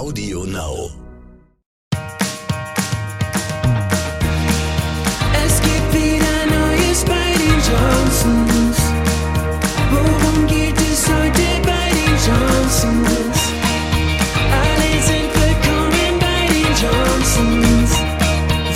[0.00, 0.88] Audio Now.
[5.44, 8.78] Es gibt wieder Neues bei den Johnsons.
[9.92, 13.38] Worum geht es heute bei den Johnsons?
[14.62, 17.90] Alle sind willkommen bei den Johnsons.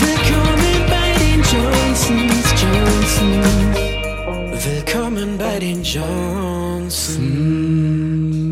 [0.04, 3.80] Willkommen bei den Johnsons, Johnsons.
[4.62, 7.18] Willkommen bei den Johnsons.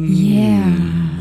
[0.08, 0.72] Yeah.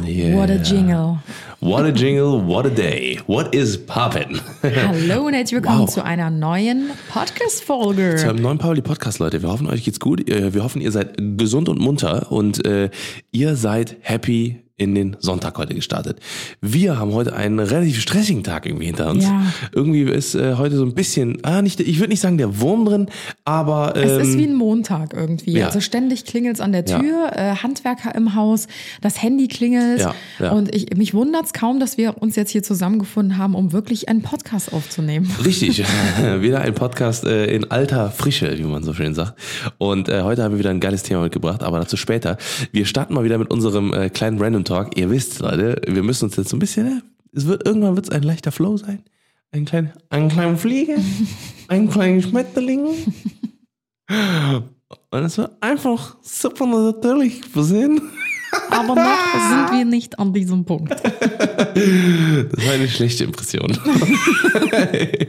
[0.05, 0.35] Yeah.
[0.37, 1.19] What a jingle.
[1.63, 3.19] What a jingle, what a day.
[3.27, 4.41] What is poppin'?
[4.63, 5.89] Hallo und herzlich willkommen Wow.
[5.93, 8.15] zu einer neuen Podcast-Folge.
[8.15, 9.43] Zu einem neuen Pauli Podcast, Leute.
[9.43, 10.27] Wir hoffen, euch geht's gut.
[10.27, 12.89] Äh, Wir hoffen, ihr seid gesund und munter und äh,
[13.31, 16.17] ihr seid happy in den Sonntag heute gestartet.
[16.59, 19.23] Wir haben heute einen relativ stressigen Tag irgendwie hinter uns.
[19.25, 19.43] Ja.
[19.73, 22.85] Irgendwie ist äh, heute so ein bisschen, ah, nicht, ich würde nicht sagen der Wurm
[22.85, 23.05] drin,
[23.45, 25.51] aber ähm, Es ist wie ein Montag irgendwie.
[25.51, 25.67] ja.
[25.67, 26.97] Also ständig klingelt es an der Ja.
[26.99, 28.65] Tür, äh, Handwerker im Haus,
[29.01, 29.99] das Handy klingelt.
[29.99, 30.51] Ja, ja.
[30.51, 34.09] Und ich, mich wundert es kaum, dass wir uns jetzt hier zusammengefunden haben, um wirklich
[34.09, 35.29] einen Podcast aufzunehmen.
[35.45, 35.83] Richtig,
[36.41, 39.39] wieder ein Podcast äh, in alter Frische, wie man so schön sagt.
[39.77, 42.37] Und äh, heute haben wir wieder ein geiles Thema mitgebracht, aber dazu später.
[42.71, 44.97] Wir starten mal wieder mit unserem äh, kleinen Random Talk.
[44.97, 48.11] Ihr wisst, Leute, wir müssen uns jetzt so ein bisschen, es wird irgendwann wird es
[48.11, 49.03] ein leichter Flow sein.
[49.51, 50.95] Ein klein, ein kleiner Fliege,
[51.67, 52.85] ein kleiner Schmetterling.
[55.09, 57.99] Und es wird einfach super natürlich versehen.
[58.69, 60.91] Aber noch sind wir nicht an diesem Punkt.
[60.91, 63.71] Das war eine schlechte Impression.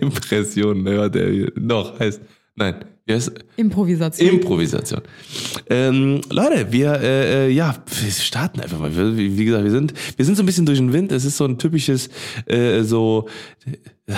[0.01, 2.21] Impression, ne, der noch heißt.
[2.55, 4.29] Nein, heißt Improvisation.
[4.29, 5.01] Improvisation.
[5.69, 8.95] Ähm, Leute, wir äh, äh, ja, wir starten einfach mal.
[8.95, 11.13] Wie wie gesagt, wir sind wir sind so ein bisschen durch den Wind.
[11.13, 12.11] Es ist so ein typisches
[12.47, 13.29] äh, so.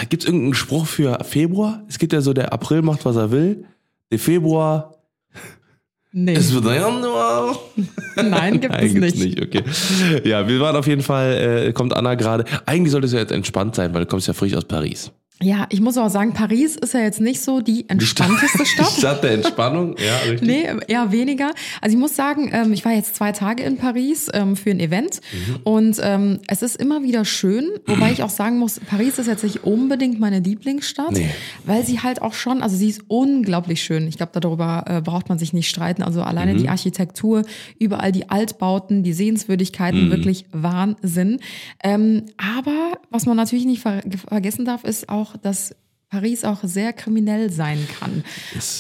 [0.09, 1.85] Gibt es irgendeinen Spruch für Februar?
[1.89, 3.65] Es gibt ja so der April macht was er will.
[4.11, 4.95] Der Februar
[6.13, 6.35] nee.
[6.35, 7.57] es wird Januar.
[8.17, 9.39] Nein, gibt es Nein, gibt's nicht.
[9.39, 9.43] nicht.
[9.43, 9.63] Okay.
[10.25, 11.67] Ja, wir waren auf jeden Fall.
[11.69, 12.45] Äh, kommt Anna gerade.
[12.67, 15.13] Eigentlich sollte es ja jetzt entspannt sein, weil du kommst ja frisch aus Paris.
[15.43, 18.91] Ja, ich muss auch sagen, Paris ist ja jetzt nicht so die entspannteste Stadt.
[18.97, 19.97] Stadt der Entspannung.
[19.99, 20.49] Ja, richtig.
[20.49, 21.51] Nee, eher weniger.
[21.81, 24.79] Also ich muss sagen, ähm, ich war jetzt zwei Tage in Paris ähm, für ein
[24.79, 25.57] Event Mhm.
[25.65, 29.43] und ähm, es ist immer wieder schön, wobei ich auch sagen muss, Paris ist jetzt
[29.43, 31.29] nicht unbedingt meine Lieblingsstadt, Nee.
[31.65, 34.07] weil sie halt auch schon, also sie ist unglaublich schön.
[34.07, 36.05] Ich glaube, darüber äh, braucht man sich nicht streiten.
[36.05, 36.59] Also alleine Mhm.
[36.59, 37.43] die Architektur,
[37.81, 39.15] überall die Altbauten, die Mhm.
[39.17, 41.41] Sehenswürdigkeiten, wirklich Wahnsinn.
[41.83, 45.75] Aber was man natürlich nicht ver vergessen darf, ist auch, dass
[46.15, 48.23] Paris auch sehr kriminell sein kann.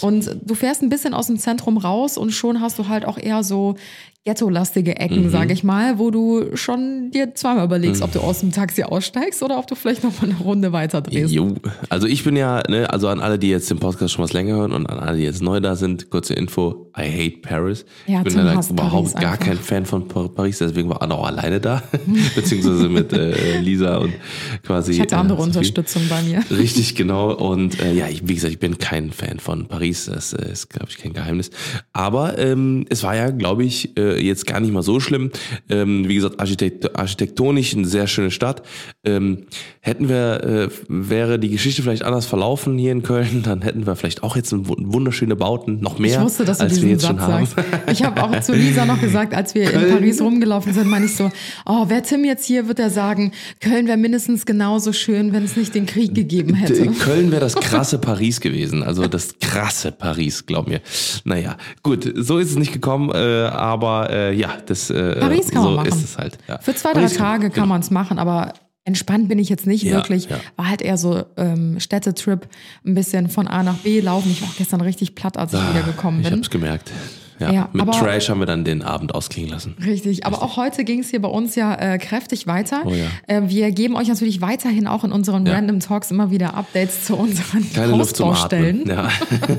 [0.03, 3.19] Und du fährst ein bisschen aus dem Zentrum raus und schon hast du halt auch
[3.19, 3.75] eher so
[4.25, 4.97] ghetto-lastige Mhm.
[4.97, 8.83] Ecken, sage ich mal, wo du schon dir zweimal überlegst, ob du aus dem Taxi
[8.83, 11.33] aussteigst oder ob du vielleicht noch mal eine Runde weiter drehst.
[11.33, 11.55] Jo.
[11.91, 14.55] Also ich bin ja, ne, also an alle, die jetzt den Podcast schon was länger
[14.57, 17.85] hören und an alle, die jetzt neu da sind, kurze Info, I hate Paris.
[18.07, 19.47] Ja, ich bin ja hasst überhaupt Paris gar einfach.
[19.47, 21.83] kein Fan von Pa- Paris, deswegen war Anna auch alleine da,
[22.35, 24.15] beziehungsweise mit äh, Lisa und
[24.63, 24.93] quasi.
[24.93, 25.43] Ich hatte andere äh.
[25.43, 26.43] Unterstützung bei mir.
[26.51, 27.33] Richtig, genau.
[27.35, 30.07] Und äh, ja, ich, wie gesagt, ich bin kein Fan von Paris.
[30.07, 31.51] Das äh, ist, glaube ich, kein Geheimnis.
[31.93, 35.31] Aber ähm, es war ja, glaube ich, äh, jetzt gar nicht mal so schlimm.
[35.69, 38.63] Ähm, wie gesagt, architekt architektonisch eine sehr schöne Stadt.
[39.05, 39.47] Ähm,
[39.81, 43.97] hätten wir, äh, wäre die Geschichte vielleicht anders verlaufen hier in Köln, dann hätten wir
[43.97, 47.03] vielleicht auch jetzt wunderschöne Bauten, noch mehr, Ich wusste, dass du als wir diesen jetzt
[47.03, 47.47] Satz schon haben.
[47.47, 47.69] sagst.
[47.91, 51.17] Ich habe auch zu Lisa noch gesagt, als wir in Paris rumgelaufen sind, meine ich
[51.17, 51.31] so,
[51.67, 55.57] oh, wäre Tim jetzt hier, wird er sagen, Köln wäre mindestens genauso schön, wenn es
[55.57, 56.87] nicht den Krieg gegeben hätte.
[56.87, 60.81] Köln wäre das krasse Paris gewesen, also das krasse Paris, glaub mir.
[61.25, 65.63] Naja, gut, so ist es nicht gekommen, äh, aber äh, ja, das äh, Paris kann
[65.63, 65.89] so man machen.
[65.89, 66.39] ist es halt.
[66.49, 66.59] Ja.
[66.59, 67.67] Für zwei, drei Paris Tage kann genau.
[67.67, 68.53] man es machen, aber
[68.85, 70.29] entspannt bin ich jetzt nicht Ja, wirklich.
[70.29, 70.39] ja.
[70.57, 72.47] War halt eher so ähm, Städtetrip,
[72.87, 74.31] ein bisschen von A nach B laufen.
[74.31, 76.39] Ich war auch gestern richtig platt, als ich wieder gekommen Ah, Ich bin.
[76.39, 76.91] hab's gemerkt.
[77.39, 79.77] Ja, Ja, mit Trash haben wir dann den Abend ausklingen lassen.
[79.85, 82.83] Richtig, aber auch heute ging es hier bei uns ja äh, kräftig weiter.
[82.85, 83.07] Oh ja.
[83.27, 85.55] äh, wir geben euch natürlich weiterhin auch in unseren Ja.
[85.55, 88.87] Random Talks immer wieder Updates zu unseren Keine Luft zum Hausbaustellen.
[88.87, 89.09] Ja.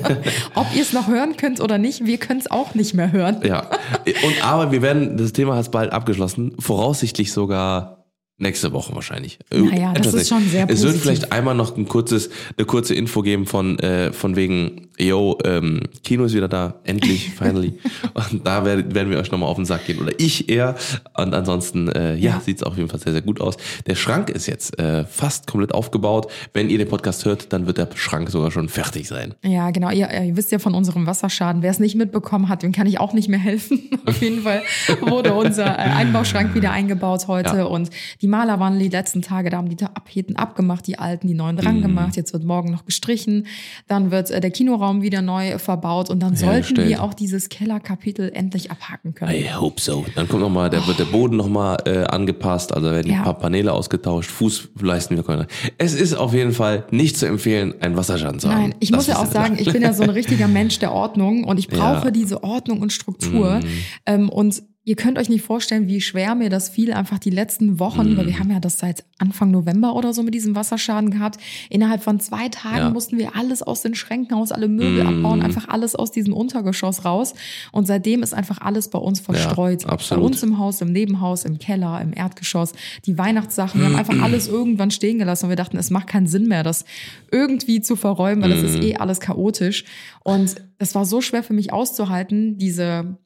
[0.56, 3.42] Ob ihr es noch hören könnt oder nicht, wir können es auch nicht mehr hören.
[3.44, 3.70] ja.
[4.06, 8.05] Und aber wir werden, das Thema hat bald abgeschlossen, voraussichtlich sogar
[8.38, 9.40] nächste Woche wahrscheinlich.
[9.52, 11.02] Naja, das ist schon sehr Es wird positiv.
[11.02, 15.82] vielleicht einmal noch ein kurzes, eine kurze Info geben von, äh, von wegen, yo, ähm,
[16.04, 17.80] Kino ist wieder da, endlich, finally.
[18.14, 20.00] Und da werden, werden wir euch nochmal auf den Sack gehen.
[20.02, 20.76] Oder ich eher.
[21.18, 22.42] Und ansonsten, äh, ja, Ja.
[22.42, 23.56] sieht's auf jeden Fall sehr, sehr gut aus.
[23.88, 26.30] Der Schrank ist jetzt äh, fast komplett aufgebaut.
[26.54, 29.34] Wenn ihr den Podcast hört, dann wird der Schrank sogar schon fertig sein.
[29.44, 29.92] Ja, genau.
[29.92, 31.62] Ihr, ihr wisst ja von unserem Wasserschaden.
[31.62, 33.82] Wer es nicht mitbekommen hat, dem kann ich auch nicht mehr helfen.
[34.06, 34.62] Auf jeden Fall
[35.02, 37.64] wurde unser äh, Einbauschrank wieder eingebaut heute Ja.
[37.66, 37.90] und
[38.22, 41.58] Die Maler waren die letzten Tage, da haben die Tapeten abgemacht, die alten, die neuen
[41.58, 41.82] dran Mhm.
[41.82, 42.16] gemacht.
[42.16, 43.48] Jetzt wird morgen noch gestrichen.
[43.88, 48.32] Dann wird äh, der Kinoraum wieder neu verbaut und dann sollten wir auch dieses Kellerkapitel
[48.34, 49.32] endlich abhaken können.
[49.34, 50.06] I hope so.
[50.16, 53.18] Dann kommt noch mal, der wird der Boden noch mal äh, angepasst, also werden Ja.
[53.20, 55.48] ein paar Paneele ausgetauscht, Fußleisten wieder.
[55.78, 58.62] Es ist auf jeden Fall nicht zu empfehlen, einen Wasserschaden zu haben.
[58.62, 60.92] Nein, ich Das muss ja auch sagen, ich bin ja so ein richtiger Mensch der
[60.92, 62.10] Ordnung und ich brauche Ja.
[62.10, 62.14] Mhm.
[62.14, 63.60] diese Ordnung und Struktur.
[64.06, 67.80] Ähm, und ihr könnt euch nicht vorstellen, wie schwer mir das fiel, einfach die letzten
[67.80, 68.18] Wochen, Mhm.
[68.18, 71.40] weil wir haben ja das seit Anfang November oder so mit diesem Wasserschaden gehabt.
[71.72, 72.90] Innerhalb von zwei Tagen Ja.
[72.92, 75.26] mussten wir alles aus den Schränken aus, alle Möbel Mhm.
[75.26, 77.34] abbauen, einfach alles aus diesem Untergeschoss raus.
[77.72, 79.86] Und seitdem ist einfach alles bei uns verstreut.
[79.88, 80.22] absolut.
[80.24, 82.74] Bei uns im Haus, im Nebenhaus, im Keller, im Erdgeschoss,
[83.08, 83.80] die Weihnachtssachen.
[83.82, 86.62] Wir haben einfach alles irgendwann stehen gelassen und wir dachten, es macht keinen Sinn mehr,
[86.62, 86.86] das
[87.32, 89.84] irgendwie zu verräumen, weil es ist eh alles chaotisch.
[90.24, 93.18] Und das war so schwer für mich auszuhalten, diese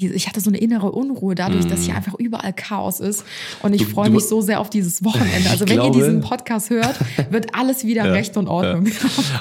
[0.00, 3.24] ich hatte so eine innere Unruhe dadurch, dass hier einfach überall Chaos ist.
[3.62, 5.50] Und ich freue mich so sehr auf dieses Wochenende.
[5.50, 6.94] Also wenn glaube- ihr diesen Podcast hört,
[7.30, 8.86] wird alles wieder Recht und Ordnung.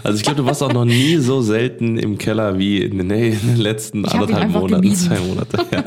[0.04, 3.08] Also ich glaube, du warst auch noch nie so selten im Keller wie in den,
[3.08, 4.96] nee, in den letzten Ich anderthalb Monaten, gemieden.
[4.98, 5.66] zwei Monate.
[5.72, 5.84] Ja.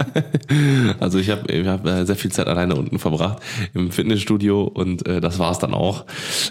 [1.00, 3.42] Also ich habe ich hab äh, sehr viel Zeit alleine unten verbracht
[3.74, 6.04] im Fitnessstudio und äh, das war's dann auch.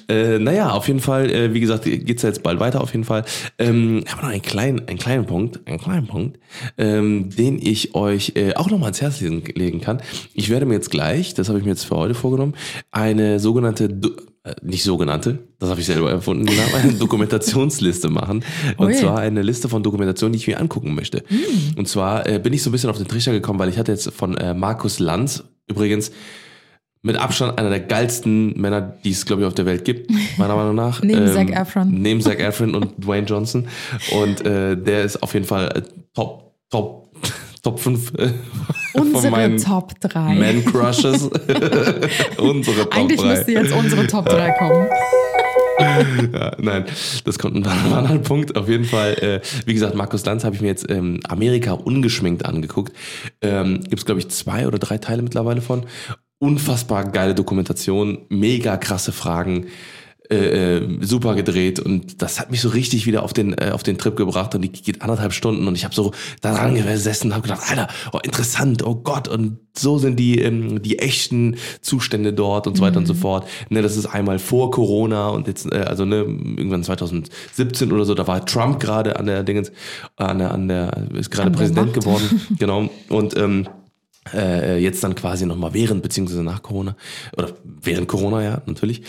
[0.10, 3.04] Äh, naja, auf jeden Fall, äh, wie gesagt, geht's ja jetzt bald weiter auf jeden
[3.06, 3.24] Fall.
[3.60, 6.40] Ähm, ich habe noch einen kleinen, einen kleinen Punkt, einen kleinen Punkt,
[6.78, 10.02] ähm, den ich euch äh, auch nochmal ans Herz legen, kann.
[10.34, 12.54] Ich werde mir jetzt gleich, das habe ich mir jetzt für heute vorgenommen,
[12.92, 18.44] eine sogenannte Du- äh, nicht sogenannte, das habe ich selber erfunden, eine Dokumentationsliste machen.
[18.78, 18.94] Und Ui.
[18.96, 21.24] zwar eine Liste von Dokumentationen, die ich mir angucken möchte.
[21.78, 23.92] Und zwar äh, bin ich so ein bisschen auf den Trichter gekommen, weil ich hatte
[23.92, 26.12] jetzt von äh, Markus Lanz, übrigens
[27.04, 30.56] mit Abstand einer der geilsten Männer, die es, glaube ich, auf der Welt gibt, meiner
[30.56, 31.02] Meinung nach.
[31.04, 31.90] Neben Zac Efron.
[31.92, 33.68] Neben Zac Efron und Dwayne Johnson.
[34.12, 35.82] Und äh, der ist auf jeden Fall äh,
[36.14, 37.11] top, top,
[37.62, 38.30] top 5 äh,
[38.94, 40.36] von Unsere meinen Top 3.
[40.36, 41.24] Man Crushes.
[42.38, 43.28] Unsere Top Eigentlich 3.
[43.28, 44.88] müsste jetzt unsere Top 3 kommen.
[46.32, 46.86] Ja, nein,
[47.24, 48.56] das kommt ein anderer Punkt.
[48.56, 52.46] Auf jeden Fall, äh, wie gesagt, Markus Lanz habe ich mir jetzt ähm, Amerika ungeschminkt
[52.46, 52.96] angeguckt.
[53.42, 55.88] Ähm, Gibt es, glaube ich, zwei oder drei Teile mittlerweile von.
[56.38, 59.68] Unfassbar geile Dokumentation, mega krasse Fragen.
[60.32, 63.84] Äh, äh, super gedreht und das hat mich so richtig wieder auf den äh, auf
[63.84, 67.28] den Trip gebracht und die geht anderthalb Stunden und ich habe so da dran gesessen
[67.28, 69.28] und habe gedacht, Alter, oh, interessant, oh Gott.
[69.28, 73.46] Und so sind die ähm, die echten Zustände dort und so weiter und so fort.
[73.70, 78.16] Ne, das ist einmal vor Corona und jetzt äh, also ne irgendwann 2017 oder so,
[78.16, 79.74] da war Trump gerade an der Dingens
[80.16, 82.90] an der an der ist gerade Präsident geworden, genau.
[83.10, 83.68] Und ähm,
[84.34, 86.96] äh, jetzt dann quasi nochmal während beziehungsweise nach Corona
[87.36, 89.02] oder während Corona ja natürlich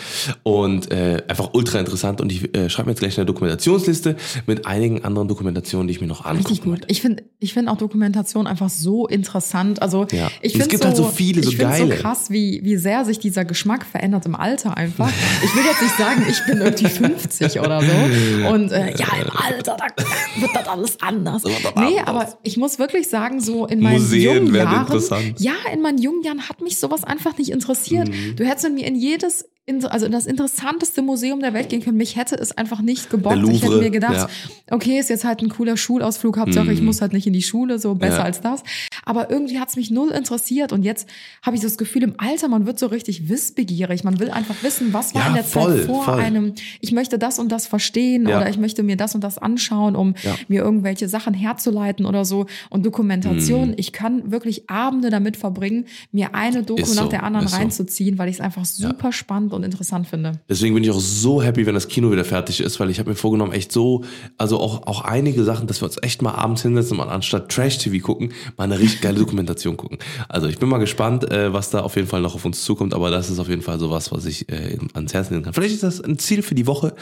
[0.43, 4.17] und äh, einfach ultra interessant und ich äh, schreibe mir jetzt gleich eine Dokumentationsliste
[4.47, 6.81] mit einigen anderen Dokumentationen, die ich mir noch angucken Richtig gut.
[6.88, 9.82] Ich finde ich finde auch Dokumentation einfach so interessant.
[9.82, 10.31] Also Ja.
[10.41, 11.94] ich Und es finde gibt halt so viele, so ich geile.
[11.97, 15.11] so krass, wie, wie sehr sich dieser Geschmack verändert im Alter einfach.
[15.44, 18.49] Ich will jetzt nicht sagen, ich bin irgendwie 50 oder so.
[18.49, 21.43] Und äh, ja, im Alter, da wird das alles anders.
[21.43, 22.06] das Nee, anders.
[22.06, 24.87] aber ich muss wirklich sagen, so in meinen Museen jungen Jahren.
[25.10, 25.40] Interessant.
[25.40, 28.08] Ja, in meinen jungen Jahren hat mich sowas einfach nicht interessiert.
[28.08, 28.37] Mhm.
[28.37, 31.82] Du hättest mit mir in jedes, in, also in das interessanteste Museum der Welt gehen
[31.82, 31.96] können.
[31.96, 33.49] Mich hätte es einfach nicht gebockt.
[33.49, 34.28] Ich hätte mir gedacht, ja.
[34.75, 37.78] okay, ist jetzt halt ein cooler Schulausflug, Hauptsache ich muss halt nicht in die Schule,
[37.78, 38.19] so besser Mhm.
[38.19, 38.25] Ja.
[38.25, 38.62] als das.
[39.04, 41.08] Aber irgendwie hat's mich null interessiert und jetzt
[41.43, 44.04] habe ich das Gefühl, im Alter, man wird so richtig wissbegierig.
[44.04, 46.20] Man will einfach wissen, was war Ja, in der voll, Zeit vor voll.
[46.20, 49.94] einem, ich möchte das und das verstehen oder ich möchte mir das und das anschauen,
[49.96, 50.14] um
[50.49, 52.46] mir irgendwelche Sachen herzuleiten oder so.
[52.70, 56.82] Und Dokumentation, ich kann wirklich Abende damit verbringen, mir eine Doku.
[56.82, 57.58] Ist nach so, der anderen ist so.
[57.58, 60.32] reinzuziehen, weil ich es einfach super spannend und interessant finde.
[60.50, 63.08] Deswegen bin ich auch so happy, wenn das Kino wieder fertig ist, weil ich habe
[63.08, 64.04] mir vorgenommen, echt so,
[64.37, 68.04] also auch, auch einige Sachen, dass wir uns echt mal abends hinsetzen und anstatt Trash-TV
[68.04, 69.99] gucken, mal eine richtig geile Dokumentation gucken.
[70.28, 72.92] Also ich bin mal gespannt, äh, was da auf jeden Fall noch auf uns zukommt,
[72.92, 75.54] aber das ist auf jeden Fall sowas, was ich äh, ans Herz legen kann.
[75.54, 76.94] Vielleicht ist das ein Ziel für die Woche,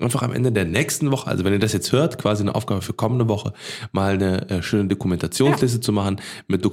[0.00, 2.82] einfach am Ende der nächsten Woche, also wenn ihr das jetzt hört, quasi eine Aufgabe
[2.82, 3.52] für kommende Woche,
[3.92, 6.16] mal eine äh, schöne Dokumentationsliste zu machen
[6.48, 6.64] mit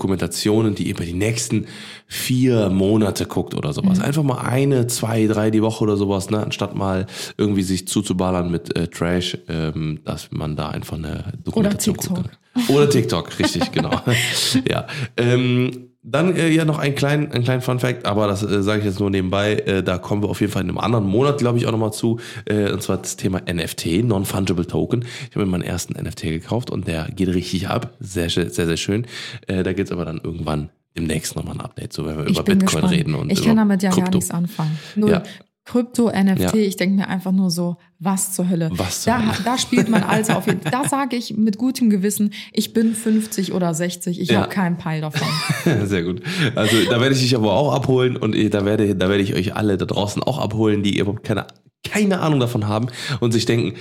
[0.64, 1.68] Dokumentationen, die ihr über die nächsten
[2.08, 4.00] vier Monate guckt oder sowas.
[4.00, 6.44] Einfach mal eine, zwei, drei die Woche oder sowas, ne?
[6.44, 7.06] anstatt mal
[7.38, 12.16] irgendwie sich zuzuballern mit äh, Trash, ähm, dass man da einfach eine Dokumentation TikTok.
[12.16, 12.76] gucken kann.
[12.76, 13.92] Oder TikTok, richtig, genau.
[14.70, 14.88] ja.
[15.18, 18.80] Ähm, dann äh, ja noch ein kleinen ein kleinen Fun Fact, aber das äh, sage
[18.80, 19.54] ich jetzt nur nebenbei.
[19.54, 21.94] Äh, da kommen wir auf jeden Fall in einem anderen Monat, glaube ich, auch nochmal
[21.94, 22.20] zu.
[22.46, 25.06] Äh, und zwar das Thema NFT, Non-Fungible Token.
[25.30, 27.94] Ich habe mir meinen ersten NFT gekauft und der geht richtig ab.
[28.02, 29.08] Sehr, sehr, sehr, schön.
[29.48, 32.44] Äh, da gibt's aber dann irgendwann demnächst nochmal ein Update, so wenn wir Ich über
[32.44, 32.92] Bitcoin gespannt.
[32.94, 34.18] reden und ich kann damit ja gar Krypto.
[34.18, 34.78] nichts anfangen.
[34.96, 35.10] Null.
[35.12, 35.24] Ja.
[35.66, 36.54] Krypto, NFT, Ja.
[36.56, 38.70] ich denke mir einfach nur so, was zur Hölle.
[38.74, 39.38] Was zur da, Hölle.
[39.46, 40.72] da spielt mein Alter auf jeden Fall.
[40.72, 44.42] Da sage ich mit gutem Gewissen, ich bin 50 oder 60, ich Ja.
[44.42, 45.28] habe keinen Peil davon.
[45.88, 46.22] Sehr gut.
[46.56, 49.56] Also da werde ich dich aber auch abholen und da werde, da werde ich euch
[49.56, 51.48] alle da draußen auch abholen, die überhaupt keine,
[51.88, 52.88] keine Ahnung davon haben
[53.22, 53.78] und sich denken,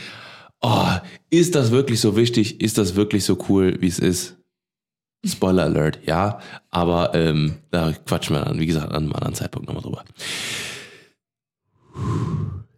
[0.60, 0.86] oh,
[1.30, 2.60] ist das wirklich so wichtig?
[2.60, 4.36] Ist das wirklich so cool, wie es ist?
[5.26, 6.38] Spoiler Alert, ja,
[6.70, 10.04] aber ähm, da quatschen wir dann, wie gesagt, an einem anderen Zeitpunkt nochmal drüber.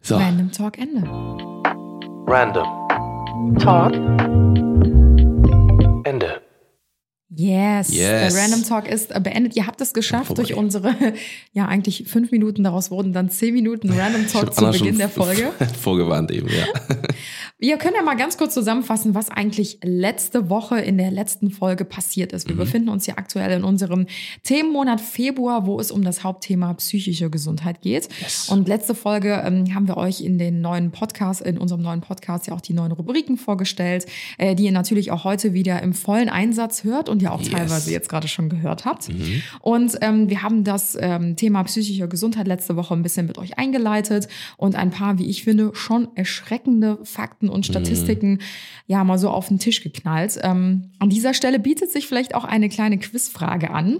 [0.01, 1.01] So, Random Talk Ende.
[2.27, 2.65] random.
[3.59, 3.93] Talk.
[6.05, 6.41] Ende.
[7.37, 7.93] Yes.
[7.93, 8.33] Yes.
[8.33, 9.55] Der Random Talk ist äh, beendet.
[9.55, 10.43] Ihr habt es geschafft Vorbei.
[10.43, 10.95] durch unsere,
[11.51, 12.63] ja, eigentlich fünf Minuten.
[12.63, 15.51] Daraus wurden dann zehn Minuten Random Talk zu Beginn der Folge.
[15.81, 16.65] Vorgewarnt eben, ja.
[17.57, 21.85] Wir können ja mal ganz kurz zusammenfassen, was eigentlich letzte Woche in der letzten Folge
[21.85, 22.45] passiert ist.
[22.45, 22.49] Mhm.
[22.49, 24.07] Wir befinden uns ja aktuell in unserem
[24.43, 28.09] Themenmonat Februar, wo es um das Hauptthema psychische Gesundheit geht.
[28.19, 28.49] Yes.
[28.49, 32.47] Und letzte Folge ähm, haben wir euch in den neuen Podcast, in unserem neuen Podcast
[32.47, 34.05] ja auch die neuen Rubriken vorgestellt,
[34.37, 37.51] äh, die ihr natürlich auch heute wieder im vollen Einsatz hört und ja auch Yes.
[37.51, 39.07] teilweise jetzt gerade schon gehört habt.
[39.61, 43.57] Und ähm, wir haben das ähm, Thema psychische Gesundheit letzte Woche ein bisschen mit euch
[43.57, 48.39] eingeleitet und ein paar, wie ich finde, schon erschreckende Fakten und Statistiken
[48.87, 50.39] ja mal so auf den Tisch geknallt.
[50.41, 53.99] Ähm, an dieser Stelle bietet sich vielleicht auch eine kleine Quizfrage an,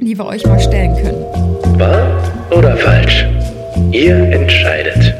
[0.00, 1.78] die wir euch mal stellen können.
[1.78, 3.26] Wahr oder falsch?
[3.92, 5.14] Ihr entscheidet.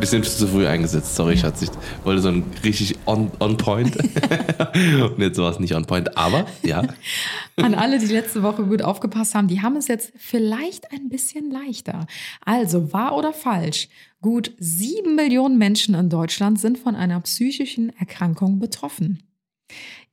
[0.00, 1.62] Bisschen zu früh eingesetzt, sorry, Schatz.
[1.62, 1.70] Ich
[2.04, 3.96] wollte so ein richtig on, on point.
[3.96, 6.82] Und jetzt war es nicht on point, aber ja.
[7.56, 11.50] An alle, die letzte Woche gut aufgepasst haben, die haben es jetzt vielleicht ein bisschen
[11.50, 12.06] leichter.
[12.44, 13.88] Also, wahr oder falsch?
[14.20, 19.22] Gut sieben Millionen Menschen in Deutschland sind von einer psychischen Erkrankung betroffen.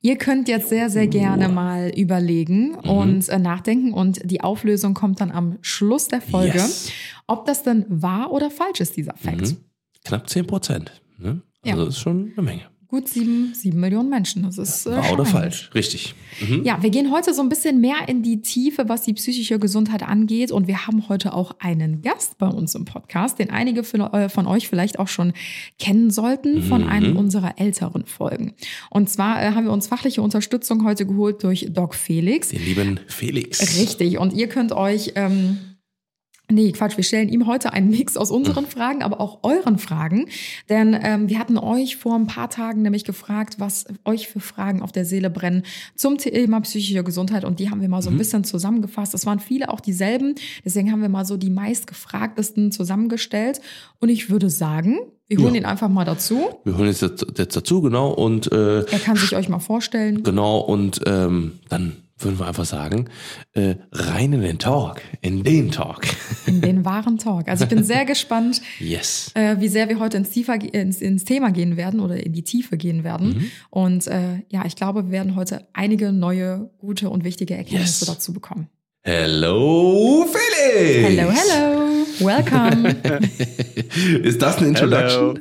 [0.02, 5.20] Ihr könnt jetzt sehr, sehr gerne mal überlegen und äh, nachdenken und die Auflösung kommt
[5.20, 6.90] dann am Schluss der Folge, Yes.
[7.26, 9.40] ob das denn wahr oder falsch ist, dieser Fakt.
[9.40, 9.56] Mhm.
[10.06, 10.92] Knapp 10 Prozent.
[11.18, 11.40] Ne?
[11.64, 11.72] Ja.
[11.74, 12.62] Also das ist schon eine Menge.
[12.88, 14.44] Gut sieben, sieben Millionen Menschen.
[14.44, 15.70] Das ist äh, Wahr oder falsch?
[15.74, 16.14] Richtig.
[16.40, 16.62] Mhm.
[16.64, 20.04] Ja, wir gehen heute so ein bisschen mehr in die Tiefe, was die psychische Gesundheit
[20.04, 20.52] angeht.
[20.52, 24.28] Und wir haben heute auch einen Gast bei uns im Podcast, den einige von äh,
[24.28, 25.32] von euch vielleicht auch schon
[25.80, 26.88] kennen sollten von Mhm.
[26.88, 28.54] einem unserer älteren Folgen.
[28.90, 32.50] Und zwar äh, haben wir uns fachliche Unterstützung heute geholt durch Doc Felix.
[32.50, 33.60] Den lieben Felix.
[33.80, 34.18] Richtig.
[34.18, 35.12] Und ihr könnt euch.
[35.16, 35.58] Ähm,
[36.48, 40.26] Nee, Quatsch, wir stellen ihm heute einen Mix aus unseren Fragen, aber auch euren Fragen.
[40.68, 44.80] Denn ähm, wir hatten euch vor ein paar Tagen nämlich gefragt, was euch für Fragen
[44.80, 45.64] auf der Seele brennen
[45.96, 47.44] zum Thema psychische Gesundheit.
[47.44, 49.12] Und die haben wir mal so ein bisschen zusammengefasst.
[49.12, 50.36] Es waren viele auch dieselben.
[50.64, 53.60] Deswegen haben wir mal so die meistgefragtesten zusammengestellt.
[53.98, 55.60] Und ich würde sagen, wir holen Ja.
[55.62, 56.40] ihn einfach mal dazu.
[56.62, 57.02] Wir holen jetzt,
[57.36, 58.12] jetzt dazu, genau.
[58.12, 60.22] Und äh, Er kann sich euch mal vorstellen.
[60.22, 63.08] genau, und ähm, dann würden wir einfach sagen,
[63.52, 66.02] äh, rein in den Talk, in den Talk.
[66.46, 67.48] In den wahren Talk.
[67.48, 69.30] Also ich bin sehr gespannt, Yes.
[69.34, 72.42] äh, wie sehr wir heute ins, tiefer, ins, ins Thema gehen werden oder in die
[72.42, 73.28] Tiefe gehen werden.
[73.28, 73.50] Mhm.
[73.70, 78.14] Und äh, ja, ich glaube, wir werden heute einige neue, gute und wichtige Erkenntnisse Yes.
[78.14, 78.68] dazu bekommen.
[79.02, 81.08] Hello, Felix!
[81.08, 82.96] Hello, hello, welcome.
[84.24, 85.38] Ist das eine Introduction?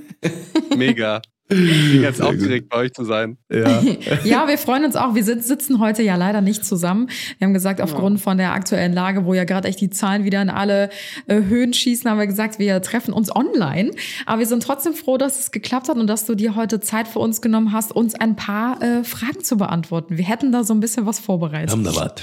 [0.77, 1.21] Mega.
[1.47, 3.37] Ich bin ganz aufgeregt, bei euch zu sein.
[3.51, 3.81] Ja.
[4.23, 5.13] ja, wir freuen uns auch.
[5.13, 7.07] Wir sit- sitzen heute ja leider nicht zusammen.
[7.37, 10.41] Wir haben gesagt, aufgrund von der aktuellen Lage, wo ja gerade echt die Zahlen wieder
[10.41, 10.89] in alle
[11.27, 13.91] äh, Höhen schießen, haben wir gesagt, wir treffen uns online.
[14.25, 17.07] Aber wir sind trotzdem froh, dass es geklappt hat und dass du dir heute Zeit
[17.07, 20.17] für uns genommen hast, uns ein paar äh, Fragen zu beantworten.
[20.17, 21.69] Wir hätten da so ein bisschen was vorbereitet.
[21.71, 22.13] Haben da was.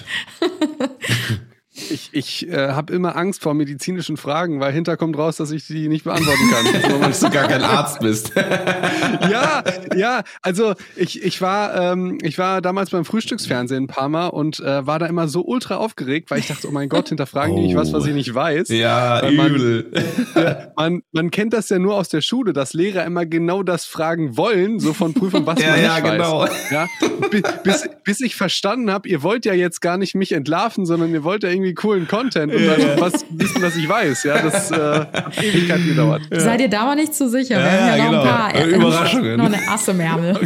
[1.90, 5.66] Ich, ich äh, habe immer Angst vor medizinischen Fragen, weil hinter kommt raus, dass ich
[5.66, 7.02] die nicht beantworten kann.
[7.02, 8.32] Dass du gar kein Arzt bist.
[9.30, 9.62] ja,
[9.96, 14.60] ja, also ich, ich, war, ähm, ich war damals beim Frühstücksfernsehen ein paar Mal und
[14.60, 17.62] äh, war da immer so ultra aufgeregt, weil ich dachte, oh mein Gott, hinterfragen die
[17.62, 18.68] mich was, was ich nicht weiß.
[18.68, 19.90] ja, Weil man- übel.
[20.76, 24.36] Man, man kennt das ja nur aus der Schule, dass Lehrer immer genau das fragen
[24.36, 26.40] wollen, so von Prüfung, was Ja, man nicht ja, genau.
[26.40, 26.70] weiß.
[26.70, 26.88] Ja?
[27.30, 31.12] Bi- Bis, bis ich verstanden habe, ihr wollt ja jetzt gar nicht mich entlarven, sondern
[31.12, 34.24] ihr wollt ja irgendwie coolen Content und dann was wissen, was ich weiß.
[34.24, 36.22] Ja, das äh, hat Ewigkeiten gedauert.
[36.30, 37.58] Seid ihr da mal nicht zu sicher?
[37.58, 38.22] Wir haben ja noch genau.
[38.22, 39.36] ein paar Äh, Überraschungen.
[39.36, 40.34] Noch eine Asse im Ärmel.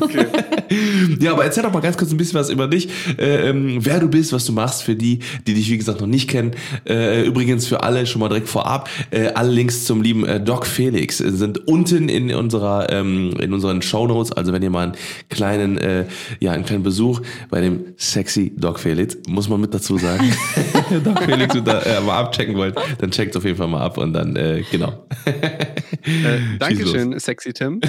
[1.20, 4.00] Ja, aber erzähl doch mal ganz kurz ein bisschen was über dich, äh, ähm, wer
[4.00, 6.52] du bist, was du machst, für die, die dich wie gesagt noch nicht kennen.
[6.88, 10.66] Äh, übrigens für alle schon mal direkt vorab, äh, alle Links zum lieben äh, Doc
[10.66, 14.32] Felix äh, sind unten in unserer ähm, in unseren Shownotes.
[14.32, 14.96] Also wenn ihr mal einen
[15.28, 16.06] kleinen äh,
[16.40, 17.20] ja einen kleinen Besuch
[17.50, 20.32] bei dem sexy Doc Felix muss man mit dazu sagen,
[21.04, 24.12] Doc Felix da, äh, mal abchecken wollt, dann checkt auf jeden Fall mal ab und
[24.12, 25.06] dann äh, genau.
[25.24, 27.80] Äh, Dankeschön, sexy Tim.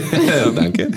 [0.55, 0.89] Danke.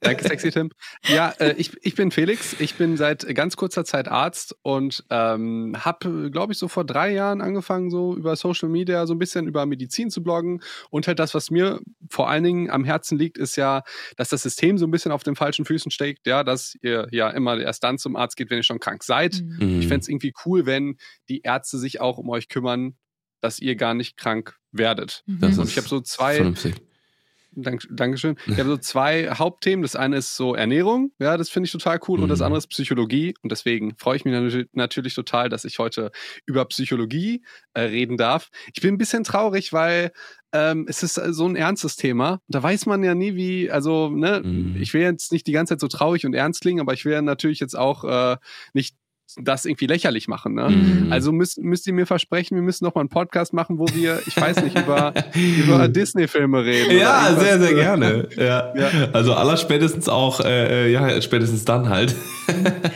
[0.00, 0.70] Danke, sexy Tim.
[1.08, 2.56] Ja, äh, ich, ich bin Felix.
[2.60, 7.12] Ich bin seit ganz kurzer Zeit Arzt und ähm, habe, glaube ich, so vor drei
[7.12, 10.62] Jahren angefangen, so über Social Media so ein bisschen über Medizin zu bloggen.
[10.90, 13.82] Und halt das, was mir vor allen Dingen am Herzen liegt, ist ja,
[14.16, 16.26] dass das System so ein bisschen auf den falschen Füßen steckt.
[16.26, 19.42] Ja, dass ihr ja immer erst dann zum Arzt geht, wenn ihr schon krank seid.
[19.42, 19.80] Mhm.
[19.80, 20.96] Ich fände es irgendwie cool, wenn
[21.28, 22.96] die Ärzte sich auch um euch kümmern,
[23.40, 25.22] dass ihr gar nicht krank werdet.
[25.26, 26.52] Das Und ich habe so zwei.
[27.56, 28.36] Dank, Dankeschön.
[28.46, 29.82] Ich habe so zwei Hauptthemen.
[29.82, 32.20] Das eine ist so Ernährung, ja, das finde ich total cool.
[32.22, 32.46] Und das Mhm.
[32.46, 33.34] andere ist Psychologie.
[33.42, 36.10] Und deswegen freue ich mich natü- natürlich total, dass ich heute
[36.46, 37.42] über Psychologie
[37.74, 38.50] äh, reden darf.
[38.74, 40.12] Ich bin ein bisschen traurig, weil
[40.52, 42.40] ähm, es ist äh, so ein ernstes Thema.
[42.48, 44.76] Da weiß man ja nie, wie, also, ne, Mhm.
[44.80, 47.20] ich will jetzt nicht die ganze Zeit so traurig und ernst klingen, aber ich will
[47.22, 48.36] natürlich jetzt auch äh,
[48.72, 48.96] nicht
[49.40, 50.54] das irgendwie lächerlich machen.
[50.54, 50.68] Ne?
[50.70, 51.12] Mhm.
[51.12, 54.20] Also müsst, müsst ihr mir versprechen, wir müssen noch mal einen Podcast machen, wo wir,
[54.26, 56.96] ich weiß nicht, über, über Disney-Filme reden.
[56.98, 58.28] Ja, sehr, sehr gerne.
[58.36, 58.72] Ja.
[58.74, 58.90] Ja.
[59.12, 62.14] Also aller spätestens auch, äh, äh, ja, spätestens dann halt.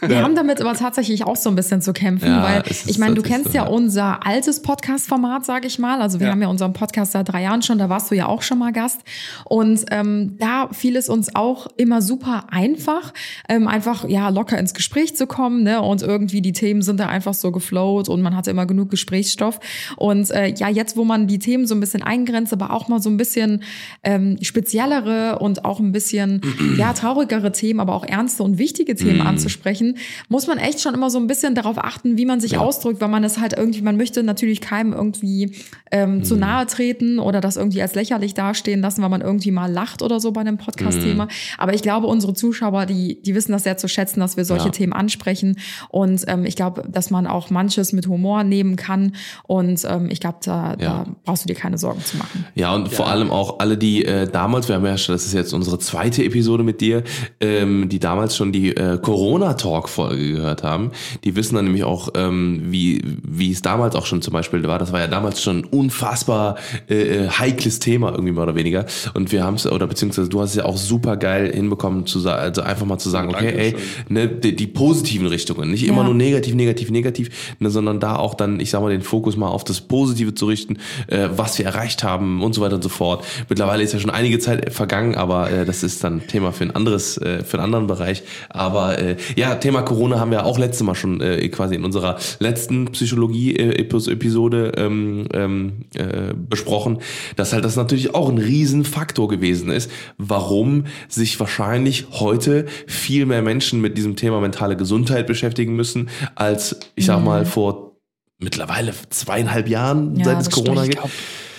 [0.00, 3.14] Wir haben damit aber tatsächlich auch so ein bisschen zu kämpfen, Ja, weil ich meine,
[3.14, 3.70] du kennst so, ja ja.
[3.70, 6.00] unser altes Podcast-Format, sage ich mal.
[6.00, 6.32] Also wir Ja.
[6.32, 8.72] haben ja unseren Podcast seit drei Jahren schon, da warst du ja auch schon mal
[8.72, 9.00] Gast.
[9.44, 13.12] Und ähm, da fiel es uns auch immer super einfach,
[13.48, 15.59] ähm, einfach ja locker ins Gespräch zu kommen.
[15.62, 15.80] Ne?
[15.82, 19.60] Und irgendwie die Themen sind da einfach so geflowt und man hatte immer genug Gesprächsstoff.
[19.96, 23.00] Und äh, ja, jetzt, wo man die Themen so ein bisschen eingrenzt, aber auch mal
[23.00, 23.62] so ein bisschen
[24.02, 26.40] ähm, speziellere und auch ein bisschen
[26.78, 29.96] ja traurigere Themen, aber auch ernste und wichtige Themen anzusprechen,
[30.28, 33.08] muss man echt schon immer so ein bisschen darauf achten, wie man sich ausdrückt, weil
[33.08, 35.54] man es halt irgendwie, man möchte natürlich keinem irgendwie
[35.90, 39.70] ähm, zu nahe treten oder das irgendwie als lächerlich dastehen lassen, weil man irgendwie mal
[39.70, 41.28] lacht oder so bei einem Podcast-Thema.
[41.58, 44.66] Aber ich glaube, unsere Zuschauer, die, die wissen das sehr zu schätzen, dass wir solche
[44.66, 44.70] Ja.
[44.70, 45.39] Themen ansprechen.
[45.88, 49.14] Und ähm, ich glaube, dass man auch manches mit Humor nehmen kann.
[49.44, 50.76] Und ähm, ich glaube, da, Ja.
[50.78, 52.44] da braucht du dir keine Sorgen zu machen.
[52.54, 55.34] Ja, und vor allem auch alle, die äh, damals, wir haben ja schon, das ist
[55.34, 57.02] jetzt unsere zweite Episode mit dir,
[57.40, 60.90] ähm, die damals schon die äh, Corona-Talk-Folge gehört haben,
[61.24, 64.78] die wissen dann nämlich auch, ähm, wie, wie es damals auch schon zum Beispiel war.
[64.78, 66.56] Das war ja damals schon ein unfassbar
[66.88, 68.86] äh, äh, heikles Thema, irgendwie mehr oder weniger.
[69.14, 72.20] Und wir haben es, oder beziehungsweise du hast es ja auch super geil hinbekommen, zu
[72.28, 73.76] also einfach mal zu sagen, okay, ey,
[74.08, 76.04] ne, die, die positiven Richtungen, nicht immer Ja.
[76.04, 79.48] nur negativ, negativ, negativ, ne, sondern da auch dann, ich sag mal, den Fokus mal
[79.48, 82.88] auf das Positive zu richten, äh, was wir erreicht haben und so weiter und so
[82.88, 83.24] fort.
[83.48, 86.70] Mittlerweile ist ja schon einige Zeit vergangen, aber äh, das ist dann Thema für ein
[86.74, 88.22] anderes, äh, für einen anderen Bereich.
[88.48, 92.18] Aber äh, ja, Thema Corona haben wir auch letztes Mal schon äh, quasi in unserer
[92.38, 96.98] letzten Psychologie-Episode ähm, ähm, äh, besprochen,
[97.36, 103.42] dass halt das natürlich auch ein Riesenfaktor gewesen ist, warum sich wahrscheinlich heute viel mehr
[103.42, 107.96] Menschen mit diesem Thema mentale Gesundheit beschäftigen müssen, als ich sag mal vor
[108.38, 111.02] mittlerweile zweieinhalb Jahren, Ja, seit es Corona gibt.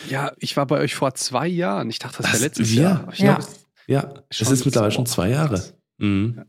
[0.09, 1.89] Ja, ich war bei euch vor zwei Jahren.
[1.89, 2.81] Ich dachte, das, Das- wäre letztes ja.
[2.81, 3.07] Jahr.
[3.13, 3.25] Ich Ja.
[3.35, 5.61] glaub, es- Ja, es ist mittlerweile schon zwei Jahre.
[5.97, 6.35] Mhm.
[6.37, 6.43] Ja,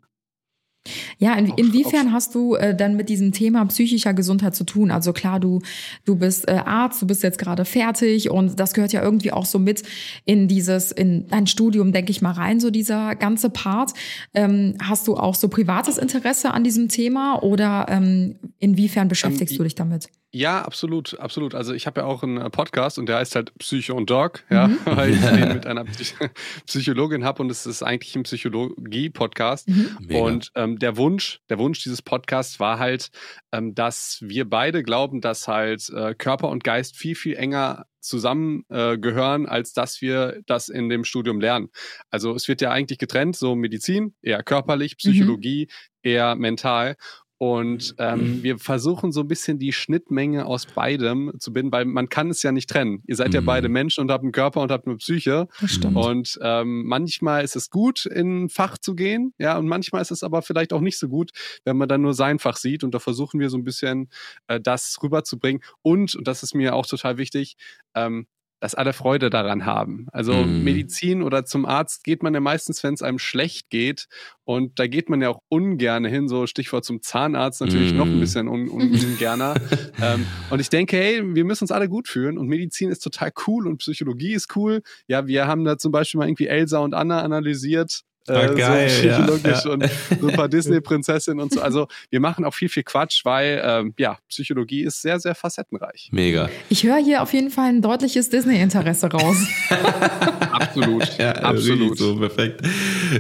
[1.19, 4.91] in, Auf- inwiefern auf- hast du äh, dann mit diesem Thema psychischer Gesundheit zu tun?
[4.91, 5.61] Also klar, du,
[6.05, 9.47] du bist äh, Arzt, du bist jetzt gerade fertig und das gehört ja irgendwie auch
[9.47, 9.83] so mit
[10.25, 13.93] in dieses, in dein Studium, denke ich mal, rein, so dieser ganze Part.
[14.35, 19.59] Ähm, hast du auch so privates Interesse an diesem Thema oder ähm, inwiefern beschäftigst Ähm,
[19.59, 20.09] du dich damit?
[20.35, 21.55] Ja, absolut, absolut.
[21.55, 24.43] Also ich habe ja auch einen äh, Podcast und der heißt halt Psycho und Dog,
[24.51, 24.79] ja, Mhm.
[24.87, 26.15] weil ich den mit einer Psych
[26.67, 29.69] Psychologin habe und es ist eigentlich ein Psychologie-Podcast.
[30.01, 30.21] Mega.
[30.21, 33.11] Und ähm, der Wunsch, der Wunsch dieses Podcasts war halt,
[33.53, 38.65] ähm, dass wir beide glauben, dass halt äh, Körper und Geist viel, viel enger zusammen
[38.69, 38.99] äh,
[39.47, 41.69] als dass wir das in dem Studium lernen.
[42.11, 45.69] Also es wird ja eigentlich getrennt, so Medizin eher körperlich, Psychologie
[46.03, 46.97] eher mental.
[47.43, 52.09] Und ähm, wir versuchen so ein bisschen die Schnittmenge aus beidem zu binden, weil man
[52.09, 53.03] kann es ja nicht trennen.
[53.09, 53.47] Ihr seid ja Mhm.
[53.47, 55.49] beide Menschen und habt einen Körper und habt eine Psyche.
[55.61, 55.97] Das stimmt.
[55.97, 60.13] Und ähm, manchmal ist es gut, in ein Fach zu gehen, ja, und manchmal ist
[60.13, 61.33] es aber vielleicht auch nicht so gut,
[61.65, 62.85] wenn man dann nur sein Fach sieht.
[62.85, 64.09] Und da versuchen wir so ein bisschen
[64.47, 65.65] äh, das rüberzubringen.
[65.83, 67.57] Und, und das ist mir auch total wichtig,
[67.97, 68.29] ähm,
[68.63, 70.07] dass alle Freude daran haben.
[70.13, 70.63] Also Mhm.
[70.63, 74.07] Medizin oder zum Arzt geht man ja meistens, wenn es einem schlecht geht.
[74.45, 77.99] Und da geht man ja auch ungern hin, so Stichwort zum Zahnarzt natürlich Mhm.
[77.99, 79.55] noch ein bisschen un ungerner.
[80.01, 83.33] ähm, und ich denke, hey, wir müssen uns alle gut fühlen und Medizin ist total
[83.49, 84.83] cool und Psychologie ist cool.
[85.09, 88.03] Ja, wir haben da zum Beispiel mal irgendwie Elsa und Anna analysiert.
[88.29, 89.71] Ah, Äh, geil, so ja, psychologisch ja.
[89.71, 91.61] und so ein paar Disney-Prinzessinnen und so.
[91.61, 96.09] Also wir machen auch viel, viel Quatsch, weil ähm, ja, Psychologie ist sehr, sehr facettenreich.
[96.13, 96.49] Mega.
[96.69, 99.37] Ich höre hier auf jeden Fall ein deutliches Disney-Interesse raus.
[100.53, 101.19] Absolut.
[101.19, 101.93] Ja, absolut.
[101.93, 102.63] richtig So, perfekt.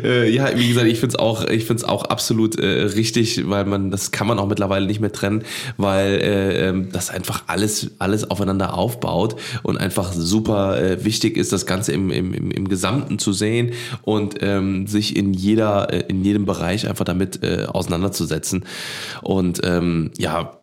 [0.02, 3.90] Äh, ja, wie gesagt, ich find's auch, ich find's auch absolut äh, richtig, weil man,
[3.90, 5.42] das kann man auch mittlerweile nicht mehr trennen,
[5.76, 11.52] weil äh, ähm, das einfach alles, alles aufeinander aufbaut und einfach super äh, wichtig ist,
[11.52, 16.04] das Ganze im, im, im, im Gesamten zu sehen und ähm, sich in jeder, äh,
[16.08, 18.64] in jedem Bereich einfach damit äh, auseinanderzusetzen.
[19.22, 20.58] Und ähm, ja,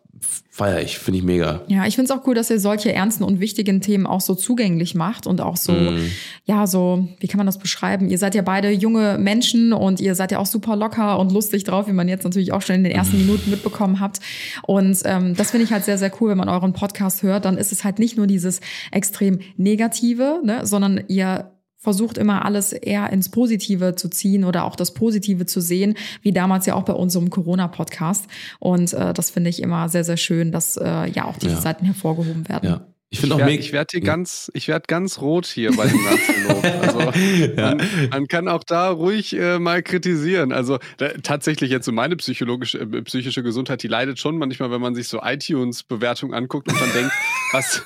[0.50, 1.62] feier ich, finde ich mega.
[1.68, 4.34] Ja, ich finde es auch cool, dass ihr solche ernsten und wichtigen Themen auch so
[4.34, 6.10] zugänglich macht und auch so, Mhm.
[6.44, 8.10] ja, so, wie kann man das beschreiben?
[8.10, 11.64] Ihr seid ja beide junge Menschen und ihr seid ja auch super locker und lustig
[11.64, 13.22] drauf, wie man jetzt natürlich auch schon in den ersten Mhm.
[13.26, 14.20] Minuten mitbekommen habt.
[14.66, 17.56] Und ähm, das finde ich halt sehr, sehr cool, wenn man euren Podcast hört, dann
[17.56, 23.10] ist es halt nicht nur dieses extrem Negative, ne, sondern ihr versucht immer alles eher
[23.10, 26.92] ins Positive zu ziehen oder auch das Positive zu sehen, wie damals ja auch bei
[26.92, 28.26] unserem Corona-Podcast.
[28.58, 31.60] Und äh, das finde ich immer sehr, sehr schön, dass äh, ja auch diese Ja.
[31.60, 32.68] Seiten hervorgehoben werden.
[32.68, 32.86] Ja.
[33.12, 33.72] Ich Ich finde auch werde mega.
[33.72, 36.64] werd hier ganz, ich werde ganz rot hier bei dem ganzen Lob.
[36.80, 37.00] Also
[37.56, 37.74] Ja.
[37.74, 40.52] man, man kann auch da ruhig äh, mal kritisieren.
[40.52, 44.80] Also da, tatsächlich jetzt so meine psychologische, äh, psychische Gesundheit, die leidet schon manchmal, wenn
[44.80, 47.12] man sich so iTunes-Bewertungen anguckt und dann denkt,
[47.52, 47.82] was,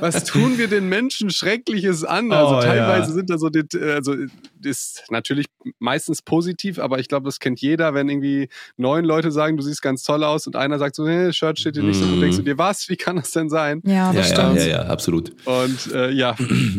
[0.00, 2.30] was tun wir den Menschen Schreckliches an?
[2.32, 3.14] Also Oh, teilweise ja.
[3.14, 4.14] sind da so, det- äh, also
[4.62, 5.46] ist natürlich
[5.80, 9.82] meistens positiv, aber ich glaube, das kennt jeder, wenn irgendwie neun Leute sagen, du siehst
[9.82, 12.12] ganz toll aus und einer sagt so, hey, Shirt steht dir nicht so, Mhm.
[12.14, 12.88] und denkst du dir, was?
[12.88, 13.82] Wie kann das denn sein?
[13.84, 14.60] Ja, das ja, ja, stimmt.
[14.60, 15.32] ja, ja, absolut.
[15.46, 16.36] Und äh, ja,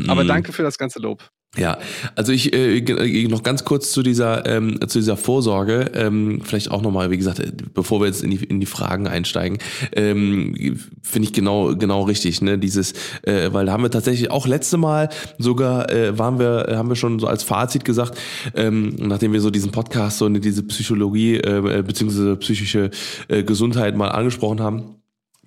[0.07, 1.23] aber danke für das ganze Lob.
[1.55, 1.79] Ja,
[2.15, 6.69] also ich äh, äh, noch ganz kurz zu dieser ähm, zu dieser Vorsorge, ähm, vielleicht
[6.69, 9.57] auch nochmal, wie gesagt, äh, bevor wir jetzt in die in die Fragen einsteigen,
[9.93, 12.59] ähm, finde ich genau genau richtig, ne?
[12.59, 12.93] Dieses,
[13.23, 16.89] äh, weil da haben wir tatsächlich auch letzte Mal sogar äh, waren wir, äh, haben
[16.89, 18.19] wir schon so als Fazit gesagt,
[18.53, 22.91] ähm, nachdem wir so diesen Podcast so diese Psychologie äh, beziehungsweise psychische
[23.29, 24.97] äh, Gesundheit mal angesprochen haben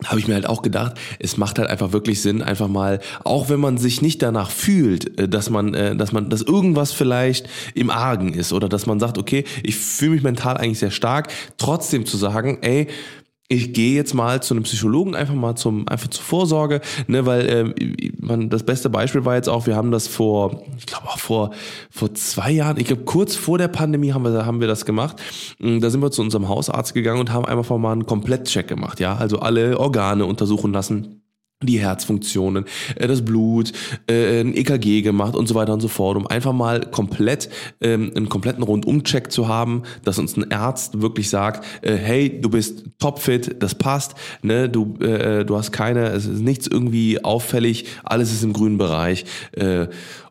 [0.06, 3.48] habe ich mir halt auch gedacht, es macht halt einfach wirklich Sinn, einfach mal, auch
[3.48, 7.48] wenn man sich nicht danach fühlt, äh, dass man, äh, dass man, dass irgendwas vielleicht
[7.74, 11.28] im Argen ist oder dass man sagt, okay, ich fühle mich mental eigentlich sehr stark,
[11.58, 12.88] trotzdem zu sagen, ey,
[13.52, 17.48] ich gehe jetzt mal zu einem Psychologen einfach mal zum einfach zur Vorsorge, ne, weil
[17.48, 21.18] äh, man das beste Beispiel war jetzt auch, wir haben das vor, ich glaube auch
[21.18, 21.50] vor
[21.90, 25.16] vor zwei Jahren, ich glaube kurz vor der Pandemie haben wir haben wir das gemacht.
[25.58, 29.00] Mm, Da sind wir zu unserem Hausarzt gegangen und haben einfach mal einen Komplettcheck gemacht,
[29.00, 31.19] ja, also alle Organe untersuchen lassen
[31.62, 32.64] die Herzfunktionen,
[32.96, 33.72] äh, das Blut,
[34.06, 37.50] äh, ein EKG gemacht und so weiter und so fort, um einfach mal komplett
[37.82, 42.48] ähm, einen kompletten Rundumcheck zu haben, dass uns ein Arzt wirklich sagt, äh, hey, du
[42.48, 48.32] bist topfit, das passt, ne, du du hast keine, es ist nichts irgendwie auffällig, alles
[48.32, 49.24] ist im grünen Bereich.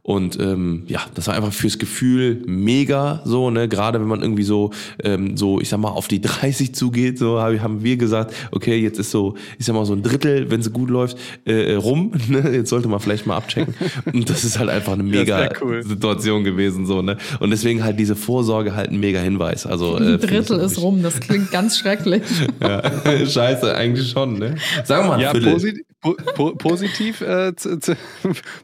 [0.10, 3.68] Äh, und ähm, ja, das war einfach fürs Gefühl mega so, ne?
[3.68, 4.72] Gerade wenn man irgendwie so,
[5.04, 8.78] ähm, so, ich sag mal, auf die 30 zugeht, so hab- haben wir gesagt, okay,
[8.78, 12.12] jetzt ist so, ich sag mal, so ein Drittel, wenn es gut läuft, äh, rum.
[12.30, 12.52] Ne?
[12.54, 13.74] Jetzt sollte man vielleicht mal abchecken.
[14.14, 15.82] Und das ist halt einfach eine mega cool.
[15.84, 17.18] Situation gewesen, so, ne?
[17.40, 19.66] Und deswegen halt diese Vorsorge halt ein mega Hinweis.
[19.66, 22.22] Also äh, Ein Drittel ist rum, das klingt ganz schrecklich.
[22.62, 22.84] Ja.
[23.26, 24.56] Scheiße, eigentlich schon, ne?
[24.84, 25.54] Sagen wir mal Ja, Viertel.
[25.54, 27.52] posi po po positiv, äh,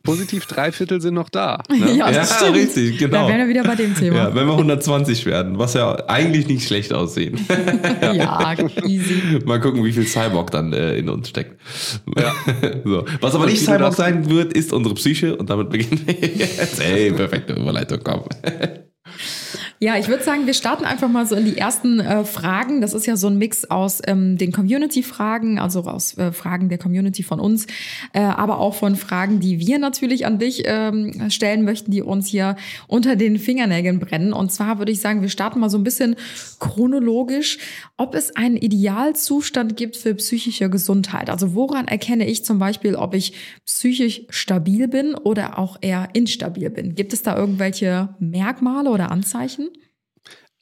[0.03, 1.61] positiv drei Viertel sind noch da.
[1.69, 1.91] Ne?
[1.93, 2.55] Ja, Ja, das stimmt.
[2.55, 3.23] richtig, genau.
[3.23, 4.15] Da wären wir wieder bei dem Thema.
[4.17, 7.39] Ja, wenn wir 120 werden, was ja eigentlich nicht schlecht aussehen.
[8.15, 9.39] Ja, easy.
[9.45, 11.59] Mal gucken, wie viel Cyborg dann äh, in uns steckt.
[12.85, 13.05] so.
[13.19, 16.79] Was aber nicht Cyborg sein wird, ist unsere Psyche und damit beginnen wir jetzt.
[16.81, 18.21] Ey, perfekte Überleitung, komm.
[19.79, 22.79] Ja, ich würde sagen, wir starten einfach mal so in die ersten äh, Fragen.
[22.79, 26.77] Das ist ja so ein Mix aus ähm, den Community-Fragen, also aus äh, Fragen der
[26.77, 27.67] Community von uns,
[28.13, 32.27] äh, aber auch von Fragen, die wir natürlich an dich ähm, stellen möchten, die uns
[32.27, 32.55] hier
[32.87, 34.31] unter den Fingernägeln brennen.
[34.31, 36.15] Und zwar würde ich sagen, wir starten mal so ein bisschen
[36.59, 37.57] chronologisch,
[37.97, 41.29] ob es einen Idealzustand gibt für psychische Gesundheit.
[41.29, 43.33] Also woran erkenne ich zum Beispiel, ob ich
[43.65, 46.95] psychisch stabil bin oder auch eher instabil bin?
[46.95, 49.65] Gibt es da irgendwelche Merkmale oder Anzeichen?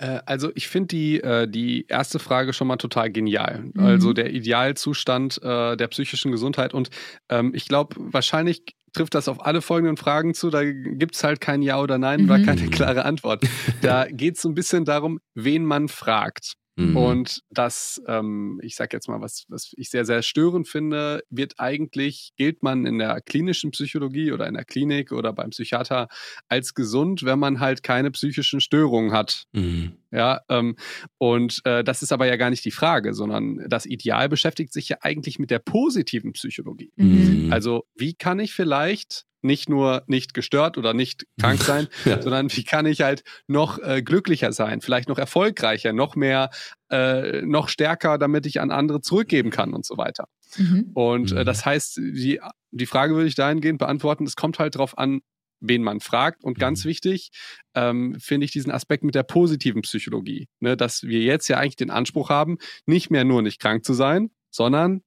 [0.04, 3.66] Äh, Also ich finde die, äh, die erste Frage schon mal total genial.
[3.74, 3.84] Mhm.
[3.84, 6.74] Also der Idealzustand äh, der psychischen Gesundheit.
[6.74, 6.90] Und
[7.30, 8.64] ähm, ich glaube, wahrscheinlich
[8.94, 10.50] trifft das auf alle folgenden Fragen zu.
[10.50, 12.46] Da gibt es halt kein Ja oder Nein Mhm.
[12.46, 13.44] keine klare Antwort.
[13.82, 16.54] Da geht es so ein bisschen darum, wen man fragt.
[16.76, 16.98] Mhm.
[16.98, 21.54] Und das, ähm, ich sag jetzt mal, was, was ich sehr, sehr störend finde, wird
[21.58, 26.08] eigentlich, gilt man in der klinischen Psychologie oder in der Klinik oder beim Psychiater
[26.48, 29.46] als gesund, wenn man halt keine psychischen Störungen hat.
[29.52, 29.98] Mhm.
[30.12, 30.76] Ja, ähm,
[31.18, 34.90] und äh, das ist aber ja gar nicht die Frage, sondern das Ideal beschäftigt sich
[34.90, 36.92] ja eigentlich mit der positiven Psychologie.
[36.96, 37.52] Mhm.
[37.52, 42.22] Also, wie kann ich vielleicht nicht nur nicht gestört oder nicht krank sein, Ja.
[42.22, 46.50] sondern wie kann ich halt noch äh, glücklicher sein, vielleicht noch erfolgreicher, noch mehr,
[46.90, 50.28] äh, noch stärker, damit ich an andere zurückgeben kann und so weiter.
[50.58, 50.92] Mhm.
[50.94, 51.46] Und äh, Mhm.
[51.46, 52.40] das heißt, die,
[52.72, 55.22] die Frage würde ich dahingehend beantworten, es kommt halt darauf an,
[55.66, 56.44] wen man fragt.
[56.44, 56.90] Und ganz Mhm.
[56.90, 57.30] wichtig,
[57.74, 61.78] ähm, finde ich diesen Aspekt mit der positiven Psychologie, ne, dass wir jetzt ja eigentlich
[61.78, 65.02] den Anspruch haben, nicht mehr nur nicht krank zu sein, sondern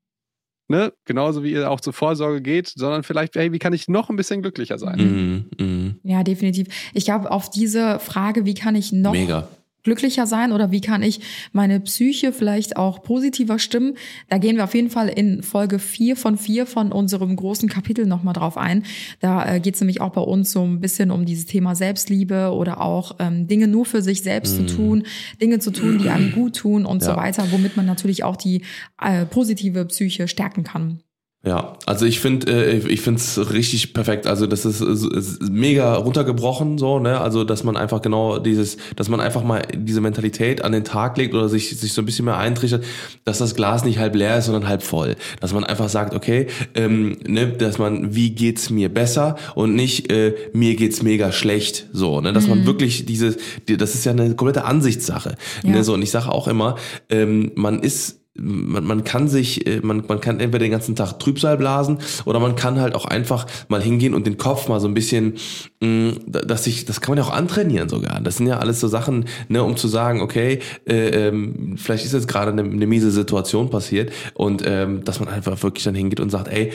[0.68, 4.10] ne, genauso wie ihr auch zur Vorsorge geht, sondern vielleicht, hey, wie kann ich noch
[4.10, 4.98] ein bisschen glücklicher sein?
[5.58, 6.00] Mhm, mhm.
[6.02, 6.68] Ja, definitiv.
[6.94, 9.48] Ich glaube, auf diese Frage, wie kann ich noch Mega.
[9.86, 11.20] Glücklicher sein oder wie kann ich
[11.52, 13.94] meine Psyche vielleicht auch positiver stimmen,
[14.28, 18.04] da gehen wir auf jeden Fall in Folge 4 von 4 von unserem großen Kapitel
[18.04, 18.82] nochmal drauf ein.
[19.20, 22.50] Da äh, geht es nämlich auch bei uns so ein bisschen um dieses Thema Selbstliebe
[22.52, 25.04] oder auch ähm, Dinge nur für sich selbst zu tun,
[25.40, 27.16] Dinge zu tun, die einem gut tun und so Ja.
[27.16, 28.62] weiter, womit man natürlich auch die
[29.00, 31.00] äh, positive Psyche stärken kann.
[31.46, 34.26] Ja, also ich finde, äh, ich finde es richtig perfekt.
[34.26, 37.20] Also das ist, ist, mega runtergebrochen, so ne.
[37.20, 41.16] Also dass man einfach genau dieses, dass man einfach mal diese Mentalität an den Tag
[41.16, 42.82] legt oder sich sich so ein bisschen mehr eintrichtert,
[43.24, 45.14] dass das Glas nicht halb leer ist, sondern halb voll.
[45.40, 50.10] Dass man einfach sagt, okay, ähm, ne, dass man, wie geht's mir besser und nicht
[50.10, 52.32] äh, mir geht's mega schlecht, so ne.
[52.32, 53.36] Dass man wirklich dieses,
[53.68, 55.36] die, das ist ja eine komplette Ansichtssache.
[55.62, 55.70] Ja.
[55.70, 56.74] Ne, so und ich sage auch immer,
[57.08, 61.18] ähm, man ist man, man kann sich, äh, man, man kann entweder den ganzen Tag
[61.18, 64.88] Trübsal blasen oder man kann halt auch einfach mal hingehen und den Kopf mal so
[64.88, 65.34] ein bisschen,
[65.80, 68.20] mh, dass sich, das kann man ja auch antrainieren sogar.
[68.20, 72.12] Das sind ja alles so Sachen, ne, um zu sagen, okay, äh, ähm, vielleicht ist
[72.12, 76.20] jetzt gerade eine, eine miese Situation passiert und ähm, dass man einfach wirklich dann hingeht
[76.20, 76.72] und sagt, ey,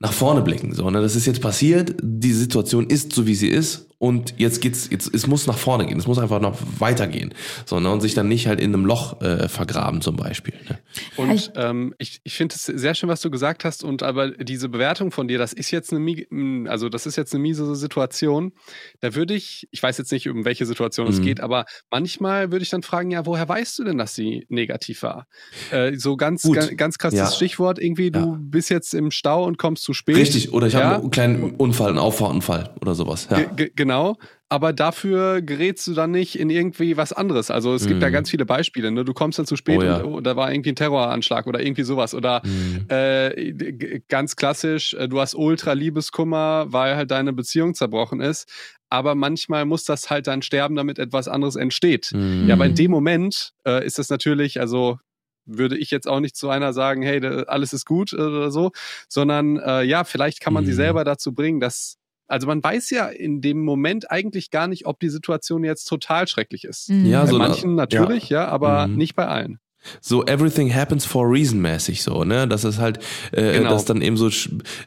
[0.00, 3.48] nach vorne blicken, so, ne, das ist jetzt passiert, die Situation ist so wie sie
[3.48, 7.34] ist und jetzt geht's, jetzt, es muss nach vorne gehen, es muss einfach noch weitergehen,
[7.66, 10.78] so, ne, und sich dann nicht halt in einem Loch äh, vergraben zum Beispiel, ne.
[11.16, 13.82] Und ich- ähm, ich, ich finde es sehr schön, was du gesagt hast.
[13.84, 17.16] Und aber diese Bewertung von dir, das ist jetzt eine, mi- m, also das ist
[17.16, 18.52] jetzt eine miese Situation.
[19.00, 21.24] Da würde ich, ich weiß jetzt nicht, um welche Situation es Mhm.
[21.24, 25.02] geht, aber manchmal würde ich dann fragen, ja, woher weißt du denn, dass sie negativ
[25.02, 25.26] war?
[25.70, 26.56] Äh, so ganz, Gut.
[26.56, 27.30] ganz, ganz krasses Ja.
[27.30, 28.36] Stichwort irgendwie, du Ja.
[28.40, 30.16] bist jetzt im Stau und kommst zu spät.
[30.16, 30.84] Richtig, oder ich ja?
[30.84, 33.28] habe einen kleinen Unfall, einen Auffahrunfall oder sowas.
[33.30, 33.38] Ja.
[33.42, 34.16] Ge- ge- Genau,
[34.50, 37.50] aber dafür gerätst du dann nicht in irgendwie was anderes.
[37.50, 38.12] Also es gibt da Mhm.
[38.12, 38.90] ganz viele Beispiele.
[38.90, 39.02] Ne?
[39.02, 39.96] Du kommst dann zu spät Oh ja.
[39.96, 42.14] und oh, da war irgendwie ein Terroranschlag oder irgendwie sowas.
[42.14, 42.84] Oder Mhm.
[42.90, 48.46] äh, ganz klassisch, äh, du hast ultra Liebeskummer, weil halt deine Beziehung zerbrochen ist.
[48.90, 52.10] Aber manchmal muss das halt dann sterben, damit etwas anderes entsteht.
[52.12, 52.46] Mhm.
[52.46, 52.76] Ja, aber in Mhm.
[52.76, 54.98] dem Moment äh, ist das natürlich, also
[55.46, 58.70] würde ich jetzt auch nicht zu einer sagen, hey, alles ist gut äh, oder so,
[59.08, 60.76] sondern äh, ja, vielleicht kann man sie Mhm.
[60.76, 61.96] selber dazu bringen, dass,
[62.28, 66.28] also man weiß ja in dem Moment eigentlich gar nicht, ob die Situation jetzt total
[66.28, 66.90] schrecklich ist.
[66.90, 67.06] Mhm.
[67.06, 68.96] Ja, Bei so eine- manchen natürlich, ja, aber Mhm.
[68.96, 69.58] nicht bei allen.
[70.00, 72.46] So everything happens for a reason mäßig so, ne?
[72.46, 72.98] Das ist halt,
[73.32, 73.70] äh, Genau.
[73.70, 74.30] dass dann eben so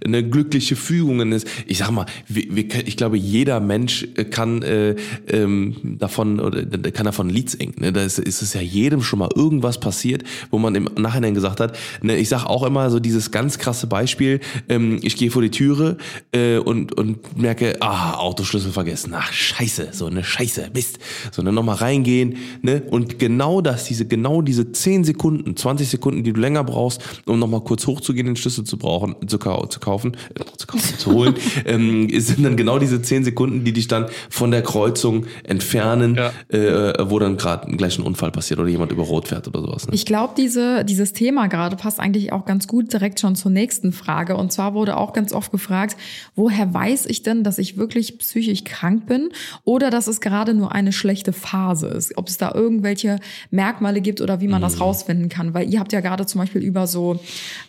[0.05, 1.47] eine glückliche Fügung ist.
[1.65, 4.95] Ich sag mal, wir, wir, ich glaube, jeder Mensch äh, kann äh,
[5.27, 7.75] ähm, davon oder kann davon Lied singen.
[7.77, 7.91] Ne?
[7.91, 11.59] Da ist, ist es ja jedem schon mal irgendwas passiert, wo man im Nachhinein gesagt
[11.59, 11.77] hat.
[12.01, 12.17] Ne?
[12.17, 14.39] Ich sag auch immer so dieses ganz krasse Beispiel.
[14.69, 15.97] Ähm, ich gehe vor die Türe
[16.31, 19.13] äh, und und merke, ah, Autoschlüssel vergessen.
[19.15, 20.99] Ach Scheiße, so eine Scheiße, Mist.
[21.31, 22.83] So dann nochmal reingehen, ne?
[22.89, 27.39] Und genau das, diese genau diese 10 Sekunden, 20 Sekunden, die du länger brauchst, um
[27.39, 31.11] nochmal kurz hochzugehen, den Schlüssel zu brauchen, zu, kau zu kaufen, äh, zu kaufen, zu
[31.11, 36.15] holen, ähm, sind dann genau diese 10 Sekunden, die dich dann von der Kreuzung entfernen,
[36.15, 36.31] Ja.
[36.49, 39.87] äh, wo dann gerade gleich ein Unfall passiert oder jemand über Rot fährt oder sowas.
[39.87, 39.93] Ne?
[39.93, 43.91] Ich glaube, diese, dieses Thema gerade passt eigentlich auch ganz gut direkt schon zur nächsten
[43.93, 44.35] Frage.
[44.37, 45.95] Und zwar wurde auch ganz oft gefragt,
[46.35, 49.29] woher weiß ich denn, dass ich wirklich psychisch krank bin
[49.63, 52.17] oder dass es gerade nur eine schlechte Phase ist?
[52.17, 53.19] Ob es da irgendwelche
[53.51, 55.53] Merkmale gibt oder wie man das rausfinden kann?
[55.53, 57.19] Weil ihr habt ja gerade zum Beispiel über so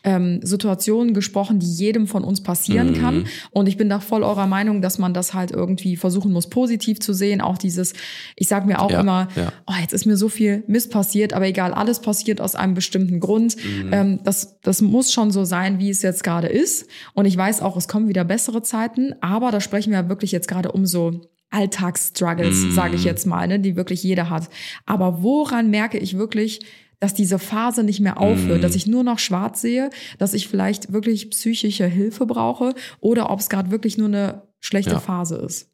[0.05, 3.25] ähm, Situationen gesprochen, die jedem von uns passieren kann.
[3.51, 7.01] Und ich bin da voll eurer Meinung, dass man das halt irgendwie versuchen muss, positiv
[7.01, 7.41] zu sehen.
[7.41, 7.95] Auch dieses,
[8.37, 9.53] ich sage mir auch Ja, immer, ja.
[9.67, 13.21] oh, jetzt ist mir so viel Mist passiert, aber egal, alles passiert aus einem bestimmten
[13.21, 13.57] Grund.
[13.91, 16.87] Ähm, das, das muss schon so sein, wie es jetzt gerade ist.
[17.15, 20.33] Und ich weiß auch, es kommen wieder bessere Zeiten, aber da sprechen wir ja wirklich
[20.33, 24.49] jetzt gerade um so Alltagsstruggles, sage ich jetzt mal, ne, die wirklich jeder hat.
[24.87, 26.61] Aber woran merke ich wirklich,
[27.03, 30.93] dass diese Phase nicht mehr aufhört, dass ich nur noch schwarz sehe, dass ich vielleicht
[30.93, 35.01] wirklich psychische Hilfe brauche oder ob es gerade wirklich nur eine schlechte Ja.
[35.01, 35.69] Phase ist.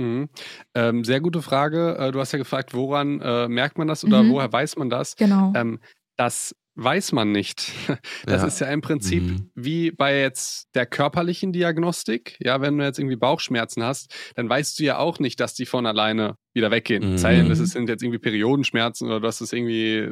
[0.00, 0.30] Mhm.
[0.74, 1.96] Ähm, sehr gute Frage.
[1.98, 4.30] Äh, du hast ja gefragt, woran äh, merkt man das oder Mhm.
[4.30, 5.16] woher weiß man das?
[5.16, 5.52] Genau.
[5.54, 5.80] Ähm,
[6.16, 7.70] das weiß man nicht.
[8.26, 8.48] Das Ja.
[8.48, 9.50] ist ja im Prinzip Mhm.
[9.54, 12.36] wie bei jetzt der körperlichen Diagnostik.
[12.40, 15.66] Ja, wenn du jetzt irgendwie Bauchschmerzen hast, dann weißt du ja auch nicht, dass die
[15.66, 17.12] von alleine wieder weggehen.
[17.12, 17.18] Mhm.
[17.18, 20.08] Sei denn, das sind jetzt irgendwie Periodenschmerzen oder du hast es irgendwie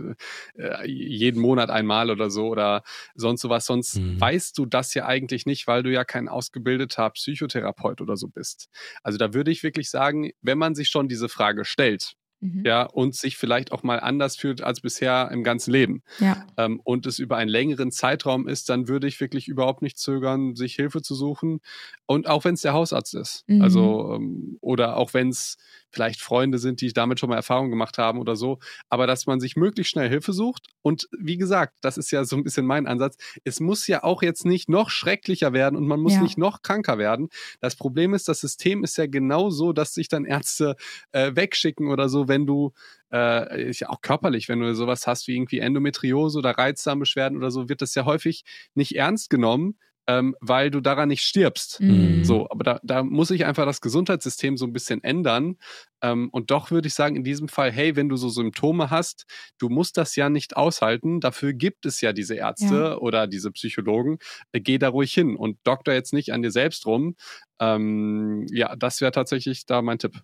[0.56, 2.82] äh, jeden Monat einmal oder so oder
[3.14, 3.64] sonst sowas.
[3.66, 4.20] Sonst Mhm.
[4.20, 8.68] weißt du das ja eigentlich nicht, weil du ja kein ausgebildeter Psychotherapeut oder so bist.
[9.02, 12.64] Also da würde ich wirklich sagen, wenn man sich schon diese Frage stellt, Mhm.
[12.66, 16.44] ja, und sich vielleicht auch mal anders fühlt als bisher im ganzen Leben, ja.
[16.56, 20.56] ähm, und es über einen längeren Zeitraum ist, dann würde ich wirklich überhaupt nicht zögern,
[20.56, 21.60] sich Hilfe zu suchen.
[22.06, 23.44] Und auch wenn es der Hausarzt ist.
[23.46, 23.62] Mhm.
[23.62, 25.56] Also, ähm, oder auch wenn es
[25.92, 29.40] vielleicht Freunde sind, die damit schon mal Erfahrung gemacht haben oder so, aber dass man
[29.40, 30.68] sich möglichst schnell Hilfe sucht.
[30.82, 33.16] Und wie gesagt, das ist ja so ein bisschen mein Ansatz.
[33.44, 36.22] Es muss ja auch jetzt nicht noch schrecklicher werden und man muss Ja.
[36.22, 37.28] nicht noch kranker werden.
[37.60, 40.76] Das Problem ist, das System ist ja genau so, dass sich dann Ärzte
[41.12, 42.72] äh, wegschicken oder so, wenn du
[43.12, 47.50] äh, ist ja auch körperlich, wenn du sowas hast wie irgendwie Endometriose oder Reizdarmbeschwerden oder
[47.50, 51.80] so, wird das ja häufig nicht ernst genommen, ähm, weil du daran nicht stirbst.
[51.80, 52.24] Mhm.
[52.24, 55.56] So, aber da, da muss sich einfach das Gesundheitssystem so ein bisschen ändern.
[56.02, 59.26] Ähm, und doch würde ich sagen, in diesem Fall, hey, wenn du so Symptome hast,
[59.58, 61.20] du musst das ja nicht aushalten.
[61.20, 62.96] Dafür gibt es ja diese Ärzte Ja.
[62.96, 64.18] oder diese Psychologen.
[64.52, 67.14] Äh, geh da ruhig hin und doktor jetzt nicht an dir selbst rum.
[67.60, 70.20] Ähm, ja, das wäre tatsächlich da mein Tipp.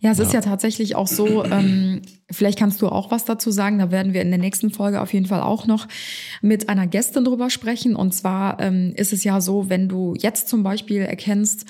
[0.00, 0.40] Ja, es ist Ja.
[0.40, 4.22] ja tatsächlich auch so, ähm, vielleicht kannst du auch was dazu sagen, da werden wir
[4.22, 5.86] in der nächsten Folge auf jeden Fall auch noch
[6.42, 7.94] mit einer Gästin drüber sprechen.
[7.96, 11.66] Und zwar ähm, ist es ja so, wenn du jetzt zum Beispiel erkennst,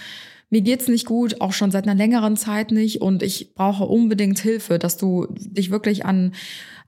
[0.50, 4.38] mir geht's nicht gut, auch schon seit einer längeren Zeit nicht und ich brauche unbedingt
[4.38, 6.32] Hilfe, dass du dich wirklich an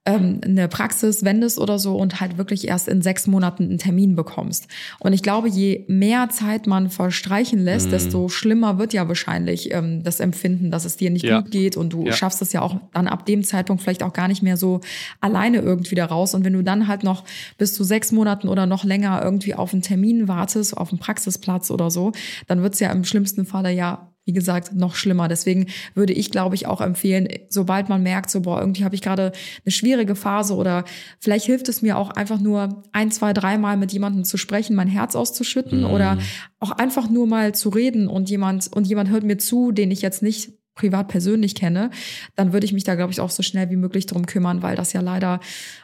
[0.06, 4.16] ähm, eine Praxis wendest oder so und halt wirklich erst in sechs Monaten einen Termin
[4.16, 4.66] bekommst.
[4.98, 7.90] Und ich glaube, je mehr Zeit man verstreichen lässt, Mhm.
[7.90, 11.40] desto schlimmer wird ja wahrscheinlich ähm, das Empfinden, dass es dir nicht Ja.
[11.42, 12.12] gut geht und du Ja.
[12.12, 14.80] schaffst es ja auch dann ab dem Zeitpunkt vielleicht auch gar nicht mehr so
[15.20, 16.34] alleine irgendwie da raus.
[16.34, 17.24] Und wenn du dann halt noch
[17.58, 21.70] bis zu sechs Monaten oder noch länger irgendwie auf einen Termin wartest, auf einen Praxisplatz
[21.70, 22.12] oder so,
[22.46, 25.28] dann wird's ja im schlimmsten Falle ja wie gesagt, noch schlimmer.
[25.28, 29.02] Deswegen würde ich, glaube ich, auch empfehlen, sobald man merkt, so, boah, irgendwie habe ich
[29.02, 29.32] gerade
[29.64, 30.84] eine schwierige Phase oder
[31.18, 34.88] vielleicht hilft es mir auch einfach nur ein, zwei, dreimal mit jemandem zu sprechen, mein
[34.88, 36.18] Herz auszuschütten oder
[36.60, 40.02] auch einfach nur mal zu reden und jemand, und jemand hört mir zu, den ich
[40.02, 41.90] jetzt nicht privat persönlich kenne,
[42.36, 44.76] dann würde ich mich da, glaube ich, auch so schnell wie möglich drum kümmern, weil
[44.76, 45.40] das ja leider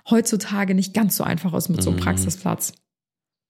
[0.08, 2.02] heutzutage nicht ganz so einfach ist mit so einem Mhm.
[2.04, 2.72] Praxisplatz.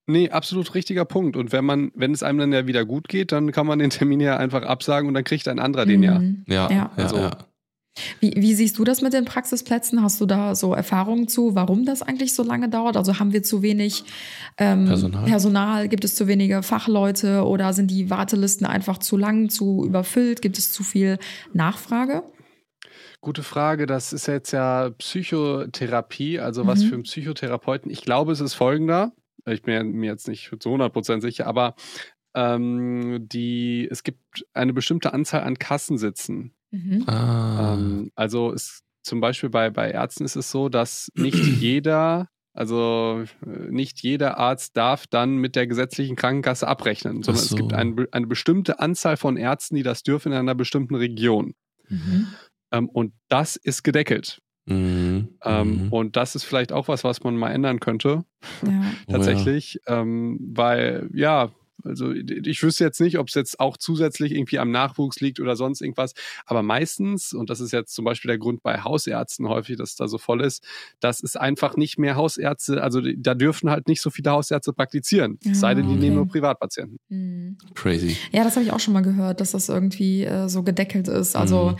[0.09, 1.35] Nee, absolut richtiger Punkt.
[1.35, 3.89] Und wenn man, wenn es einem dann ja wieder gut geht, dann kann man den
[3.89, 6.19] Termin ja einfach absagen und dann kriegt ein anderer den ja.
[6.19, 6.45] Mhm.
[6.47, 6.91] Ja, Ja.
[6.97, 7.31] ja, Also- ja.
[8.19, 10.03] Wie, wie siehst du das mit den Praxisplätzen?
[10.03, 12.95] Hast du da so Erfahrungen zu, warum das eigentlich so lange dauert?
[12.95, 14.03] Also haben wir zu wenig
[14.59, 15.25] ähm, Personal?
[15.25, 15.87] Personal?
[15.89, 20.43] Gibt es zu wenige Fachleute oder sind die Wartelisten einfach zu lang, zu überfüllt?
[20.43, 21.17] Gibt es zu viel
[21.53, 22.21] Nachfrage?
[23.19, 23.87] Gute Frage.
[23.87, 26.87] Das ist jetzt ja Psychotherapie, also was Mhm.
[26.89, 27.89] für einen Psychotherapeuten.
[27.91, 29.11] Ich glaube, es ist folgender.
[29.47, 31.75] Ich bin mir jetzt nicht zu 100% sicher, aber
[32.35, 36.53] ähm, die, es gibt eine bestimmte Anzahl an Kassensitzen.
[36.71, 37.03] Mhm.
[37.07, 37.73] Ah.
[37.73, 43.23] Ähm, also es, zum Beispiel bei, bei Ärzten ist es so, dass nicht jeder, also
[43.45, 47.55] nicht jeder Arzt darf dann mit der gesetzlichen Krankenkasse abrechnen, sondern so.
[47.55, 51.55] es gibt ein, eine bestimmte Anzahl von Ärzten, die das dürfen in einer bestimmten Region.
[51.89, 52.27] Mhm.
[52.71, 54.41] Ähm, und das ist gedeckelt.
[54.67, 55.29] Mhm.
[55.43, 55.93] Ähm, Mhm.
[55.93, 58.23] Und das ist vielleicht auch was, was man mal ändern könnte,
[58.65, 58.69] Ja.
[59.07, 59.17] Oh ja.
[59.17, 59.79] tatsächlich.
[59.87, 61.49] Ähm, weil, ja,
[61.83, 65.55] also ich wüsste jetzt nicht, ob es jetzt auch zusätzlich irgendwie am Nachwuchs liegt oder
[65.55, 66.13] sonst irgendwas.
[66.45, 69.95] Aber meistens, und das ist jetzt zum Beispiel der Grund bei Hausärzten häufig, dass es
[69.95, 70.65] da so voll ist,
[70.99, 75.37] das ist einfach nicht mehr Hausärzte, also da dürfen halt nicht so viele Hausärzte praktizieren.
[75.43, 75.99] Ja, es sei denn, die okay.
[76.01, 76.97] nehmen nur Privatpatienten.
[77.09, 77.57] Mhm.
[77.75, 78.17] Crazy.
[78.33, 81.35] Ja, das habe ich auch schon mal gehört, dass das irgendwie äh, so gedeckelt ist.
[81.35, 81.77] Also Mhm.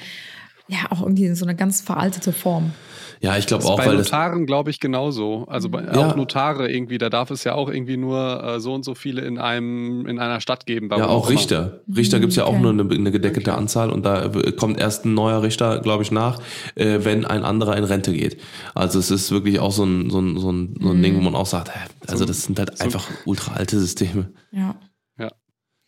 [0.68, 2.72] Ja, auch irgendwie so eine ganz veraltete Form.
[3.20, 3.96] Ja, ich glaube auch, bei weil.
[3.98, 5.46] Notaren, glaube ich, genauso.
[5.48, 5.92] Also bei, Ja.
[6.12, 9.22] auch Notare irgendwie, da darf es ja auch irgendwie nur äh, so und so viele
[9.22, 10.88] in einem in einer Stadt geben.
[10.92, 11.40] Ja, auch immer.
[11.40, 11.80] Richter.
[11.96, 12.60] Richter gibt's ja auch Okay.
[12.62, 16.12] nur eine, eine gedeckelte Anzahl und da äh, kommt erst ein neuer Richter, glaube ich,
[16.12, 16.40] nach,
[16.76, 18.40] äh, wenn ein anderer in Rente geht.
[18.76, 21.22] Also es ist wirklich auch so ein, so ein, so ein, so ein Ding, wo
[21.22, 24.30] man auch sagt, hä, also das sind halt so- einfach ultra alte Systeme.
[24.52, 24.76] Ja.
[25.18, 25.32] Ja.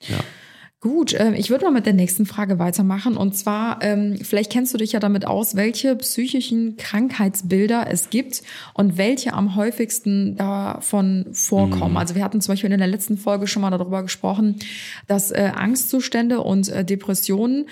[0.07, 0.17] Ja.
[0.81, 3.17] Gut, ähm, ich würde mal mit der nächsten Frage weitermachen.
[3.17, 8.43] Und zwar, ähm, vielleicht kennst du dich ja damit aus, welche psychischen Krankheitsbilder es gibt
[8.73, 11.91] und welche am häufigsten davon vorkommen.
[11.91, 11.97] Mhm.
[11.97, 14.55] Also wir hatten zum Beispiel in der letzten Folge schon mal darüber gesprochen,
[15.05, 17.65] dass äh, Angstzustände und äh, Depressionen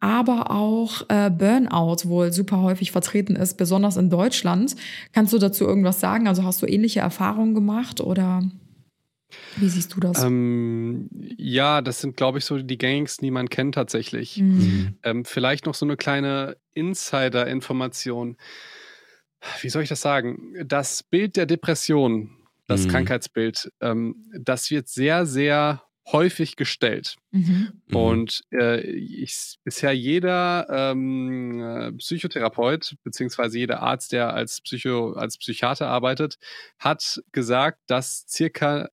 [0.00, 4.76] aber auch äh, Burnout wohl super häufig vertreten ist, besonders in Deutschland.
[5.12, 6.26] Kannst du dazu irgendwas sagen?
[6.26, 8.42] Also hast du ähnliche Erfahrungen gemacht oder
[9.56, 10.22] wie siehst du das?
[10.22, 14.38] Ähm, ja, das sind, glaube ich, so die gängigsten, die man kennt tatsächlich.
[14.38, 14.98] Mhm.
[15.02, 18.36] Ähm, vielleicht noch so eine kleine Insider-Information.
[19.60, 20.54] Wie soll ich das sagen?
[20.64, 22.30] Das Bild der Depression,
[22.66, 22.90] das Mhm.
[22.90, 27.16] Krankheitsbild, ähm, das wird sehr, sehr häufig gestellt.
[27.32, 27.72] Mhm.
[27.88, 27.96] Mhm.
[27.96, 35.36] Und äh, ich, bisher jeder ähm, äh, Psychotherapeut beziehungsweise jeder Arzt, der als Psycho, als
[35.36, 36.38] Psychiater arbeitet,
[36.78, 38.88] hat gesagt, dass circa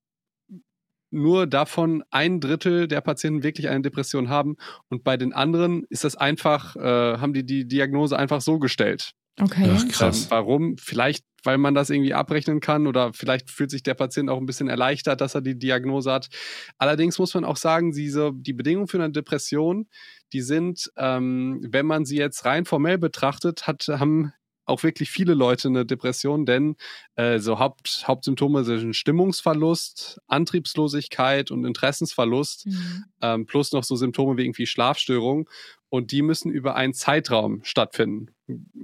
[1.13, 4.58] nur davon ein Drittel der Patienten wirklich eine Depression haben
[4.89, 9.12] und bei den anderen ist das einfach, äh, haben die die Diagnose einfach so gestellt.
[9.41, 9.69] Okay.
[9.73, 10.23] Ach, krass.
[10.23, 10.78] Ähm, warum?
[10.78, 14.45] Vielleicht weil man das irgendwie abrechnen kann oder vielleicht fühlt sich der Patient auch ein
[14.45, 16.30] bisschen erleichtert, dass er die Diagnose hat.
[16.78, 19.88] Allerdings muss man auch sagen, diese, die Bedingungen für eine Depression,
[20.32, 24.33] die sind, ähm, wenn man sie jetzt rein formell betrachtet, hat, haben
[24.66, 26.76] auch wirklich viele Leute eine Depression, denn
[27.16, 33.04] äh, so Haupt, Hauptsymptome sind Stimmungsverlust, Antriebslosigkeit und Interessensverlust, Mhm.
[33.22, 35.50] ähm, plus noch so Symptome wie irgendwie Schlafstörung.
[35.90, 38.30] Und die müssen über einen Zeitraum stattfinden.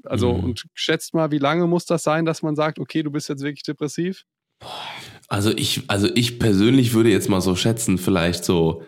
[0.03, 0.43] Also, Mhm.
[0.43, 3.41] und schätzt mal, wie lange muss das sein, dass man sagt, okay, du bist jetzt
[3.41, 4.25] wirklich depressiv?
[5.27, 8.83] Also ich, also ich persönlich würde jetzt mal so schätzen, vielleicht so,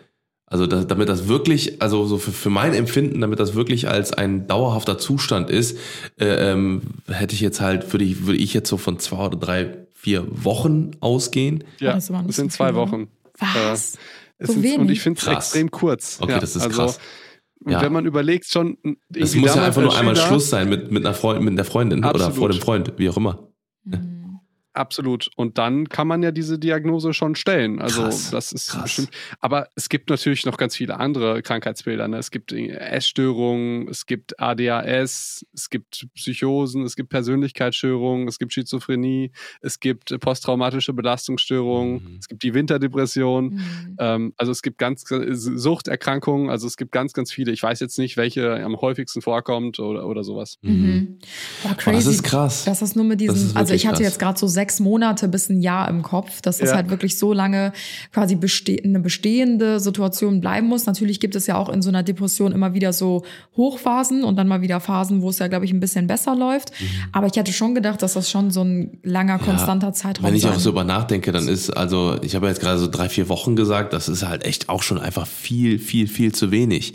[0.52, 4.12] also da, damit das wirklich, also so für, für mein Empfinden, damit das wirklich als
[4.12, 5.78] ein dauerhafter Zustand ist,
[6.20, 9.38] äh, ähm, hätte ich jetzt halt, würde ich, würde ich jetzt so von zwei oder
[9.38, 11.64] drei, vier Wochen ausgehen.
[11.80, 12.92] Ja, das waren das so sind zwei viele, ne?
[12.92, 13.08] Wochen.
[13.38, 13.96] Was?
[14.36, 16.18] Es So sind, und ich finde es extrem kurz.
[16.20, 17.00] Okay, ja, das ist also, krass.
[17.64, 17.80] Und Ja.
[17.80, 18.76] wenn man überlegt, schon.
[18.82, 21.64] Es irgendwie muss ja einfach nur einmal Schluss sein mit, mit einer Freundin, mit der
[21.64, 22.36] Freundin oder Absolut.
[22.36, 23.48] vor dem Freund, wie auch immer.
[23.84, 24.11] Mhm.
[24.74, 25.28] Absolut.
[25.36, 27.80] Und dann kann man ja diese Diagnose schon stellen.
[27.80, 28.82] Also Krass, das ist krass.
[28.84, 29.10] bestimmt.
[29.40, 32.08] Aber es gibt natürlich noch ganz viele andere Krankheitsbilder.
[32.08, 32.16] Ne?
[32.16, 39.30] Es gibt Essstörungen, es gibt ADHS, es gibt Psychosen, es gibt Persönlichkeitsstörungen, es gibt Schizophrenie,
[39.60, 42.16] es gibt posttraumatische Belastungsstörungen, Mhm.
[42.20, 43.44] es gibt die Winterdepression.
[43.54, 43.96] Mhm.
[43.98, 47.52] Ähm, also es gibt ganz Suchterkrankungen, also es gibt ganz, ganz viele.
[47.52, 50.58] Ich weiß jetzt nicht, welche am häufigsten vorkommt oder, oder sowas.
[50.62, 51.18] Mhm.
[51.62, 51.96] Boah, crazy.
[51.96, 52.64] das ist krass.
[52.64, 54.04] Das ist nur mit Das diesem, also ich hatte krass.
[54.12, 56.76] jetzt gerade so sechs Monate bis ein Jahr im Kopf, dass das Ja.
[56.76, 57.72] halt wirklich so lange
[58.12, 60.86] quasi beste eine bestehende Situation bleiben muss.
[60.86, 63.24] Natürlich gibt es ja auch in so einer Depression immer wieder so
[63.56, 66.72] Hochphasen und dann mal wieder Phasen, wo es ja, glaube ich, ein bisschen besser läuft.
[66.80, 66.86] Mhm.
[67.12, 70.42] Aber ich hatte schon gedacht, dass das schon so ein langer, konstanter Zeitraum Wenn ich
[70.42, 73.28] sein auch so über nachdenke, dann ist, also ich habe jetzt gerade so drei, vier
[73.28, 76.94] Wochen gesagt, das ist halt echt auch schon einfach viel, viel, viel zu wenig.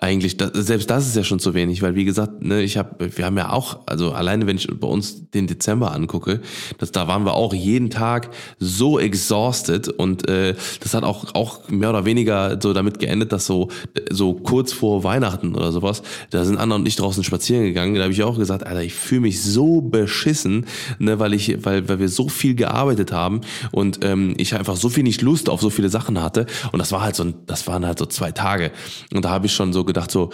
[0.00, 3.16] Eigentlich, das, selbst das ist ja schon zu wenig, weil wie gesagt, ne, ich habe,
[3.16, 6.40] wir haben ja auch, also alleine wenn ich bei uns den Dezember angucke,
[6.78, 11.68] das, da waren wir auch jeden Tag so exhausted und äh, das hat auch, auch
[11.68, 13.68] mehr oder weniger so damit geendet, dass so,
[14.10, 18.02] so kurz vor Weihnachten oder sowas, da sind Anna und ich draußen spazieren gegangen, da
[18.02, 20.66] habe ich auch gesagt, Alter, ich fühle mich so beschissen,
[20.98, 23.40] ne, weil ich, weil, weil wir so viel gearbeitet haben
[23.72, 26.46] und ähm, ich einfach so viel nicht Lust auf so viele Sachen hatte.
[26.72, 28.70] Und das war halt so, das waren halt so zwei Tage.
[29.14, 30.30] Und da habe ich schon so gedacht so,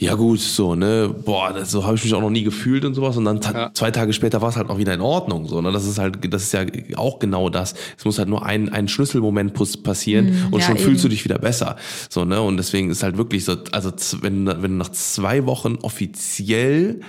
[0.00, 2.94] ja gut, so, ne, boah, das, so habe ich mich auch noch nie gefühlt und
[2.94, 3.16] sowas.
[3.16, 3.70] Und dann Ja.
[3.74, 5.48] zwei Tage später war es halt auch wieder in Ordnung.
[5.48, 5.72] So, ne?
[5.72, 6.64] Das ist halt, das ist ja
[6.96, 7.74] auch genau das.
[7.96, 11.14] Es muss halt nur ein, ein Schlüsselmoment passieren Mhm, und ja, schon fühlst du eben.
[11.16, 11.74] dich wieder besser.
[12.10, 12.40] So, ne?
[12.40, 13.90] Und deswegen ist halt wirklich so, also
[14.20, 17.00] wenn, wenn du nach zwei Wochen offiziell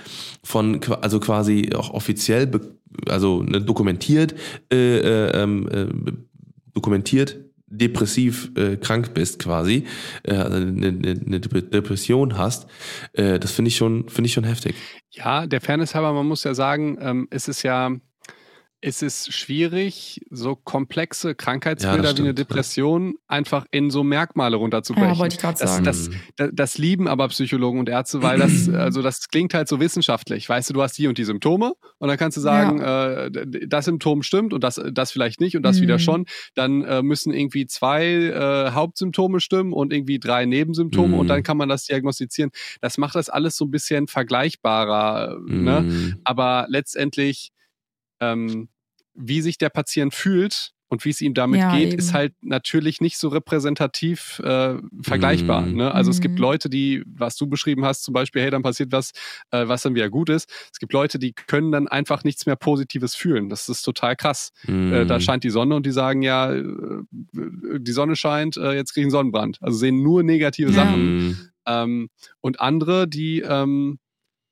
[0.43, 2.49] von, also quasi auch offiziell,
[3.07, 4.33] also ne, dokumentiert,
[4.73, 5.85] äh, äh, ähm, äh,
[6.73, 7.37] dokumentiert
[7.69, 9.85] depressiv äh, krank bist quasi,
[10.23, 12.67] äh, also eine, eine, Depression hast,
[13.13, 14.75] äh, das finde ich schon, finde ich schon heftig.
[15.11, 17.91] Ja, der Fairness halber, man muss ja sagen, ähm, es ist ja,
[18.81, 22.33] es ist schwierig, so komplexe Krankheitsbilder Ja, wie eine ja.
[22.33, 25.13] Depression einfach in so Merkmale runterzubrechen.
[25.15, 25.83] Ja, wollte ich gerade das, sagen.
[25.83, 29.79] das, das, das lieben aber Psychologen und Ärzte, weil das, also das klingt halt so
[29.81, 30.47] wissenschaftlich.
[30.47, 33.67] Weißt du, du hast die und die Symptome und dann kannst du sagen, äh, d-
[33.67, 35.99] das Symptom stimmt und das, das vielleicht nicht und das wieder Mhm.
[35.99, 36.25] schon.
[36.55, 41.19] Dann äh, müssen irgendwie zwei äh, Hauptsymptome stimmen und irgendwie drei Nebensymptome Mhm.
[41.19, 42.51] und dann kann man das diagnostizieren.
[42.79, 45.37] Das macht das alles so ein bisschen vergleichbarer.
[45.45, 45.81] Ne?
[45.81, 47.51] Mm, Aber letztendlich,
[48.19, 48.69] ähm,
[49.13, 51.99] wie sich der Patient fühlt und wie es ihm damit Ja, geht, eben.
[51.99, 55.61] ist halt natürlich nicht so repräsentativ äh, vergleichbar.
[55.67, 55.75] Mhm.
[55.75, 55.93] Ne?
[55.93, 56.21] Also es Mhm.
[56.23, 59.11] gibt Leute, die, was du beschrieben hast, zum Beispiel, hey, dann passiert was,
[59.51, 60.49] äh, was dann wieder gut ist.
[60.73, 63.49] Es gibt Leute, die können dann einfach nichts mehr Positives fühlen.
[63.49, 64.51] Das ist total krass.
[64.67, 66.63] mm, Äh, da scheint die Sonne und die sagen ja, äh,
[67.33, 69.57] die Sonne scheint, äh, jetzt kriegen Sonnenbrand.
[69.61, 70.75] Also sehen nur negative Ja.
[70.75, 71.29] Sachen.
[71.29, 72.09] mm, Ähm,
[72.41, 73.99] und andere, die, ähm,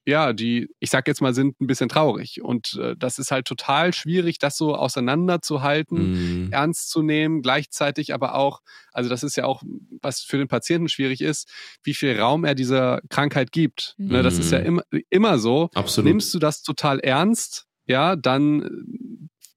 [0.08, 2.42] ja, die, ich sag jetzt mal, sind ein bisschen traurig.
[2.42, 4.74] Und äh, das ist halt total schwierig, das so
[5.28, 6.12] auseinanderzuhalten,
[6.48, 8.62] mm, ernst zu nehmen, gleichzeitig aber auch,
[8.94, 9.62] also das ist ja auch,
[10.02, 11.50] was für den Patienten schwierig ist,
[11.84, 13.96] wie viel Raum er dieser Krankheit gibt.
[13.98, 14.66] Ne, das ist ja Mhm.
[14.66, 15.70] immer, immer so.
[15.74, 16.08] absolut.
[16.08, 18.70] Nimmst du das total ernst, ja, dann äh,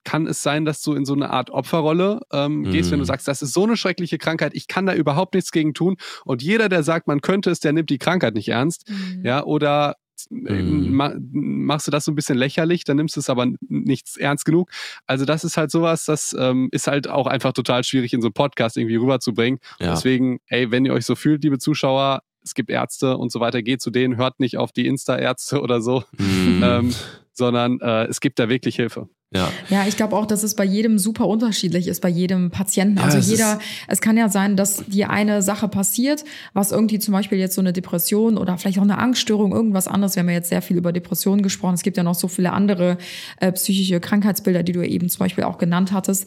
[0.02, 3.06] kann es sein, dass du in so eine Art Opferrolle ähm, gehst, wenn du Mhm.
[3.06, 5.96] sagst, das ist so eine schreckliche Krankheit, ich kann da überhaupt nichts gegen tun.
[6.24, 8.88] Und jeder, der sagt, man könnte es, der nimmt die Krankheit nicht ernst.
[8.88, 9.24] Mhm.
[9.24, 9.96] Ja, oder
[10.30, 10.92] Mhm.
[10.94, 14.44] ma machst du das so ein bisschen lächerlich, dann nimmst du es aber nicht ernst
[14.44, 14.70] genug.
[15.06, 18.26] Also das ist halt sowas, das ähm, ist halt auch einfach total schwierig in so
[18.28, 19.60] einem Podcast irgendwie rüberzubringen.
[19.78, 19.90] Ja.
[19.94, 23.62] Deswegen, ey, wenn ihr euch so fühlt, liebe Zuschauer, es gibt Ärzte und so weiter,
[23.62, 26.62] geht zu denen, hört nicht auf die Insta-Ärzte oder so, Mm.
[26.62, 26.94] ähm,
[27.32, 29.08] sondern äh, es gibt da wirklich Hilfe.
[29.32, 29.52] Ja.
[29.68, 32.96] Ja, ich glaube auch, dass es bei jedem super unterschiedlich ist, bei jedem Patienten.
[32.98, 36.98] Ja, also es jeder, es kann ja sein, dass dir eine Sache passiert, was irgendwie
[36.98, 40.16] zum Beispiel jetzt so eine Depression oder vielleicht auch eine Angststörung, irgendwas anderes.
[40.16, 41.74] Wir haben ja jetzt sehr viel über Depressionen gesprochen.
[41.74, 42.98] Es gibt ja noch so viele andere
[43.38, 46.26] äh, psychische Krankheitsbilder, die du eben zum Beispiel auch genannt hattest,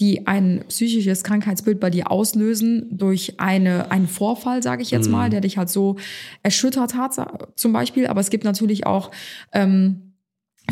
[0.00, 5.12] die ein psychisches Krankheitsbild bei dir auslösen durch eine, einen Vorfall, sage ich jetzt Mhm.
[5.12, 5.96] mal, der dich halt so
[6.42, 7.14] erschüttert hat,
[7.54, 8.08] zum Beispiel.
[8.08, 9.12] Aber es gibt natürlich auch
[9.52, 10.09] ähm,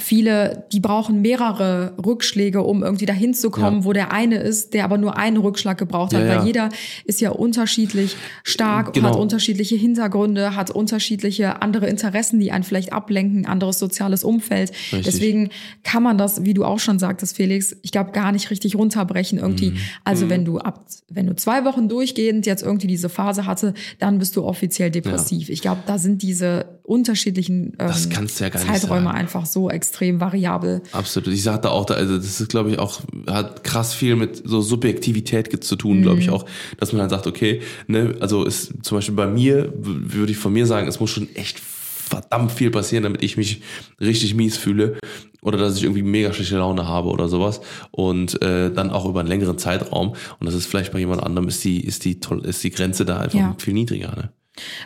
[0.00, 3.84] viele, die brauchen mehrere Rückschläge, um irgendwie dahin zu kommen, Ja.
[3.84, 6.44] wo der eine ist, der aber nur einen Rückschlag gebraucht hat, Ja, weil ja.
[6.44, 6.68] jeder
[7.04, 9.08] ist ja unterschiedlich stark, Genau.
[9.08, 14.70] hat unterschiedliche Hintergründe, hat unterschiedliche andere Interessen, die einen vielleicht ablenken, anderes soziales Umfeld.
[14.70, 15.02] Richtig.
[15.04, 15.50] Deswegen
[15.82, 19.38] kann man das, wie du auch schon sagtest, Felix, ich glaube gar nicht richtig runterbrechen
[19.38, 19.70] irgendwie.
[19.70, 19.78] Mhm.
[20.04, 24.18] Also wenn du ab, wenn du zwei Wochen durchgehend jetzt irgendwie diese Phase hatte, dann
[24.18, 25.48] bist du offiziell depressiv.
[25.48, 29.06] Ich glaube, da sind diese unterschiedlichen ähm, Zeiträume sagen.
[29.08, 29.87] einfach so extrem
[30.20, 30.82] variabel.
[30.92, 31.28] Absolut.
[31.28, 34.60] Ich sagte auch, da, also das ist, glaube ich, auch, hat krass viel mit so
[34.60, 36.44] Subjektivität zu tun, glaube ich auch,
[36.78, 40.52] dass man dann sagt, okay, ne, also ist zum Beispiel bei mir, würde ich von
[40.52, 43.60] mir sagen, es muss schon echt verdammt viel passieren, damit ich mich
[44.00, 44.98] richtig mies fühle
[45.42, 47.60] oder dass ich irgendwie mega schlechte Laune habe oder sowas
[47.90, 51.48] und äh, dann auch über einen längeren Zeitraum und das ist vielleicht bei jemand anderem
[51.48, 53.54] ist die ist die ist die Grenze da einfach Ja.
[53.58, 54.32] viel niedriger ne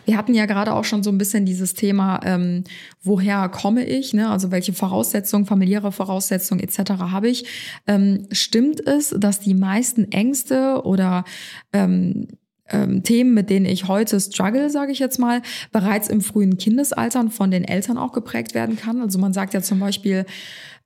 [0.05, 2.63] Wir hatten ja gerade auch schon so ein bisschen dieses Thema, ähm,
[3.01, 4.29] woher komme ich, ne?
[4.29, 6.91] also welche Voraussetzungen, familiäre Voraussetzungen etc.
[6.99, 7.45] habe ich.
[7.87, 11.23] Ähm, stimmt es, dass die meisten Ängste oder
[11.71, 12.27] ähm,
[12.73, 17.29] ähm, Themen, mit denen ich heute struggle, sage ich jetzt mal, bereits im frühen Kindesalter
[17.29, 19.01] von den Eltern auch geprägt werden kann?
[19.01, 20.25] Also man sagt ja zum Beispiel,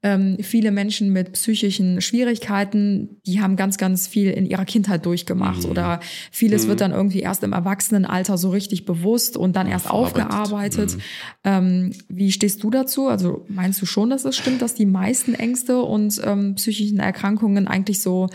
[0.04, 5.66] ähm, viele Menschen mit psychischen Schwierigkeiten, die haben ganz, ganz viel in ihrer Kindheit durchgemacht
[5.66, 6.00] oder
[6.32, 10.98] vieles wird dann irgendwie erst im Erwachsenenalter so richtig bewusst und dann erst aufgearbeitet.
[11.44, 13.08] Ähm, wie stehst du dazu?
[13.08, 17.68] Also meinst du schon, dass es stimmt, dass die meisten Ängste und ähm, psychischen Erkrankungen
[17.68, 18.30] eigentlich so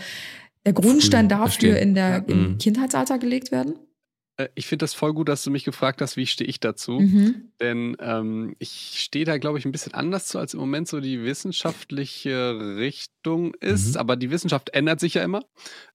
[0.65, 1.77] der Grundstein Früh dafür entstehen.
[1.77, 2.17] in der, Ja.
[2.27, 2.57] im Mhm.
[2.57, 3.75] Kindheitsalter gelegt werden?
[4.37, 6.99] Äh, Ich finde das voll gut, dass du mich gefragt hast, wie stehe ich dazu.
[6.99, 7.51] Mhm.
[7.61, 10.99] Denn ähm, ich stehe da, glaube ich, ein bisschen anders zu, als im Moment so
[10.99, 13.91] die wissenschaftliche Richtung ist.
[13.93, 13.97] Mhm.
[13.99, 15.43] Aber die Wissenschaft ändert sich ja immer.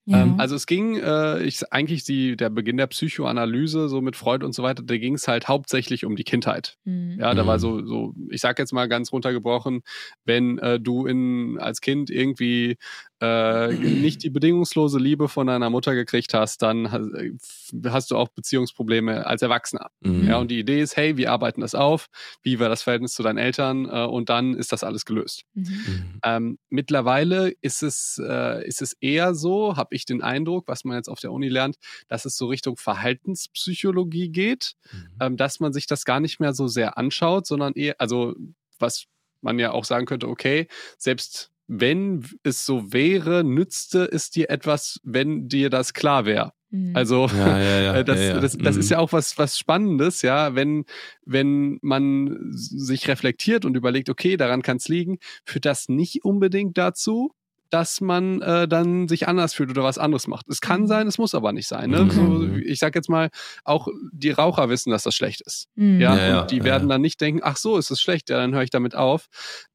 [0.09, 0.23] Ja.
[0.23, 4.43] Ähm, also es ging, äh, ich, eigentlich die, der Beginn der Psychoanalyse, so mit Freud
[4.45, 6.77] und so weiter, da ging es halt hauptsächlich um die Kindheit.
[6.85, 7.19] Mhm.
[7.21, 7.61] Ja, da war Mhm.
[7.61, 9.83] so, so, ich sag jetzt mal ganz runtergebrochen,
[10.25, 12.77] wenn äh, du in als Kind irgendwie
[13.21, 18.29] äh, nicht die bedingungslose Liebe von deiner Mutter gekriegt hast, dann hast, hast du auch
[18.29, 19.91] Beziehungsprobleme als Erwachsener.
[20.01, 20.29] Mhm.
[20.29, 22.07] Ja, und die Idee ist, hey, wir arbeiten das auf,
[22.43, 25.43] wie war das Verhältnis zu deinen Eltern äh, und dann ist das alles gelöst.
[25.55, 25.65] Mhm.
[25.65, 26.21] Mhm.
[26.25, 30.97] Ähm, mittlerweile ist es, äh, ist es eher so, habe ich den Eindruck, was man
[30.97, 31.77] jetzt auf der Uni lernt,
[32.09, 35.09] dass es so Richtung Verhaltenspsychologie geht, Mhm.
[35.21, 38.35] ähm, dass man sich das gar nicht mehr so sehr anschaut, sondern eher, also
[38.79, 39.05] was
[39.41, 40.67] man ja auch sagen könnte, okay,
[40.99, 46.53] selbst wenn es so wäre, nützte es dir etwas, wenn dir das klar wäre.
[46.71, 46.97] Mhm.
[46.97, 48.41] Also ja ja ja äh, das, ja, ja.
[48.41, 48.93] das, das ist Mhm.
[48.93, 50.85] ja auch was, was Spannendes, ja, wenn,
[51.27, 56.79] wenn man sich reflektiert und überlegt, okay, daran kann es liegen, führt das nicht unbedingt
[56.79, 57.33] dazu,
[57.71, 60.47] dass man äh, dann sich anders fühlt oder was anderes macht.
[60.49, 60.87] Es kann Mhm.
[60.87, 61.91] sein, es muss aber nicht sein.
[61.91, 62.05] Ne?
[62.05, 62.11] Mhm.
[62.11, 63.29] So, ich sag jetzt mal,
[63.65, 65.67] auch die Raucher wissen, dass das schlecht ist.
[65.75, 66.01] Mhm.
[66.01, 66.95] Ja, Ja, ja, und die ja, werden ja.
[66.95, 69.27] dann nicht denken, ach so, ist es schlecht, ja, dann höre ich damit auf.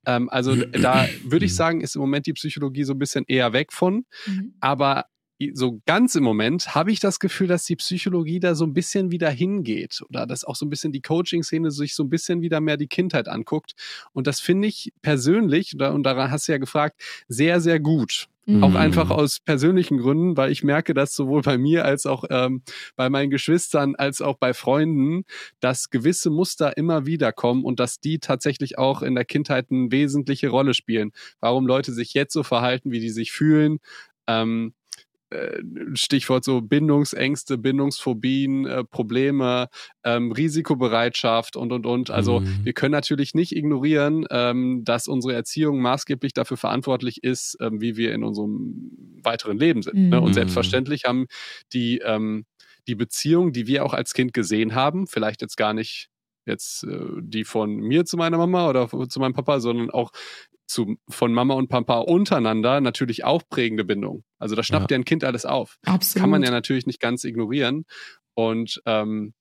[0.05, 3.53] Ähm, also da würde ich sagen, ist im Moment die Psychologie so ein bisschen eher
[3.53, 4.05] weg von.
[4.25, 4.53] Mhm.
[4.59, 5.05] Aber
[5.53, 9.11] so ganz im Moment habe ich das Gefühl, dass die Psychologie da so ein bisschen
[9.11, 12.61] wieder hingeht oder dass auch so ein bisschen die Coaching-Szene sich so ein bisschen wieder
[12.61, 13.73] mehr die Kindheit anguckt.
[14.13, 18.27] Und das finde ich persönlich, und daran hast du ja gefragt, sehr, sehr gut.
[18.45, 18.63] Mhm.
[18.63, 22.61] Auch einfach aus persönlichen Gründen, weil ich merke, dass sowohl bei mir als auch ähm,
[22.95, 25.23] bei meinen Geschwistern als auch bei Freunden,
[25.61, 29.91] dass gewisse Muster immer wieder kommen und dass die tatsächlich auch in der Kindheit eine
[29.91, 31.11] wesentliche Rolle spielen.
[31.39, 33.79] Warum Leute sich jetzt so verhalten, wie die sich fühlen.
[34.27, 34.82] Ähm, äh,
[35.95, 39.67] Stichwort so Bindungsängste, Bindungsphobien, äh, Probleme,
[40.03, 42.09] ähm, Risikobereitschaft und, und, und.
[42.11, 42.63] Also Mhm.
[42.63, 47.95] wir können natürlich nicht ignorieren, ähm, dass unsere Erziehung maßgeblich dafür verantwortlich ist, ähm, wie
[47.97, 48.91] wir in unserem
[49.23, 49.99] weiteren Leben sind.
[50.09, 50.21] Ne?
[50.21, 50.33] Und Mhm.
[50.33, 51.25] selbstverständlich haben
[51.73, 52.45] die, ähm,
[52.87, 56.09] die Beziehung, die wir auch als Kind gesehen haben, vielleicht jetzt gar nicht
[56.45, 60.11] jetzt äh, die von mir zu meiner Mama oder zu meinem Papa, sondern auch
[60.65, 64.23] zu, von Mama und Papa untereinander natürlich auch prägende Bindung.
[64.39, 65.77] Also da schnappt ja ein Kind alles auf.
[65.85, 66.21] Absolut.
[66.21, 67.85] Kann man ja natürlich nicht ganz ignorieren.
[68.35, 69.33] Und ähm,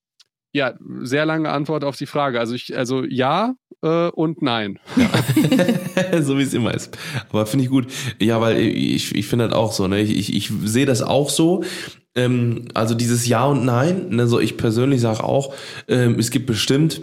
[0.52, 2.38] ja, sehr lange Antwort auf die Frage.
[2.38, 4.78] Also ich, also ja äh, und nein.
[6.20, 6.96] so wie es immer ist.
[7.30, 7.86] Aber finde ich gut.
[8.20, 10.00] Ja, weil ich, ich finde das auch so, ne?
[10.00, 11.64] Ich, ich, ich sehe das auch so.
[12.14, 14.26] Ähm, also dieses Ja und Nein, ne?
[14.26, 15.54] so ich persönlich sage auch,
[15.88, 17.00] ähm, es gibt bestimmt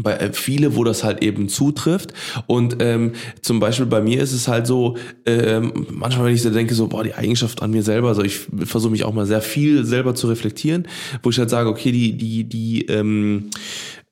[0.00, 2.12] bei äh, viele, wo das halt eben zutrifft.
[2.46, 6.50] Und ähm, zum Beispiel bei mir ist es halt so, ähm, manchmal, wenn ich so
[6.50, 9.40] denke, so, boah, die Eigenschaft an mir selber, also ich versuche mich auch mal sehr
[9.40, 10.86] viel selber zu reflektieren,
[11.22, 13.50] wo ich halt sage, okay, die, die, die, ähm,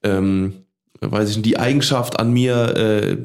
[0.03, 0.55] ähm,
[1.01, 3.17] weiß ich nicht, die Eigenschaft an mir, äh,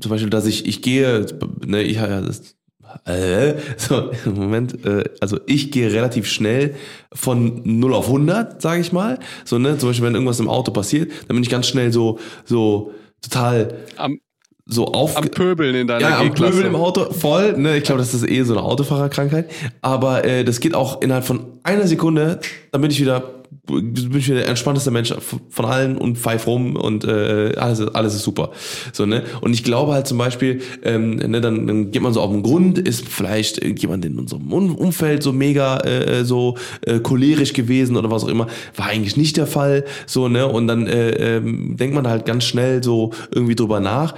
[0.00, 1.26] zum Beispiel, dass ich, ich gehe,
[1.64, 2.55] ne, ich ja, das,
[3.04, 6.74] äh, so, Moment, äh, also ich gehe relativ schnell
[7.12, 9.18] von 0 auf 100, sage ich mal.
[9.44, 12.18] So, ne, zum Beispiel, wenn irgendwas im Auto passiert, dann bin ich ganz schnell so,
[12.44, 14.18] so total Am,
[14.66, 16.52] so auf am Pöbeln in deiner ja, am G-Klasse.
[16.52, 17.56] Pöbel im Auto, voll.
[17.56, 17.76] Ne?
[17.76, 19.50] Ich glaube, das ist eh so eine Autofahrerkrankheit.
[19.80, 22.40] Aber äh, das geht auch innerhalb von einer Sekunde,
[22.72, 23.36] dann bin ich wieder
[23.66, 25.12] bin ich der entspannteste Mensch
[25.48, 28.50] von allen und pfeif rum und äh, alles, alles ist super.
[28.92, 29.22] So, ne?
[29.40, 32.42] Und ich glaube halt zum Beispiel, ähm, ne, dann, dann geht man so auf den
[32.42, 37.96] Grund, ist vielleicht irgendjemand in unserem Um- Umfeld so mega äh, so äh, cholerisch gewesen
[37.96, 38.46] oder was auch immer.
[38.76, 39.84] War eigentlich nicht der Fall.
[40.06, 40.46] So, ne?
[40.46, 44.14] Und dann äh, ähm, denkt man halt ganz schnell so irgendwie drüber nach.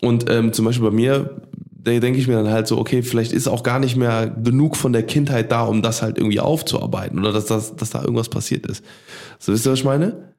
[0.00, 1.30] Und ähm, zum Beispiel bei mir
[1.82, 4.76] da denke ich mir dann halt so, okay, vielleicht ist auch gar nicht mehr genug
[4.76, 8.28] von der Kindheit da, um das halt irgendwie aufzuarbeiten oder dass, das, dass da irgendwas
[8.28, 8.84] passiert ist.
[9.38, 10.34] So, wisst ihr, was ich meine?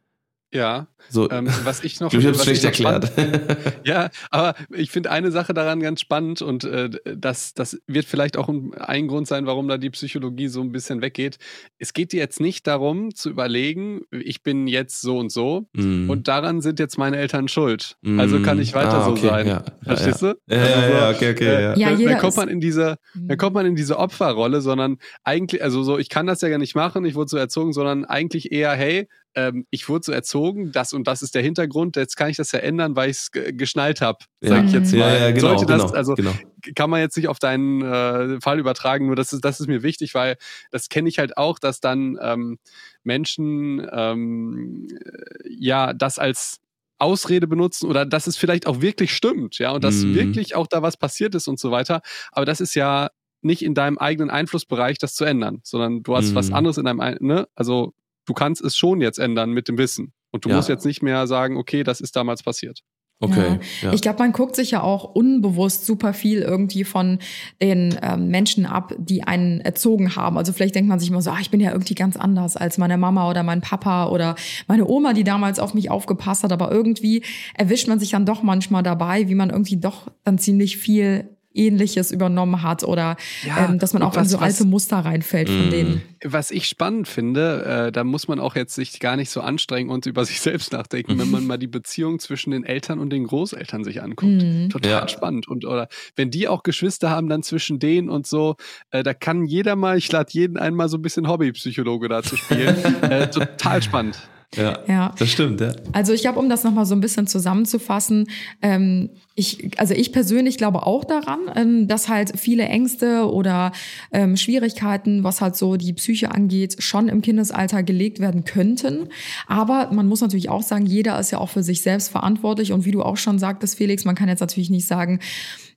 [0.54, 2.12] Ja, So, ähm, was ich noch.
[2.14, 3.06] ich habe es schlecht ich erklärt.
[3.06, 3.41] spannend-
[3.86, 8.38] Ja, aber ich finde eine Sache daran ganz spannend und äh, das, das wird vielleicht
[8.38, 11.38] auch ein, ein Grund sein, warum da die Psychologie so ein bisschen weggeht.
[11.80, 16.10] Es geht dir jetzt nicht darum zu überlegen, ich bin jetzt so und so Mm.
[16.10, 17.95] und daran sind jetzt meine Eltern schuld.
[18.18, 18.76] Also kann ich Mm.
[18.76, 19.47] weiter Ah, so okay, sein.
[19.47, 19.64] ja, ja,
[19.95, 20.34] Verstehst ja.
[20.34, 20.39] du?
[20.54, 21.76] Ja, Also ja, so, ja, okay, okay, ja.
[21.78, 24.97] Ja, dann, jeder dann kommt man in diese, dann kommt man in diese Opferrolle, sondern
[25.24, 28.04] eigentlich, also so, ich kann das ja gar nicht machen, ich wurde so erzogen, sondern
[28.06, 32.15] eigentlich eher, hey, ähm, ich wurde so erzogen, das und das ist der Hintergrund, jetzt
[32.17, 34.65] kann ich das ja ändern, weil ich es geschnallt habe, sag Ja.
[34.65, 34.99] ich jetzt mal.
[34.99, 36.36] Ja, ja, genau, Sollte das, genau, also genau.
[36.75, 39.84] kann man jetzt nicht auf deinen äh, Fall übertragen, nur das ist, das ist mir
[39.84, 40.38] wichtig, weil
[40.71, 42.59] das kenne ich halt auch, dass dann ähm,
[43.03, 46.59] Menschen ähm, äh, ja das als
[46.99, 50.13] Ausrede benutzen oder dass es vielleicht auch wirklich stimmt, ja, und dass Mhm.
[50.13, 52.01] wirklich auch da was passiert ist und so weiter.
[52.32, 53.09] Aber das ist ja
[53.41, 56.55] nicht in deinem eigenen Einflussbereich, das zu ändern, sondern du hast was Mhm.
[56.55, 57.47] anderes in deinem, Ein- ne?
[57.55, 57.93] Also
[58.26, 60.13] du kannst es schon jetzt ändern mit dem Wissen.
[60.32, 60.55] Und du Ja.
[60.55, 62.82] musst jetzt nicht mehr sagen, okay, das ist damals passiert.
[63.24, 63.59] Okay.
[63.84, 63.93] Ja.
[63.93, 67.19] Ich glaube, man guckt sich ja auch unbewusst super viel irgendwie von
[67.61, 70.39] den ähm, Menschen ab, die einen erzogen haben.
[70.39, 72.80] Also vielleicht denkt man sich immer so, ah, ich bin ja irgendwie ganz anders als
[72.80, 74.36] meine Mama oder mein Papa oder
[74.67, 76.51] meine Oma, die damals auf mich aufgepasst hat.
[76.51, 80.78] Aber irgendwie erwischt man sich dann doch manchmal dabei, wie man irgendwie doch dann ziemlich
[80.78, 84.66] viel Ähnliches übernommen hat oder Ja, ähm, dass man auch in was- so was- alte
[84.66, 85.70] Muster reinfällt von Mhm.
[85.72, 86.02] denen.
[86.24, 89.89] Was ich spannend finde, äh, da muss man auch jetzt sich gar nicht so anstrengen
[89.89, 93.26] und über sich selbst nachdenken, wenn man mal die Beziehung zwischen den Eltern und den
[93.26, 94.32] Großeltern sich anguckt.
[94.43, 94.70] Mhm.
[94.70, 95.08] Total Ja.
[95.08, 95.47] spannend.
[95.47, 98.56] Und oder wenn die auch Geschwister haben, dann zwischen denen und so,
[98.91, 102.38] äh, da kann jeder mal, ich lade jeden einmal so ein bisschen Hobbypsychologe da zu
[102.38, 102.76] spielen.
[103.02, 104.20] äh, total spannend.
[104.56, 104.80] ja.
[104.88, 105.16] Ja.
[105.18, 105.72] Das stimmt, ja.
[105.93, 108.28] Also ich glaube, um das nochmal so ein bisschen zusammenzufassen,
[108.62, 113.71] ähm, ich, also ich persönlich glaube auch daran, ähm, dass halt viele Ängste oder
[114.11, 119.07] ähm, Schwierigkeiten, was halt so die Psyche angeht, schon im Kindesalter gelegt werden könnten.
[119.47, 122.73] Aber man muss natürlich auch sagen, jeder ist ja auch für sich selbst verantwortlich.
[122.73, 125.19] Und wie du auch schon sagtest, Felix, man kann jetzt natürlich nicht sagen,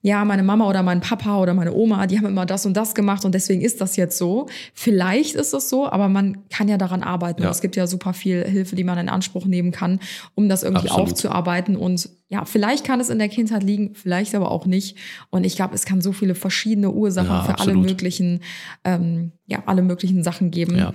[0.04, 2.94] ja, meine Mama oder mein Papa oder meine Oma, die haben immer das und das
[2.94, 4.48] gemacht und deswegen ist das jetzt so.
[4.74, 7.42] Vielleicht ist es so, aber man kann ja daran arbeiten.
[7.42, 7.48] Ja.
[7.48, 10.00] Es gibt ja super viel Hilfe, die man in Anspruch nehmen kann,
[10.34, 11.08] um das irgendwie Absolut.
[11.12, 11.74] aufzuarbeiten.
[11.76, 14.96] Und ja, vielleicht kann es in der Kindheit liegen, vielleicht aber auch nicht.
[15.30, 18.40] Und ich glaube, es kann so viele verschiedene Ursachen Ja, für alle möglichen,
[18.82, 20.76] ähm, ja, alle möglichen Sachen geben.
[20.78, 20.94] Ja.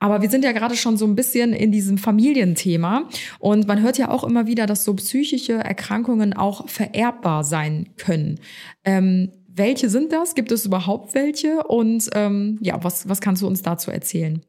[0.00, 3.08] Aber wir sind ja gerade schon so ein bisschen in diesem Familienthema.
[3.38, 8.38] Und man hört ja auch immer wieder, dass so psychische Erkrankungen auch vererbbar sein können.
[8.84, 10.34] Ähm, welche sind das?
[10.34, 11.62] Gibt es überhaupt welche?
[11.64, 14.42] Und ähm, ja, was, was kannst du uns dazu erzählen?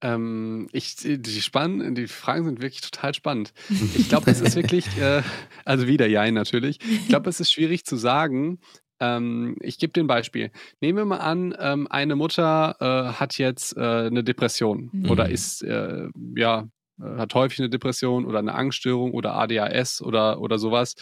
[0.00, 3.52] Ähm, ich, die, spann die Fragen sind wirklich total spannend.
[3.96, 5.22] Ich glaube, es ist wirklich, äh,
[5.64, 6.78] also wieder Jein natürlich.
[6.82, 8.60] Ich glaube, es ist schwierig zu sagen.
[9.00, 10.50] Ähm, ich gebe dir ein Beispiel.
[10.80, 15.10] Nehmen wir mal an, ähm, eine Mutter äh, hat jetzt äh, eine Depression Mhm.
[15.10, 16.68] oder ist, äh, ja,
[17.00, 20.94] äh, hat häufig eine Depression oder eine Angststörung oder ADHS oder, oder sowas.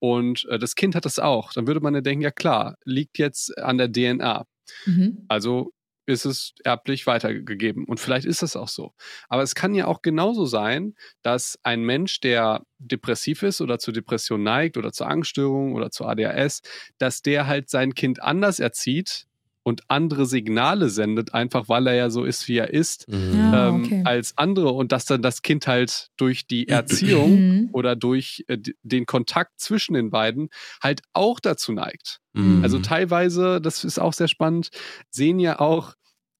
[0.00, 1.52] Und äh, das Kind hat das auch.
[1.52, 4.44] Dann würde man ja denken, ja klar, liegt jetzt an der DNA.
[4.86, 5.24] Mhm.
[5.28, 5.72] Also
[6.06, 7.84] ist es erblich weitergegeben.
[7.84, 8.94] Und vielleicht ist es auch so.
[9.28, 13.94] Aber es kann ja auch genauso sein, dass ein Mensch, der depressiv ist oder zur
[13.94, 16.62] Depression neigt oder zur Angststörung oder zur ADHS,
[16.98, 19.26] dass der halt sein Kind anders erzieht
[19.64, 23.32] und andere Signale sendet, einfach weil er ja so ist, wie er ist, Mhm.
[23.34, 23.52] Ja.
[23.52, 24.02] Ah, ähm, okay.
[24.04, 27.30] als andere und dass dann das Kind halt durch die Erziehung
[27.62, 27.68] Mhm.
[27.72, 30.50] oder durch äh, den Kontakt zwischen den beiden
[30.82, 32.20] halt auch dazu neigt.
[32.34, 32.62] Mhm.
[32.62, 34.68] Also teilweise, das ist auch sehr spannend,
[35.10, 35.94] sehen ja auch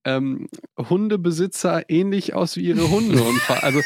[0.07, 0.49] ähm,
[0.79, 3.23] Hundebesitzer ähnlich aus wie ihre Hunde.
[3.23, 3.81] Und, also,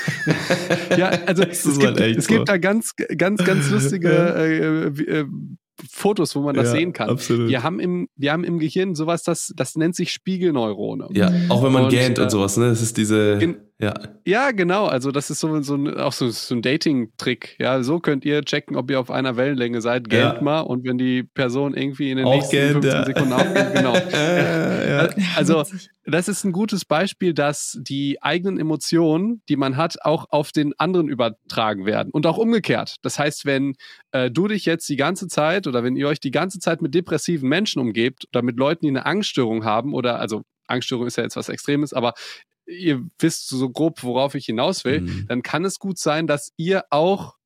[0.99, 2.45] ja, also es, gibt, es gibt so.
[2.45, 5.27] da ganz, ganz, ganz lustige äh, wie- äh,
[5.91, 7.09] Fotos, wo man das Ja, sehen kann.
[7.09, 7.49] absolut.
[7.49, 11.09] Wir haben im, wir haben im Gehirn sowas, das, das nennt sich Spiegelneurone.
[11.13, 12.69] Ja, auch wenn man Und, gähnt äh, und sowas, ne?
[12.69, 13.39] Das ist diese.
[13.39, 13.95] gen- Ja.
[14.27, 14.87] Ja, genau.
[14.87, 17.57] Also das ist so, so ein, auch so, so ein Dating-Trick.
[17.61, 20.09] Ja, so könnt ihr checken, ob ihr auf einer Wellenlänge seid.
[20.11, 20.43] Gähnt Ja.
[20.43, 23.05] mal und wenn die Person irgendwie in den Auch nächsten gähnt, 15 ja.
[23.05, 23.95] Sekunden aufgeht, genau.
[24.89, 25.09] Ja.
[25.37, 25.65] Also
[26.05, 30.73] das ist ein gutes Beispiel, dass die eigenen Emotionen, die man hat, auch auf den
[30.79, 32.97] anderen übertragen werden und auch umgekehrt.
[33.03, 33.75] Das heißt, wenn
[34.11, 36.95] äh, du dich jetzt die ganze Zeit oder wenn ihr euch die ganze Zeit mit
[36.95, 41.23] depressiven Menschen umgebt oder mit Leuten, die eine Angststörung haben oder also Angststörung ist ja
[41.23, 42.15] jetzt was Extremes, aber
[42.69, 45.25] ihr wisst so grob, worauf ich hinaus will, Mhm.
[45.29, 47.37] dann kann es gut sein, dass ihr auch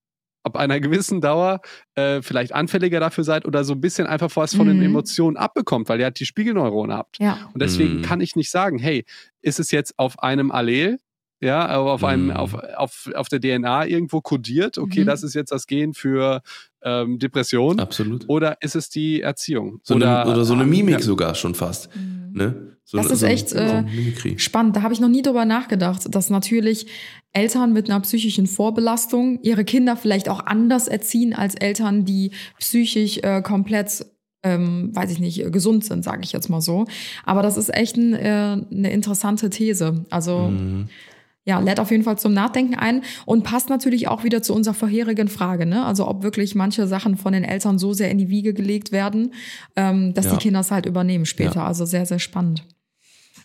[0.44, 1.60] ab einer gewissen Dauer
[1.94, 4.82] äh, vielleicht anfälliger dafür seid oder so ein bisschen einfach was von den Mhm.
[4.86, 7.18] Emotionen abbekommt, weil ihr halt die Spiegelneurone habt.
[7.20, 7.48] Ja.
[7.54, 8.02] Und deswegen Mhm.
[8.02, 9.04] kann ich nicht sagen, hey,
[9.40, 10.98] ist es jetzt auf einem Allel,
[11.40, 12.30] ja, aber auf einem, Mhm.
[12.32, 15.06] auf, auf, auf der DNA irgendwo kodiert, okay, Mhm.
[15.06, 16.42] das ist jetzt das Gen für
[16.84, 18.24] ähm, Depression, Absolut.
[18.28, 19.78] oder ist es die Erziehung?
[19.84, 21.00] So eine, oder so eine Mimik ja.
[21.00, 21.88] sogar schon fast.
[22.32, 22.71] Ne?
[22.92, 24.38] So Das ist so ein- echt, äh.
[24.38, 26.86] Spannend, da habe ich noch nie drüber nachgedacht, dass natürlich
[27.32, 33.18] Eltern mit einer psychischen Vorbelastung ihre Kinder vielleicht auch anders erziehen als Eltern, die psychisch
[33.22, 34.04] äh, komplett,
[34.42, 36.84] ähm, weiß ich nicht, gesund sind, sage ich jetzt mal so.
[37.24, 40.04] Aber das ist echt ein, äh, eine interessante These.
[40.10, 40.88] Also Mhm.
[41.46, 44.74] ja, lädt auf jeden Fall zum Nachdenken ein und passt natürlich auch wieder zu unserer
[44.74, 45.86] vorherigen Frage, ne?
[45.86, 49.32] Also ob wirklich manche Sachen von den Eltern so sehr in die Wiege gelegt werden,
[49.76, 50.32] ähm, dass Ja.
[50.32, 51.60] die Kinder es halt übernehmen später.
[51.60, 51.66] Ja.
[51.66, 52.64] Also sehr, sehr spannend.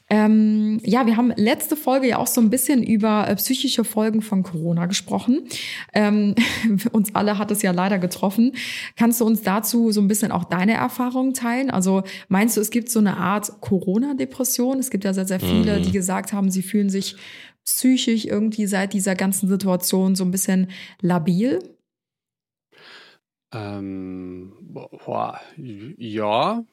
[0.09, 4.21] Ähm, ja, wir haben letzte Folge ja auch so ein bisschen über äh, psychische Folgen
[4.21, 5.47] von Corona gesprochen.
[5.93, 6.33] Ähm,
[6.93, 8.53] uns alle hat es ja leider getroffen.
[8.95, 11.69] Kannst du uns dazu so ein bisschen auch deine Erfahrungen teilen?
[11.69, 14.79] Also meinst du, es gibt so eine Art Corona-Depression?
[14.79, 15.83] Es gibt ja sehr, sehr viele, Mhm.
[15.83, 17.17] die gesagt haben, sie fühlen sich
[17.65, 20.69] psychisch irgendwie seit dieser ganzen Situation so ein bisschen
[21.01, 21.59] labil.
[23.53, 25.39] Ähm, boah,
[25.97, 26.63] ja,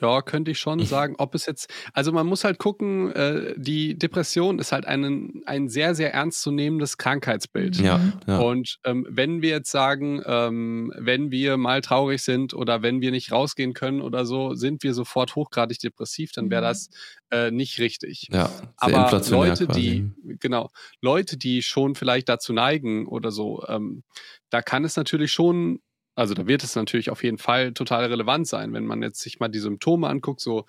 [0.00, 1.14] ja, könnte ich schon sagen.
[1.18, 5.68] Ob es jetzt, also man muss halt gucken, äh, die Depression ist halt ein, ein
[5.68, 7.76] sehr, sehr ernstzunehmendes Krankheitsbild.
[7.80, 8.38] Ja, ja.
[8.38, 13.10] Und ähm, wenn wir jetzt sagen, ähm, wenn wir mal traurig sind oder wenn wir
[13.10, 16.66] nicht rausgehen können oder so, sind wir sofort hochgradig depressiv, dann wäre Mhm.
[16.66, 16.90] das
[17.30, 18.28] äh, nicht richtig.
[18.32, 19.80] ja, Aber Leute, quasi.
[19.80, 20.70] die, genau,
[21.00, 24.02] Leute, die schon vielleicht dazu neigen oder so, ähm,
[24.50, 25.80] da kann es natürlich schon,
[26.18, 29.38] also da wird es natürlich auf jeden Fall total relevant sein, wenn man jetzt sich
[29.40, 30.66] mal die Symptome anguckt, so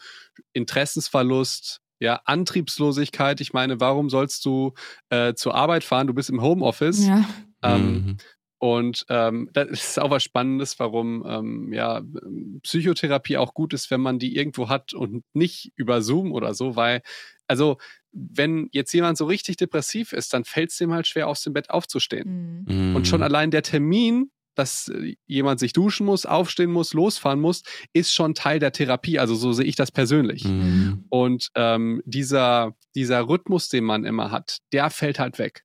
[0.53, 3.41] Interessensverlust, ja, Antriebslosigkeit.
[3.41, 4.73] Ich meine, warum sollst du
[5.09, 6.07] äh, zur Arbeit fahren?
[6.07, 7.07] Du bist im Homeoffice.
[7.07, 7.25] Ja.
[7.61, 8.17] Ähm, Mhm.
[8.59, 12.01] und ähm, das ist auch was Spannendes, warum ähm, ja
[12.63, 16.75] Psychotherapie auch gut ist, wenn man die irgendwo hat und nicht über Zoom oder so,
[16.75, 17.01] weil
[17.47, 17.77] also
[18.11, 21.53] wenn jetzt jemand so richtig depressiv ist, dann fällt es dem halt schwer aus dem
[21.53, 22.63] Bett aufzustehen.
[22.67, 22.89] Mhm.
[22.89, 22.95] Mhm.
[22.95, 27.63] Und schon allein der Termin, dass äh, jemand sich duschen muss, aufstehen muss, losfahren muss,
[27.93, 29.17] ist schon Teil der Therapie.
[29.17, 30.43] Also so sehe ich das persönlich.
[30.43, 31.05] Mhm.
[31.09, 35.63] Und ähm, dieser, dieser Rhythmus, den man immer hat, der fällt halt weg.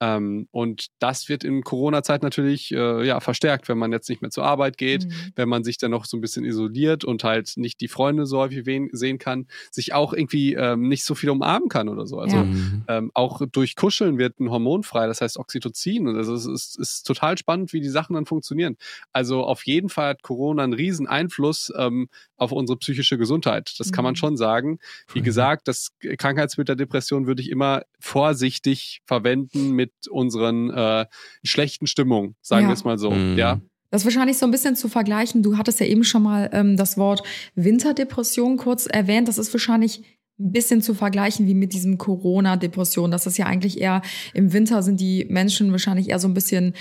[0.00, 4.30] Ähm, und das wird in Corona-Zeit natürlich äh, ja, verstärkt, wenn man jetzt nicht mehr
[4.30, 5.32] zur Arbeit geht, Mhm.
[5.36, 8.38] wenn man sich dann noch so ein bisschen isoliert und halt nicht die Freunde so
[8.38, 12.18] häufig wen- sehen kann, sich auch irgendwie ähm, nicht so viel umarmen kann oder so.
[12.18, 12.44] Also Ja.
[12.44, 12.84] Mhm.
[12.88, 16.08] ähm, auch durch Kuscheln wird ein Hormon frei, das heißt Oxytocin.
[16.08, 18.76] Und also es ist, ist total spannend, wie die Sachen dann funktionieren.
[19.12, 22.08] Also auf jeden Fall hat Corona einen riesen Einfluss ähm,
[22.40, 23.74] auf unsere psychische Gesundheit.
[23.78, 24.16] Das kann man Mhm.
[24.16, 24.78] schon sagen.
[25.12, 25.24] Wie Mhm.
[25.24, 31.06] gesagt, das Krankheitsbild der Depression würde ich immer vorsichtig verwenden mit unseren äh,
[31.44, 32.68] schlechten Stimmungen, sagen Ja.
[32.68, 33.10] wir es mal so.
[33.10, 33.36] Mhm.
[33.38, 33.60] Ja.
[33.90, 35.42] Das ist wahrscheinlich so ein bisschen zu vergleichen.
[35.42, 37.22] Du hattest ja eben schon mal ähm, das Wort
[37.56, 39.26] Winterdepression kurz erwähnt.
[39.28, 40.02] Das ist wahrscheinlich
[40.40, 43.10] ein bisschen zu vergleichen wie mit diesem Corona-Depression.
[43.10, 44.02] Das ist ja eigentlich eher
[44.34, 46.74] im Winter sind die Menschen wahrscheinlich eher so ein bisschen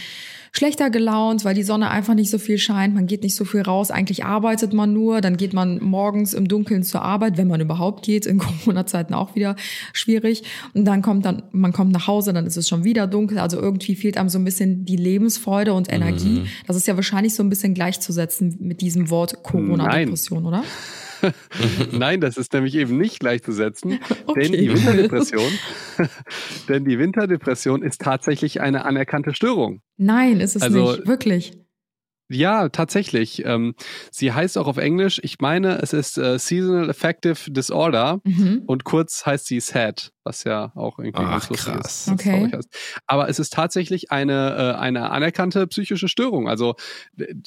[0.51, 2.95] schlechter gelaunt, weil die Sonne einfach nicht so viel scheint.
[2.95, 3.91] Man geht nicht so viel raus.
[3.91, 5.21] Eigentlich arbeitet man nur.
[5.21, 8.25] Dann geht man morgens im Dunkeln zur Arbeit, wenn man überhaupt geht.
[8.25, 9.55] In Corona-Zeiten auch wieder
[9.93, 10.43] schwierig.
[10.73, 13.39] Und dann kommt dann, man kommt nach Hause, dann ist es schon wieder dunkel.
[13.39, 16.41] Also irgendwie fehlt einem so ein bisschen die Lebensfreude und Energie.
[16.41, 16.47] Mhm.
[16.67, 20.63] Das ist ja wahrscheinlich so ein bisschen gleichzusetzen mit diesem Wort Corona-Depression, oder?
[21.91, 24.41] Nein, das ist nämlich eben nicht gleichzusetzen, Okay.
[24.43, 25.51] denn die Winterdepression,
[26.69, 29.81] denn die Winterdepression ist tatsächlich eine anerkannte Störung.
[29.97, 31.07] Nein, ist es Also- nicht.
[31.07, 31.53] Wirklich.
[32.31, 33.43] Ja, tatsächlich.
[33.43, 33.73] Ähm,
[34.11, 38.61] sie heißt auch auf Englisch, ich meine, es ist äh, Seasonal Affective Disorder Mhm.
[38.67, 42.07] und kurz heißt sie SAD, was ja auch irgendwie Ach, ganz lustig krass.
[42.07, 42.13] ist.
[42.13, 42.51] Okay.
[43.07, 46.47] Aber es ist tatsächlich eine, äh, eine anerkannte psychische Störung.
[46.47, 46.75] Also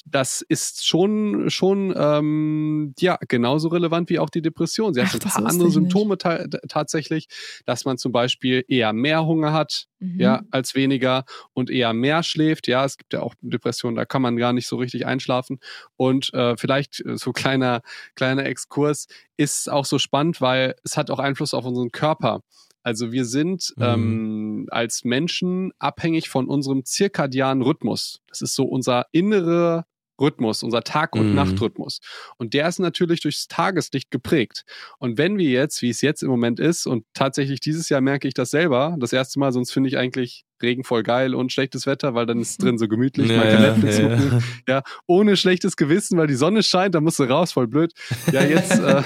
[0.04, 4.94] das ist schon, schon ähm, ja, genauso relevant wie auch die Depression.
[4.94, 5.70] Sie hat Ach, ein paar andere.
[5.70, 7.28] Symptome ta tatsächlich,
[7.66, 10.18] dass man zum Beispiel eher mehr Hunger hat, Mhm.
[10.18, 12.66] ja, als weniger und eher mehr schläft.
[12.66, 15.60] Ja, es gibt ja auch Depressionen, da kann man gar nicht so richtig einschlafen.
[15.96, 17.82] Und äh, vielleicht äh, so kleiner,
[18.16, 19.06] kleiner Exkurs
[19.36, 22.42] ist auch so spannend, weil es hat auch Einfluss auf unseren Körper.
[22.82, 23.82] Also wir sind Mhm.
[23.84, 28.20] ähm, als Menschen abhängig von unserem zirkadianen Rhythmus.
[28.28, 29.84] Das ist so unser innere
[30.20, 31.34] Rhythmus, unser Tag- und Mhm.
[31.34, 32.00] Nachtrhythmus.
[32.36, 34.64] Und der ist natürlich durchs Tageslicht geprägt.
[34.98, 38.28] Und wenn wir jetzt, wie es jetzt im Moment ist, und tatsächlich dieses Jahr merke
[38.28, 41.86] ich das selber, das erste Mal, sonst finde ich eigentlich Regen voll geil und schlechtes
[41.86, 45.76] Wetter, weil dann ist es drin so gemütlich, man kann Netflix gucken, ja, ohne schlechtes
[45.76, 47.92] Gewissen, weil die Sonne scheint, da musst du raus, voll blöd.
[48.32, 49.02] Ja, jetzt, äh,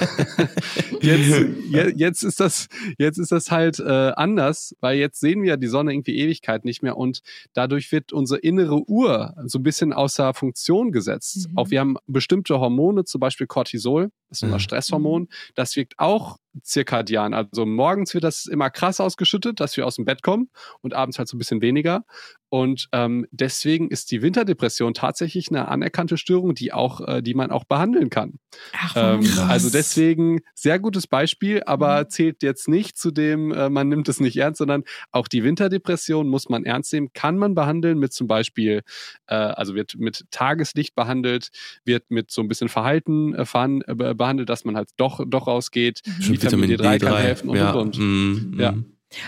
[1.01, 5.57] jetzt, je, jetzt ist das, jetzt ist das halt äh, anders, weil jetzt sehen wir
[5.57, 7.21] die Sonne irgendwie Ewigkeit nicht mehr und
[7.53, 11.49] dadurch wird unsere innere Uhr so ein bisschen außer Funktion gesetzt.
[11.49, 11.57] Mhm.
[11.57, 14.59] Auch wir haben bestimmte Hormone, zum Beispiel Cortisol, das ist unser Mhm.
[14.59, 17.33] Stresshormon, das wirkt auch zirkadian.
[17.33, 20.49] Also morgens wird das immer krass ausgeschüttet, dass wir aus dem Bett kommen
[20.81, 22.05] und abends halt so ein bisschen weniger.
[22.49, 27.51] Und ähm, deswegen ist die Winterdepression tatsächlich eine anerkannte Störung, die auch, äh, die man
[27.51, 28.39] auch behandeln kann.
[28.73, 32.09] Ach, Ähm, also deswegen sehr gutes Beispiel, aber Mhm.
[32.09, 36.27] zählt jetzt nicht zu dem, äh, man nimmt es nicht ernst, sondern auch die Winterdepression
[36.29, 38.81] muss man ernst nehmen, kann man behandeln mit zum Beispiel,
[39.27, 41.49] äh, also wird mit Tageslicht behandelt,
[41.83, 46.01] wird mit so ein bisschen Verhalten äh, äh, behandelt, dass man halt doch, doch rausgeht.
[46.21, 47.71] Schon Vitamin D3 kann helfen und, ja.
[47.71, 48.55] und, und.
[48.55, 48.73] Mm, Ja.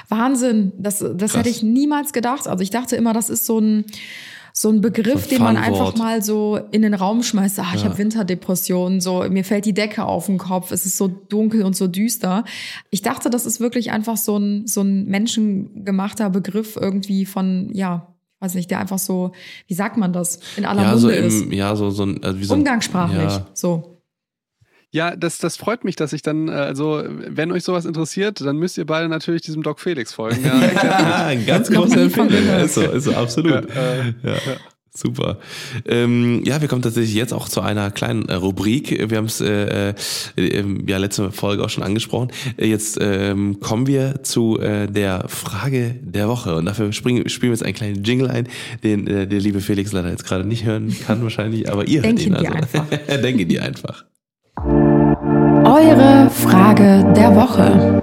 [0.09, 1.35] Wahnsinn, das, das Krass.
[1.39, 2.47] hätte ich niemals gedacht.
[2.47, 3.85] Also ich dachte immer, das ist so ein,
[4.53, 7.59] so ein Begriff, So ein den man einfach mal so in den Raum schmeißt.
[7.59, 7.89] Ah, ich Ja.
[7.89, 11.75] habe Winterdepressionen, so mir fällt die Decke auf den Kopf, es ist so dunkel und
[11.75, 12.43] so düster.
[12.89, 18.15] Ich dachte, das ist wirklich einfach so ein, so ein menschengemachter Begriff irgendwie von, ja,
[18.35, 19.31] ich weiß nicht, der einfach so,
[19.67, 21.41] wie sagt man das, in aller Ja, Munde so ist.
[21.43, 23.47] im, ja, so, so ein, also wie so Umgangssprachlich, Ja.
[23.53, 23.98] so.
[24.91, 28.57] Ja, das, das freut mich, dass ich dann, äh, also wenn euch sowas interessiert, dann
[28.57, 30.43] müsst ihr beide natürlich diesem Doc Felix folgen.
[30.43, 32.29] Ja, Ja, ein ganz großer Empfehlung.
[32.29, 33.69] Ist so, ist so, absolut.
[33.73, 34.35] Ja, äh, ja.
[34.91, 35.37] Super.
[35.85, 38.89] Ähm, ja, wir kommen tatsächlich jetzt auch zu einer kleinen äh, Rubrik.
[39.09, 39.93] Wir haben es äh, äh,
[40.35, 42.31] ähm, ja letzte Folge auch schon angesprochen.
[42.57, 47.51] Äh, Jetzt ähm, kommen wir zu äh, der Frage der Woche und dafür springen, spielen
[47.51, 48.47] wir jetzt einen kleinen Jingle ein,
[48.83, 52.19] den äh, der liebe Felix leider jetzt gerade nicht hören kann wahrscheinlich, aber ihr Denk
[52.19, 53.21] hört ihn also.
[53.21, 54.05] Denke dir einfach.
[55.69, 58.01] Eure Frage der Woche.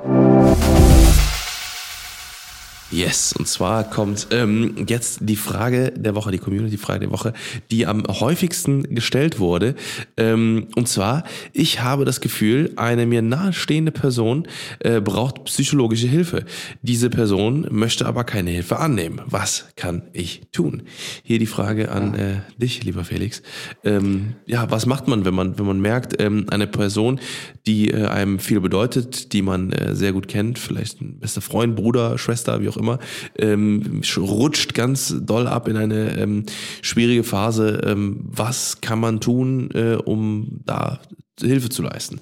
[2.93, 7.32] Yes, und zwar kommt ähm, jetzt die Frage der Woche, die Community-Frage der Woche,
[7.72, 9.74] die am häufigsten gestellt wurde.
[10.16, 14.47] Ähm, und zwar, ich habe das Gefühl, eine mir nahestehende Person
[14.78, 16.45] äh, braucht psychologische Hilfe.
[16.82, 19.20] Diese Person möchte aber keine Hilfe annehmen.
[19.26, 20.84] Was kann ich tun?
[21.24, 23.43] Hier die Frage an äh, dich, lieber Felix.
[23.82, 27.18] Ähm, ja, was macht man, wenn man, wenn man merkt, ähm, eine Person,
[27.66, 31.74] die äh, einem viel bedeutet, die man äh, sehr gut kennt, vielleicht ein bester Freund,
[31.74, 32.99] Bruder, Schwester, wie auch immer,
[33.39, 36.45] ähm, sch- rutscht ganz doll ab in eine ähm,
[36.83, 37.81] schwierige Phase.
[37.85, 41.01] Ähm, was kann man tun, äh, um da
[41.41, 42.20] Hilfe zu leisten?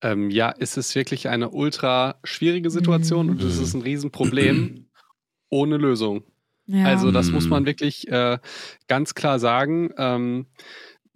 [0.00, 3.32] Ähm, ja, es ist wirklich eine ultra schwierige Situation Mhm.
[3.32, 4.86] und es ist ein Riesenproblem
[5.50, 6.22] ohne Lösung.
[6.66, 6.84] Ja.
[6.84, 7.50] Also das muss Mhm.
[7.50, 8.38] man wirklich äh,
[8.86, 9.90] ganz klar sagen.
[9.96, 10.46] Ähm,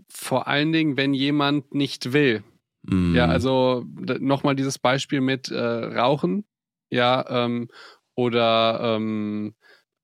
[0.08, 2.42] vor allen Dingen, wenn jemand nicht will.
[2.82, 3.14] Mm.
[3.14, 3.84] Ja, also
[4.18, 6.44] nochmal dieses Beispiel mit äh, Rauchen,
[6.92, 7.68] ja, ähm,
[8.14, 9.54] oder, ähm,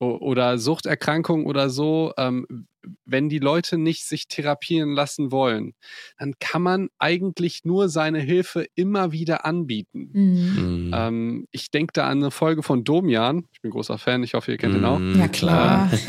[0.01, 2.12] oder Suchterkrankung oder so.
[2.16, 2.66] Ähm,
[3.05, 5.74] wenn die Leute nicht sich therapieren lassen wollen,
[6.18, 10.11] dann kann man eigentlich nur seine Hilfe immer wieder anbieten.
[10.12, 10.91] Mhm.
[10.95, 13.45] Ähm, ich denke da an eine Folge von Domian.
[13.53, 15.01] Ich bin großer Fan, ich hoffe, ihr kennt ihn auch.
[15.01, 15.91] Ja, klar.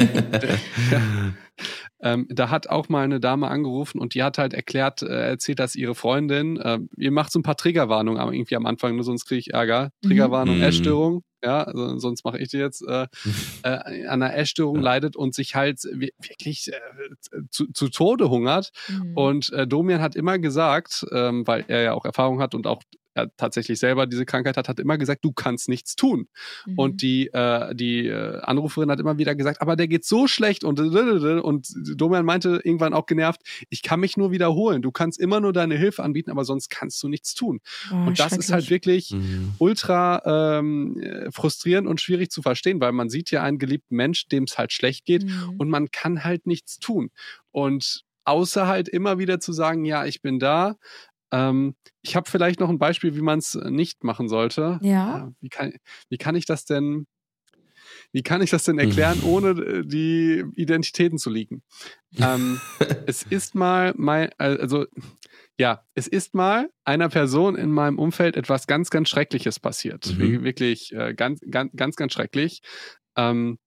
[2.01, 5.59] Ähm, da hat auch mal eine Dame angerufen und die hat halt erklärt, äh, erzählt,
[5.59, 9.03] dass ihre Freundin, äh, ihr macht so ein paar Triggerwarnungen aber irgendwie am Anfang, nur
[9.03, 9.91] sonst kriege ich Ärger.
[10.05, 10.61] Triggerwarnung, Mhm.
[10.63, 13.07] Essstörung, ja, also, sonst mache ich die jetzt, äh,
[13.63, 14.81] äh, an einer Essstörung Ja.
[14.83, 18.71] leidet und sich halt wi- wirklich äh, zu, zu Tode hungert.
[18.87, 19.17] Mhm.
[19.17, 22.81] Und äh, Domian hat immer gesagt, ähm, weil er ja auch Erfahrung hat und auch
[23.13, 26.27] er tatsächlich selber diese Krankheit hat, hat immer gesagt, du kannst nichts tun.
[26.65, 26.77] Mhm.
[26.79, 30.63] Und die, äh, die äh, Anruferin hat immer wieder gesagt, aber der geht so schlecht
[30.63, 34.81] und und Domian meinte irgendwann auch genervt, ich kann mich nur wiederholen.
[34.81, 37.59] Du kannst immer nur deine Hilfe anbieten, aber sonst kannst du nichts tun.
[37.91, 39.49] Oh, und das ist halt wirklich Mm.
[39.57, 44.27] ultra ähm, äh, frustrierend und schwierig zu verstehen, weil man sieht ja einen geliebten Mensch,
[44.27, 45.55] dem es halt schlecht geht Mhm.
[45.57, 47.09] und man kann halt nichts tun.
[47.51, 50.75] Und außer halt immer wieder zu sagen, ja, ich bin da,
[51.31, 54.79] Ähm, ich habe vielleicht noch ein Beispiel, wie man es nicht machen sollte.
[54.81, 55.27] Ja.
[55.27, 55.73] Äh, Wie kann,
[56.09, 57.05] wie kann ich das denn,
[58.11, 61.63] wie kann ich das denn erklären, ohne äh, die Identitäten zu leaken?
[62.17, 62.59] Ähm,
[63.05, 64.85] es ist mal mein, also
[65.57, 70.13] ja, es ist mal einer Person in meinem Umfeld etwas ganz, ganz Schreckliches passiert.
[70.15, 70.19] Mhm.
[70.19, 72.61] Wir- Wirklich äh, ganz, ganz, ganz, ganz schrecklich.
[73.17, 73.59] Ähm,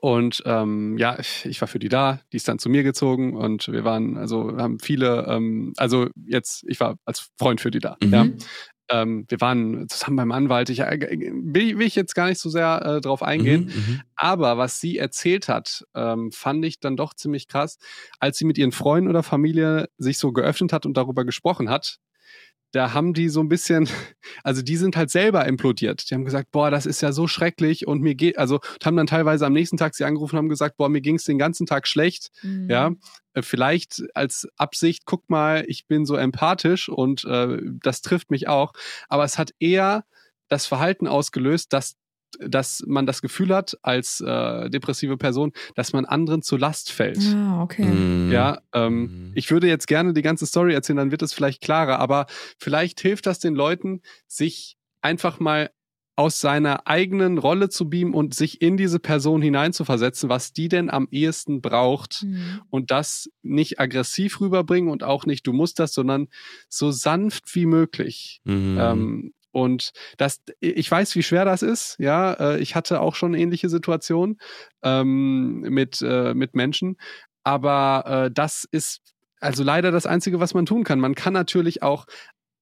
[0.00, 3.68] und ähm, ja, ich war für die da, die ist dann zu mir gezogen und
[3.68, 7.96] wir waren, also haben viele, ähm, also jetzt, ich war als Freund für die da.
[8.02, 8.12] Mhm.
[8.12, 8.26] Ja.
[8.90, 10.68] Ähm, wir waren zusammen beim Anwalt.
[10.68, 13.66] Ich, äh, will, will ich jetzt gar nicht so sehr äh, drauf eingehen.
[13.66, 14.00] Mhm, mhm.
[14.16, 17.78] Aber was sie erzählt hat, ähm, fand ich dann doch ziemlich krass,
[18.18, 21.98] als sie mit ihren Freunden oder Familie sich so geöffnet hat und darüber gesprochen hat.
[22.72, 23.88] Da haben die so ein bisschen,
[24.44, 26.10] also die sind halt selber implodiert.
[26.10, 29.06] Die haben gesagt, boah, das ist ja so schrecklich und mir geht, also haben dann
[29.06, 31.66] teilweise am nächsten Tag sie angerufen und haben gesagt, boah, mir ging es den ganzen
[31.66, 32.30] Tag schlecht.
[32.42, 32.70] Mhm.
[32.70, 32.92] Ja,
[33.34, 38.48] äh, vielleicht als Absicht, guck mal, ich bin so empathisch und äh, das trifft mich
[38.48, 38.72] auch.
[39.08, 40.04] Aber es hat eher
[40.48, 41.96] das Verhalten ausgelöst, dass
[42.38, 47.18] dass man das Gefühl hat als äh, depressive Person, dass man anderen zur Last fällt.
[47.34, 47.84] Ah, okay.
[47.84, 48.30] Mhm.
[48.32, 49.32] Ja, ähm, Mhm.
[49.34, 52.26] ich würde jetzt gerne die ganze Story erzählen, dann wird es vielleicht klarer, aber
[52.58, 55.70] vielleicht hilft das den Leuten, sich einfach mal
[56.16, 60.90] aus seiner eigenen Rolle zu beamen und sich in diese Person hineinzuversetzen, was die denn
[60.90, 62.60] am ehesten braucht Mhm.
[62.68, 66.28] und das nicht aggressiv rüberbringen und auch nicht, du musst das, sondern
[66.68, 68.42] so sanft wie möglich.
[68.44, 68.76] Mhm.
[68.78, 71.96] Ähm, und das, ich weiß, wie schwer das ist.
[71.98, 74.38] Ja, äh, ich hatte auch schon ähnliche Situationen
[74.82, 76.96] ähm, mit, äh, mit Menschen.
[77.42, 79.00] Aber äh, das ist
[79.40, 81.00] also leider das Einzige, was man tun kann.
[81.00, 82.06] Man kann natürlich auch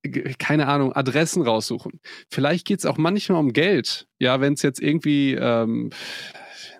[0.02, 2.00] ge- keine Ahnung, Adressen raussuchen.
[2.30, 4.06] Vielleicht geht es auch manchmal um Geld.
[4.18, 5.90] Ja, wenn es jetzt irgendwie ähm,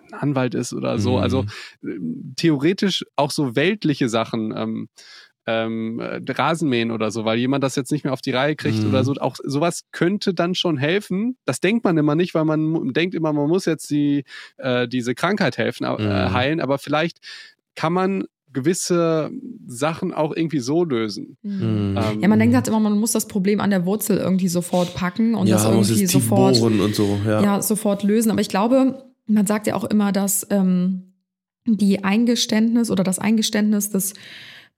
[0.07, 1.17] ein Anwalt ist oder so.
[1.17, 1.23] Mhm.
[1.23, 1.45] Also
[1.83, 4.53] ähm, theoretisch auch so weltliche Sachen.
[4.55, 4.89] Ähm,
[5.49, 8.83] ähm, äh, Rasenmähen oder so, weil jemand das jetzt nicht mehr auf die Reihe kriegt
[8.83, 8.89] Mhm.
[8.89, 9.13] oder so.
[9.13, 11.37] Auch sowas könnte dann schon helfen.
[11.45, 14.23] Das denkt man immer nicht, weil man denkt immer, man muss jetzt die,
[14.57, 16.33] äh, diese Krankheit helfen, äh, Mhm.
[16.33, 16.59] heilen.
[16.61, 17.17] Aber vielleicht
[17.75, 19.29] kann man gewisse
[19.67, 21.37] Sachen auch irgendwie so lösen.
[21.43, 21.95] Mhm.
[21.97, 24.95] Ähm, Ja, man denkt halt immer, man muss das Problem an der Wurzel irgendwie sofort
[24.95, 27.19] packen und ja, das irgendwie sofort, bohren und so.
[27.25, 27.41] Ja.
[27.43, 27.61] ja.
[27.61, 28.31] sofort lösen.
[28.31, 31.13] Aber ich glaube, man sagt ja auch immer, dass ähm,
[31.67, 34.13] die Eingeständnis oder das Eingeständnis des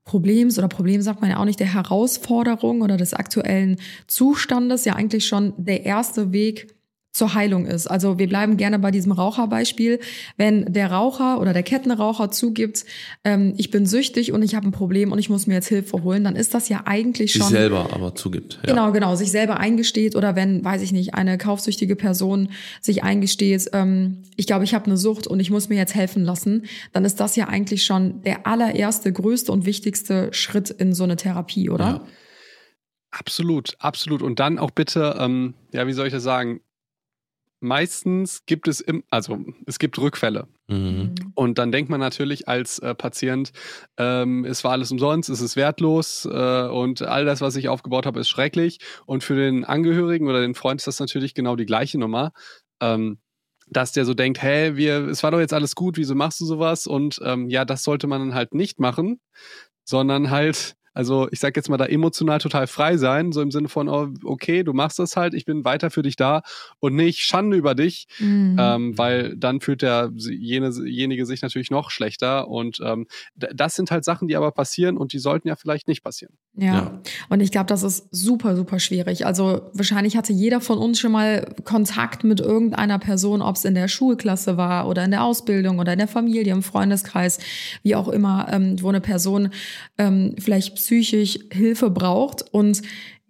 [0.04, 3.76] Problems oder Problem sagt man ja auch nicht, der Herausforderung oder des aktuellen
[4.06, 6.74] Zustandes ja eigentlich schon der erste Weg
[7.12, 7.86] zur Heilung ist.
[7.86, 10.00] Also wir bleiben gerne bei diesem Raucherbeispiel.
[10.38, 12.86] Wenn der Raucher oder der Kettenraucher zugibt,
[13.22, 16.02] ähm, ich bin süchtig und ich habe ein Problem und ich muss mir jetzt Hilfe
[16.02, 18.58] holen, dann ist das ja eigentlich Sich schon selber aber zugibt.
[18.62, 18.70] Ja.
[18.70, 22.48] Genau, genau, sich selber eingesteht oder wenn, weiß ich nicht, eine kaufsüchtige Person
[22.80, 26.24] sich eingesteht, ähm, ich glaube, ich habe eine Sucht und ich muss mir jetzt helfen
[26.24, 31.04] lassen, dann ist das ja eigentlich schon der allererste, größte und wichtigste Schritt in so
[31.04, 31.84] eine Therapie, oder?
[31.84, 32.06] Ja.
[33.10, 34.22] Absolut, absolut.
[34.22, 36.60] Und dann auch bitte, ähm, ja, wie soll ich das sagen?
[37.62, 40.48] Meistens gibt es im, also es gibt Rückfälle.
[40.68, 41.14] Mhm.
[41.34, 43.52] Und dann denkt man natürlich als äh, Patient,
[43.96, 48.06] ähm, es war alles umsonst, es ist wertlos äh, und all das, was ich aufgebaut
[48.06, 48.78] habe, ist schrecklich.
[49.06, 52.32] Und für den Angehörigen oder den Freund ist das natürlich genau die gleiche Nummer.
[52.80, 53.18] Ähm,
[53.68, 56.44] dass der so denkt, hä, wir, es war doch jetzt alles gut, wieso machst du
[56.44, 56.86] sowas?
[56.86, 59.20] Und ähm, ja, das sollte man dann halt nicht machen,
[59.84, 63.68] sondern halt, also ich sag jetzt mal da emotional total frei sein, so im Sinne
[63.68, 66.42] von, oh, okay, du machst das halt, ich bin weiter für dich da
[66.80, 68.56] und nicht Schande über dich, Mhm.
[68.58, 74.04] ähm, weil dann fühlt der jenejenige sich natürlich noch schlechter und ähm, das sind halt
[74.04, 76.34] Sachen, die aber passieren und die sollten ja vielleicht nicht passieren.
[76.54, 76.72] Ja.
[76.74, 77.00] Ja.
[77.30, 79.24] und ich glaube, das ist super, super schwierig.
[79.24, 83.74] Also wahrscheinlich hatte jeder von uns schon mal Kontakt mit irgendeiner Person, ob es in
[83.74, 87.38] der Schulklasse war oder in der Ausbildung oder in der Familie, im Freundeskreis,
[87.82, 89.48] wie auch immer, ähm, wo eine Person
[89.96, 92.44] ähm, vielleicht psychisch Hilfe braucht.
[92.52, 92.82] Und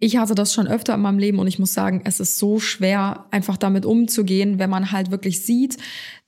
[0.03, 2.59] ich hatte das schon öfter in meinem Leben und ich muss sagen, es ist so
[2.59, 5.77] schwer, einfach damit umzugehen, wenn man halt wirklich sieht,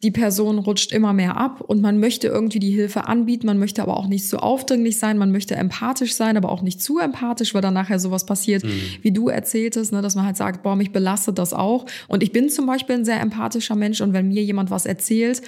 [0.01, 3.81] die Person rutscht immer mehr ab und man möchte irgendwie die Hilfe anbieten, man möchte
[3.81, 7.53] aber auch nicht so aufdringlich sein, man möchte empathisch sein, aber auch nicht zu empathisch,
[7.53, 8.63] weil dann nachher sowas passiert,
[9.01, 11.85] wie du erzähltest, ne, dass man halt sagt, boah, mich belastet das auch.
[12.07, 15.41] Und ich bin zum Beispiel ein sehr empathischer Mensch und wenn mir jemand was erzählt,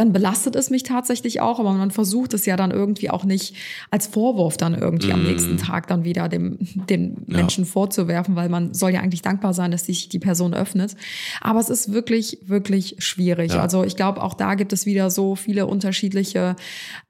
[0.00, 3.54] dann belastet es mich tatsächlich auch, aber man versucht es ja dann irgendwie auch nicht
[3.90, 5.26] als Vorwurf dann irgendwie am Mm.
[5.26, 6.56] nächsten Tag dann wieder dem,
[6.88, 7.36] dem Ja.
[7.36, 10.96] Menschen vorzuwerfen, weil man soll ja eigentlich dankbar sein, dass sich die Person öffnet.
[11.42, 13.52] Aber es ist wirklich, wirklich schwierig.
[13.52, 13.60] Ja.
[13.60, 16.56] Also ich glaube, auch da gibt es wieder so viele unterschiedliche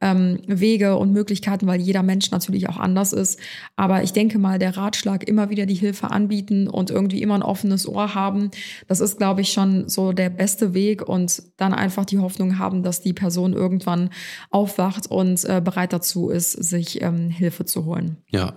[0.01, 3.39] ähm, Wege und Möglichkeiten, weil jeder Mensch natürlich auch anders ist.
[3.77, 7.43] Aber ich denke mal, der Ratschlag, immer wieder die Hilfe anbieten und irgendwie immer ein
[7.45, 8.51] offenes Ohr haben,
[8.89, 12.80] das ist, glaube ich, schon so der beste Weg und dann einfach die Hoffnung haben,
[12.83, 14.11] dass die Person irgendwann
[14.51, 18.19] aufwacht und äh, bereit dazu ist, sich ähm, Hilfe zu holen.
[18.29, 18.55] Ja.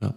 [0.00, 0.14] ja.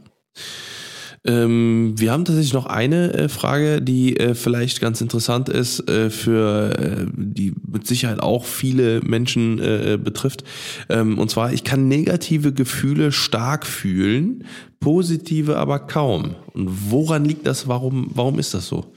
[1.26, 6.10] Ähm, wir haben tatsächlich noch eine äh, Frage, die äh, vielleicht ganz interessant ist, äh,
[6.10, 10.44] für äh, die mit Sicherheit auch viele Menschen äh, betrifft.
[10.90, 14.46] Ähm, und zwar, ich kann negative Gefühle stark fühlen,
[14.82, 16.36] positive aber kaum.
[16.54, 17.70] Und woran liegt das?
[17.70, 18.94] Warum, warum ist das so?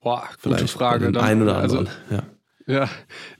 [0.00, 1.06] Boah, gute Vielleicht Frage.
[1.06, 1.96] bei dem einen oder also, anderen.
[2.10, 2.22] ja.
[2.66, 2.88] Ja,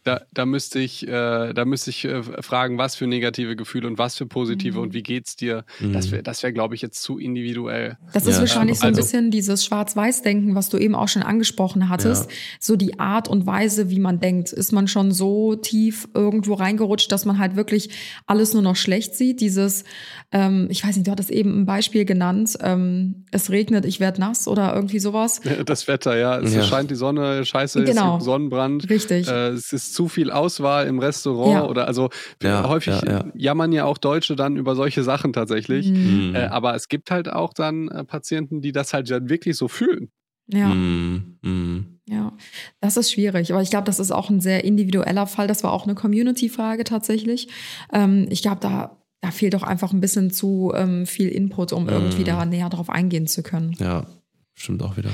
[0.06, 3.98] da, da müsste ich, äh, da müsste ich äh, fragen, was für negative Gefühle und
[3.98, 4.82] was für positive Mhm.
[4.84, 5.64] und wie geht's dir?
[5.92, 7.98] Das wäre, das wäre, glaube ich, jetzt zu individuell.
[8.12, 11.22] Das ist Ja, wahrscheinlich so ein also- bisschen dieses Schwarz-Weiß-Denken, was du eben auch schon
[11.22, 12.30] angesprochen hattest.
[12.30, 12.36] Ja.
[12.60, 14.52] So die Art und Weise, wie man denkt.
[14.52, 17.90] Ist man schon so tief irgendwo reingerutscht, dass man halt wirklich
[18.26, 19.40] alles nur noch schlecht sieht?
[19.40, 19.84] Dieses,
[20.32, 24.20] ähm, ich weiß nicht, du hattest eben ein Beispiel genannt, ähm, es regnet, ich werde
[24.20, 25.40] nass oder irgendwie sowas.
[25.66, 26.62] Das Wetter, ja, es Ja.
[26.62, 28.12] scheint die Sonne, scheiße, es Genau.
[28.14, 28.88] gibt Sonnenbrand.
[28.88, 29.26] Richtig.
[29.28, 31.64] Äh, es ist zu viel Auswahl im Restaurant Ja.
[31.66, 32.10] oder also
[32.42, 33.24] Ja, häufig ja, ja.
[33.34, 35.88] jammern ja auch Deutsche dann über solche Sachen tatsächlich.
[35.90, 36.34] Mhm.
[36.36, 39.66] Äh, aber es gibt halt auch dann äh, Patienten, die das halt ja wirklich so
[39.68, 40.10] fühlen.
[40.48, 40.68] Ja.
[40.68, 41.98] Mm, mm.
[42.08, 42.32] Ja,
[42.80, 43.52] das ist schwierig.
[43.52, 45.48] Aber ich glaube, das ist auch ein sehr individueller Fall.
[45.48, 47.48] Das war auch eine Community-Frage tatsächlich.
[47.92, 51.88] Ähm, ich glaube, da, da fehlt doch einfach ein bisschen zu ähm, viel Input, um
[51.88, 52.24] irgendwie Mhm.
[52.26, 53.74] da näher drauf eingehen zu können.
[53.80, 54.06] Ja,
[54.54, 55.10] stimmt auch wieder.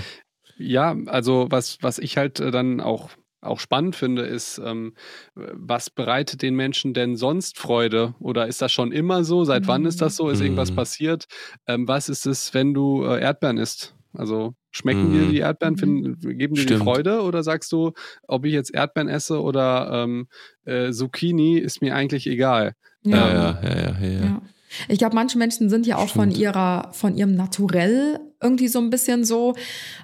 [0.59, 3.09] Ja, also was, was ich halt äh, dann auch,
[3.43, 4.95] auch spannend finde, ist, ähm,
[5.35, 8.15] was bereitet den Menschen denn sonst Freude?
[8.21, 9.45] Oder ist das schon immer so?
[9.45, 10.29] Seit wann ist das so?
[10.31, 10.77] Ist irgendwas Mhm.
[10.77, 11.27] passiert?
[11.67, 13.95] Ähm, was ist es, wenn du äh, Erdbeeren isst?
[14.15, 15.13] Also schmecken Mhm.
[15.13, 16.77] dir die Erdbeeren, finden, geben dir die.
[16.77, 17.23] Freude?
[17.23, 17.93] Oder sagst du,
[18.29, 20.29] ob ich jetzt Erdbeeren esse oder ähm,
[20.65, 22.75] äh, Zucchini, ist mir eigentlich egal?
[23.05, 24.09] Ja, Ähm, ja, ja, ja, ja.
[24.09, 24.25] ja.
[24.25, 24.43] Ja.
[24.89, 26.39] Ich glaube, manche Menschen sind ja auch von Stimmt.
[26.43, 29.55] ihrer, von ihrem Naturell irgendwie so ein bisschen so,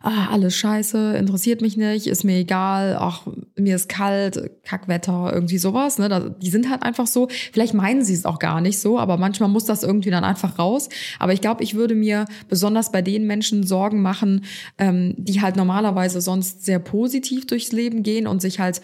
[0.02, 3.26] ah, alles scheiße, interessiert mich nicht, ist mir egal, ach,
[3.56, 5.98] mir ist kalt, Kackwetter, irgendwie sowas.
[5.98, 6.34] Ne?
[6.40, 9.48] Die sind halt einfach so, vielleicht meinen sie es auch gar nicht so, aber manchmal
[9.48, 10.88] muss das irgendwie dann einfach raus.
[11.18, 14.44] Aber ich glaube, ich würde mir besonders bei den Menschen Sorgen machen,
[14.78, 18.80] ähm, die halt normalerweise sonst sehr positiv durchs Leben gehen und sich halt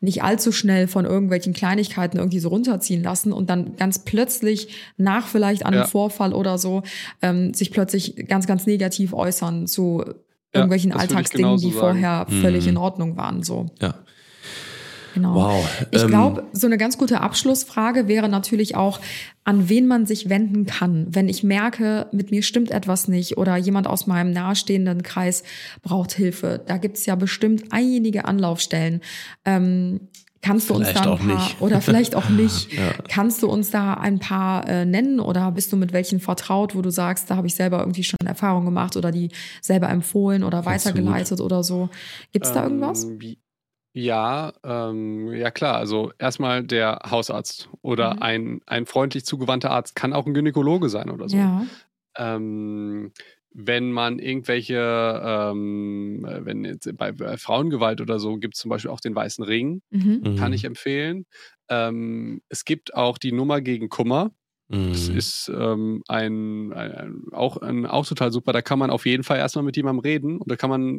[0.00, 5.26] nicht allzu schnell von irgendwelchen Kleinigkeiten irgendwie so runterziehen lassen und dann ganz plötzlich nach
[5.26, 5.86] vielleicht einem Ja.
[5.86, 6.82] Vorfall oder so
[7.22, 10.04] ähm, sich plötzlich ganz, ganz negativ äußern zu
[10.52, 11.78] irgendwelchen ich Alltagsdingen, die sagen.
[11.78, 12.70] vorher völlig Mhm.
[12.70, 13.42] in Ordnung waren.
[13.42, 13.66] So.
[13.80, 13.94] ja.
[15.16, 15.34] Genau.
[15.34, 15.86] Wow.
[15.92, 19.00] Ich Ähm, glaube, so eine ganz gute Abschlussfrage wäre natürlich auch,
[19.44, 23.56] an wen man sich wenden kann, wenn ich merke, mit mir stimmt etwas nicht oder
[23.56, 25.42] jemand aus meinem nahestehenden Kreis
[25.80, 26.60] braucht Hilfe.
[26.66, 29.00] Da gibt es ja bestimmt einige Anlaufstellen.
[29.46, 30.00] Ähm,
[30.42, 31.56] kannst du uns da ein paar nicht.
[31.62, 32.70] oder vielleicht auch nicht?
[32.76, 32.92] Ja.
[33.08, 36.82] Kannst du uns da ein paar äh, nennen oder bist du mit welchen vertraut, wo
[36.82, 39.30] du sagst, da habe ich selber irgendwie schon Erfahrung gemacht oder die
[39.62, 41.88] selber empfohlen oder weitergeleitet oder so?
[42.32, 43.04] Gibt es da irgendwas?
[43.04, 43.38] Ähm, wie-
[43.98, 45.76] Ja, ähm, ja klar.
[45.76, 48.22] Also erstmal der Hausarzt oder Mhm.
[48.22, 51.36] ein, ein freundlich zugewandter Arzt kann auch ein Gynäkologe sein oder so.
[51.38, 51.64] Ja.
[52.18, 53.12] Ähm,
[53.58, 54.76] wenn man irgendwelche,
[55.24, 59.14] ähm, äh, wenn jetzt bei, bei Frauengewalt oder so gibt es zum Beispiel auch den
[59.14, 60.20] weißen Ring, Mhm.
[60.22, 60.36] mhm.
[60.36, 61.24] kann ich empfehlen.
[61.70, 64.30] Ähm, es gibt auch die Nummer gegen Kummer.
[64.68, 65.16] Das Mhm.
[65.16, 68.52] ist ähm, ein, ein, ein, auch, ein, auch total super.
[68.52, 70.98] Da kann man auf jeden Fall erstmal mit jemandem reden und da kann man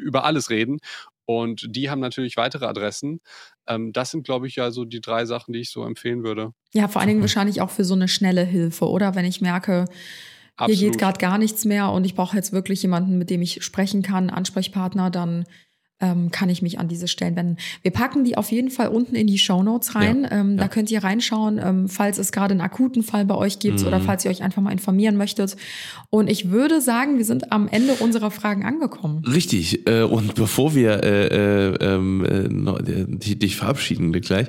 [0.00, 0.78] über alles reden.
[1.24, 3.20] Und die haben natürlich weitere Adressen.
[3.66, 6.52] Ähm, das sind, glaube ich, ja so die drei Sachen, die ich so empfehlen würde.
[6.72, 9.14] Ja, vor allen Dingen wahrscheinlich auch für so eine schnelle Hilfe, oder?
[9.14, 9.86] Wenn ich merke,
[10.58, 10.98] hier geht Absolut.
[10.98, 14.30] gerade gar nichts mehr und ich brauche jetzt wirklich jemanden, mit dem ich sprechen kann,
[14.30, 15.44] Ansprechpartner, dann
[16.02, 17.56] ähm, kann ich mich an diese Stellen wenden.
[17.80, 20.26] Wir packen die auf jeden Fall unten in die Show Notes rein.
[20.30, 20.68] ähm, Da ja.
[20.68, 23.86] könnt ihr reinschauen, ähm, falls es gerade einen akuten Fall bei euch gibt Mhm.
[23.86, 25.56] oder falls ihr euch einfach mal informieren möchtet.
[26.10, 29.22] Und ich würde sagen, wir sind am Ende unserer Fragen angekommen.
[29.24, 29.86] Richtig.
[29.88, 31.26] Äh, und bevor wir äh,
[31.70, 34.48] äh, ähm, äh, noch- äh, dich, verabschieden gleich,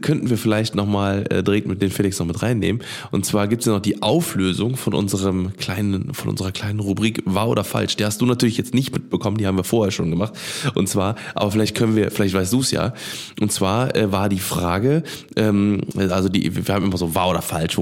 [0.00, 2.82] könnten wir vielleicht nochmal äh, direkt mit den Felix noch mit reinnehmen.
[3.10, 7.22] Und zwar gibt es ja noch die Auflösung von unserem kleinen, von unserer kleinen Rubrik
[7.24, 7.96] Wahr oder Falsch.
[7.96, 10.34] Die hast du natürlich jetzt nicht mitbekommen, die haben wir vorher schon gemacht.
[10.74, 12.92] Und zwar, aber vielleicht können wir, vielleicht weißt du es ja.
[13.40, 15.02] Und zwar äh, war die Frage,
[15.36, 17.78] ähm, also die, wir haben immer so Wahr oder Falsch,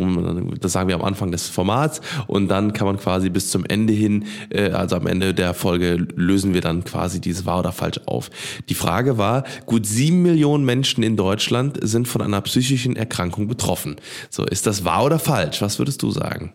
[0.61, 3.93] das sagen wir am Anfang des Formats und dann kann man quasi bis zum Ende
[3.93, 8.01] hin, äh, also am Ende der Folge lösen wir dann quasi dieses Wahr oder Falsch
[8.07, 8.31] auf.
[8.69, 13.97] Die Frage war, gut sieben Millionen Menschen in Deutschland sind von einer psychischen Erkrankung betroffen.
[14.31, 15.63] So, ist das wahr oder falsch?
[15.63, 16.55] Was würdest du sagen?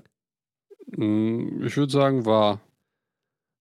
[0.95, 2.59] Mm, Ich würde sagen, war.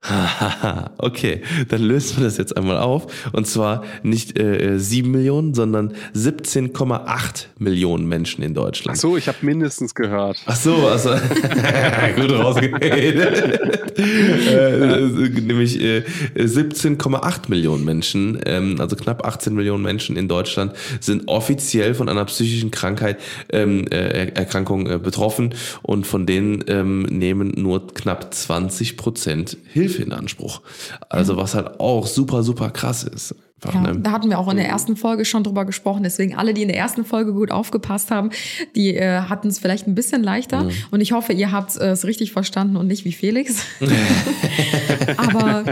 [0.98, 3.07] Okay, dann lösen wir das jetzt einmal auf.
[3.32, 8.98] Und zwar nicht äh, 7 Millionen, sondern 17,8 Millionen Menschen in Ach Deutschland.
[8.98, 10.42] so, ich habe mindestens gehört.
[10.46, 11.11] Ach so, also
[12.16, 13.61] gut rausgeredet.
[13.98, 16.02] äh, nämlich äh,
[16.36, 22.24] 17,8 Millionen Menschen, ähm, also knapp 18 Millionen Menschen in Deutschland sind offiziell von einer
[22.24, 23.18] psychischen Krankheit,
[23.50, 29.93] ähm, äh, Erkrankung äh, betroffen und von denen ähm, nehmen nur knapp 20 Prozent Hilfe
[30.03, 30.60] in Anspruch.
[31.09, 33.35] Also was halt auch super, super krass ist.
[33.72, 33.98] Ja, ne?
[33.98, 36.02] da hatten wir auch in der ersten Folge schon drüber gesprochen.
[36.02, 38.31] Deswegen alle, die in der ersten Folge gut aufgepasst haben,
[38.76, 40.68] die äh, hatten es vielleicht ein bisschen leichter.
[40.90, 43.64] Und ich hoffe, ihr habt äh, es richtig verstanden und nicht wie Felix.
[45.16, 45.64] Aber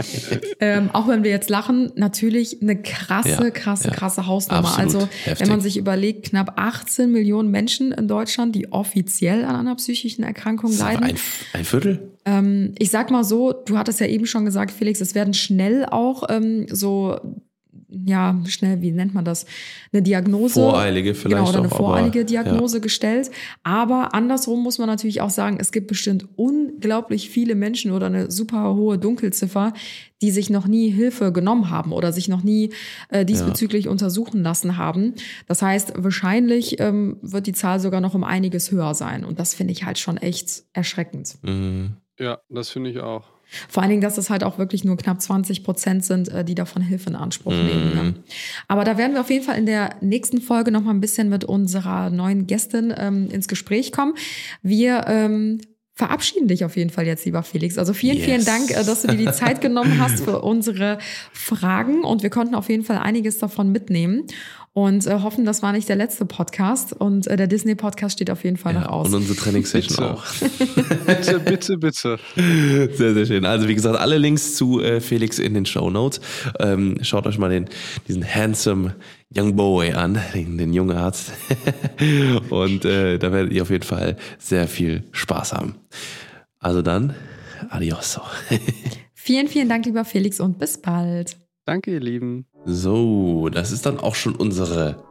[0.59, 3.93] ähm, auch wenn wir jetzt lachen, natürlich eine krasse, Ja, krasse, ja.
[3.93, 4.67] krasse Hausnummer.
[4.67, 5.39] Absolut Also heftig.
[5.41, 10.23] wenn man sich überlegt, knapp 18 Millionen Menschen in Deutschland, die offiziell an einer psychischen
[10.23, 11.03] Erkrankung Das leiden.
[11.03, 11.15] ein,
[11.53, 12.11] ein Viertel?
[12.25, 15.85] Ähm, ich sag mal so, du hattest ja eben schon gesagt, Felix, es werden schnell
[15.85, 17.19] auch ähm, so,
[18.05, 19.45] ja, schnell, wie nennt man das?
[19.91, 20.55] Eine Diagnose.
[20.55, 23.29] Voreilige vielleicht Genau, oder eine auch, aber, voreilige Diagnose gestellt.
[23.63, 28.31] Aber andersrum muss man natürlich auch sagen, es gibt bestimmt unglaublich viele Menschen oder eine
[28.31, 29.73] super hohe Dunkelziffer,
[30.21, 32.71] die sich noch nie Hilfe genommen haben oder sich noch nie
[33.09, 35.13] äh, diesbezüglich untersuchen lassen haben.
[35.47, 39.25] Das heißt, wahrscheinlich ähm, wird die Zahl sogar noch um einiges höher sein.
[39.25, 41.35] Und das finde ich halt schon echt erschreckend.
[41.41, 41.97] Mhm.
[42.19, 43.32] Ja, das finde ich auch.
[43.69, 46.55] Vor allen Dingen, dass es halt auch wirklich nur knapp 20 Prozent sind, äh, die
[46.55, 47.65] davon Hilfe in Anspruch Mhm.
[47.65, 47.95] nehmen.
[47.95, 48.13] Ne?
[48.67, 51.29] Aber da werden wir auf jeden Fall in der nächsten Folge noch mal ein bisschen
[51.29, 54.13] mit unserer neuen Gästin ähm, ins Gespräch kommen.
[54.61, 55.59] Wir ähm,
[55.95, 57.77] verabschieden dich auf jeden Fall jetzt, lieber Felix.
[57.77, 58.25] Also vielen, Yes.
[58.25, 60.97] vielen Dank, äh, dass du dir die Zeit genommen hast für unsere
[61.31, 64.23] Fragen und wir konnten auf jeden Fall einiges davon mitnehmen
[64.73, 68.43] und äh, hoffen, das war nicht der letzte Podcast und äh, der Disney-Podcast steht auf
[68.43, 69.07] jeden Fall noch Ja, aus.
[69.07, 70.13] und unsere Trainingssession Bitte.
[70.13, 70.25] auch.
[71.05, 72.19] Bitte, bitte, bitte.
[72.35, 73.45] Sehr, sehr schön.
[73.45, 76.21] Also wie gesagt, alle Links zu äh, Felix in den Show Notes.
[76.59, 77.69] Ähm, schaut euch mal den,
[78.07, 78.95] diesen handsome
[79.35, 81.31] Young Boy an, den, den jungen Arzt.
[82.49, 85.75] Und äh, da werdet ihr auf jeden Fall sehr viel Spaß haben.
[86.59, 87.13] Also dann,
[87.69, 88.19] adios.
[89.13, 91.37] Vielen, vielen Dank, lieber Felix und bis bald.
[91.65, 92.45] Danke, ihr Lieben.
[92.65, 95.03] So, das ist dann auch schon unsere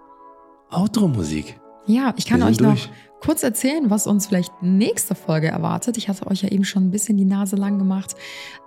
[0.71, 1.61] Outro-Musik.
[1.87, 2.91] Ja, ich kann euch sind noch durch.
[3.25, 5.97] Kurz erzählen, was uns vielleicht nächste Folge erwartet.
[5.97, 8.17] Ich hatte euch ja eben schon ein bisschen die Nase lang gemacht,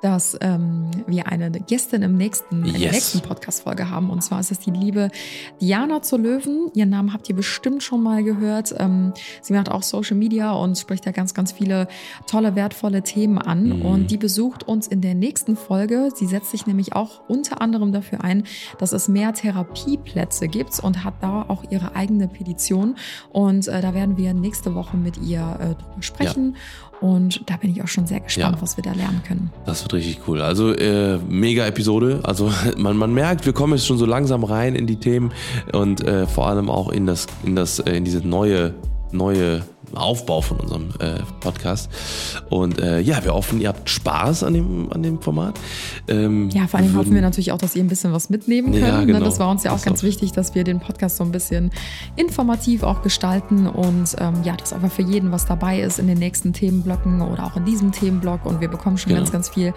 [0.01, 2.93] dass ähm, wir eine Gästin im nächsten, Yes.
[2.93, 4.09] nächsten Podcast-Folge haben.
[4.09, 5.09] Und zwar ist es die liebe
[5.59, 6.69] Diana zur Löwen.
[6.73, 8.73] Ihren Namen habt ihr bestimmt schon mal gehört.
[8.77, 11.87] Ähm, sie macht auch Social Media und spricht da ganz, ganz viele
[12.27, 13.79] tolle, wertvolle Themen an.
[13.79, 13.81] Mhm.
[13.81, 16.09] Und die besucht uns in der nächsten Folge.
[16.15, 18.43] Sie setzt sich nämlich auch unter anderem dafür ein,
[18.79, 22.95] dass es mehr Therapieplätze gibt und hat da auch ihre eigene Petition.
[23.31, 26.55] Und äh, da werden wir nächste Woche mit ihr äh, drüber sprechen.
[27.01, 28.61] Und da bin ich auch schon sehr gespannt, Ja.
[28.61, 29.51] was wir da lernen können.
[29.65, 30.41] Das wird richtig cool.
[30.41, 32.21] Also äh, mega Episode.
[32.23, 35.31] Also man, man merkt, wir kommen jetzt schon so langsam rein in die Themen
[35.73, 38.73] und äh, vor allem auch in das in das äh, in diese neue
[39.15, 39.63] neue
[39.93, 41.89] Aufbau von unserem äh, Podcast.
[42.49, 45.59] Und äh, ja, wir hoffen, ihr habt Spaß an dem an dem Format.
[46.07, 48.71] Ähm, Ja, vor allem würden- hoffen wir natürlich auch, dass ihr ein bisschen was mitnehmen
[48.73, 48.83] könnt.
[48.85, 49.05] Ja, ne?
[49.05, 49.19] genau.
[49.19, 50.03] Das war uns ja auch Das ganz auch.
[50.03, 51.69] wichtig, dass wir den Podcast so ein bisschen
[52.15, 56.17] informativ auch gestalten und ähm, ja, dass einfach für jeden was dabei ist in den
[56.17, 58.45] nächsten Themenblöcken oder auch in diesem Themenblock.
[58.45, 59.21] Und wir bekommen schon Genau.
[59.21, 59.73] ganz, ganz viel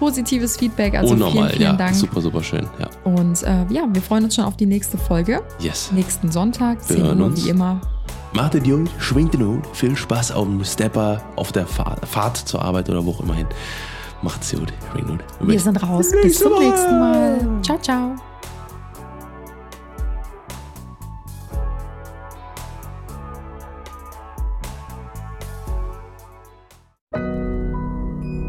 [0.00, 0.94] positives Feedback.
[0.94, 1.94] Also Unnormal, vielen, vielen ja, Dank.
[1.94, 2.66] super, super schön.
[2.80, 5.40] Ja, Und äh, ja, wir freuen uns schon auf die nächste Folge.
[5.60, 5.90] yes.
[5.92, 7.80] Nächsten Sonntag, Wir 10 hören Uhr wie immer.
[8.34, 9.66] Macht den Jod, schwingt den Hut.
[9.74, 13.34] Viel Spaß auf dem Stepper, auf der Fahrt, Fahrt zur Arbeit oder wo auch immer
[13.34, 13.46] hin.
[14.22, 14.72] Macht's gut.
[14.90, 15.24] Schwingt den Hut.
[15.40, 16.10] Wir sind raus.
[16.22, 17.40] Bis zum nächsten Mal.
[17.62, 18.16] Ciao, ciao.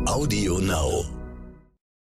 [0.06, 1.23] Audio Now.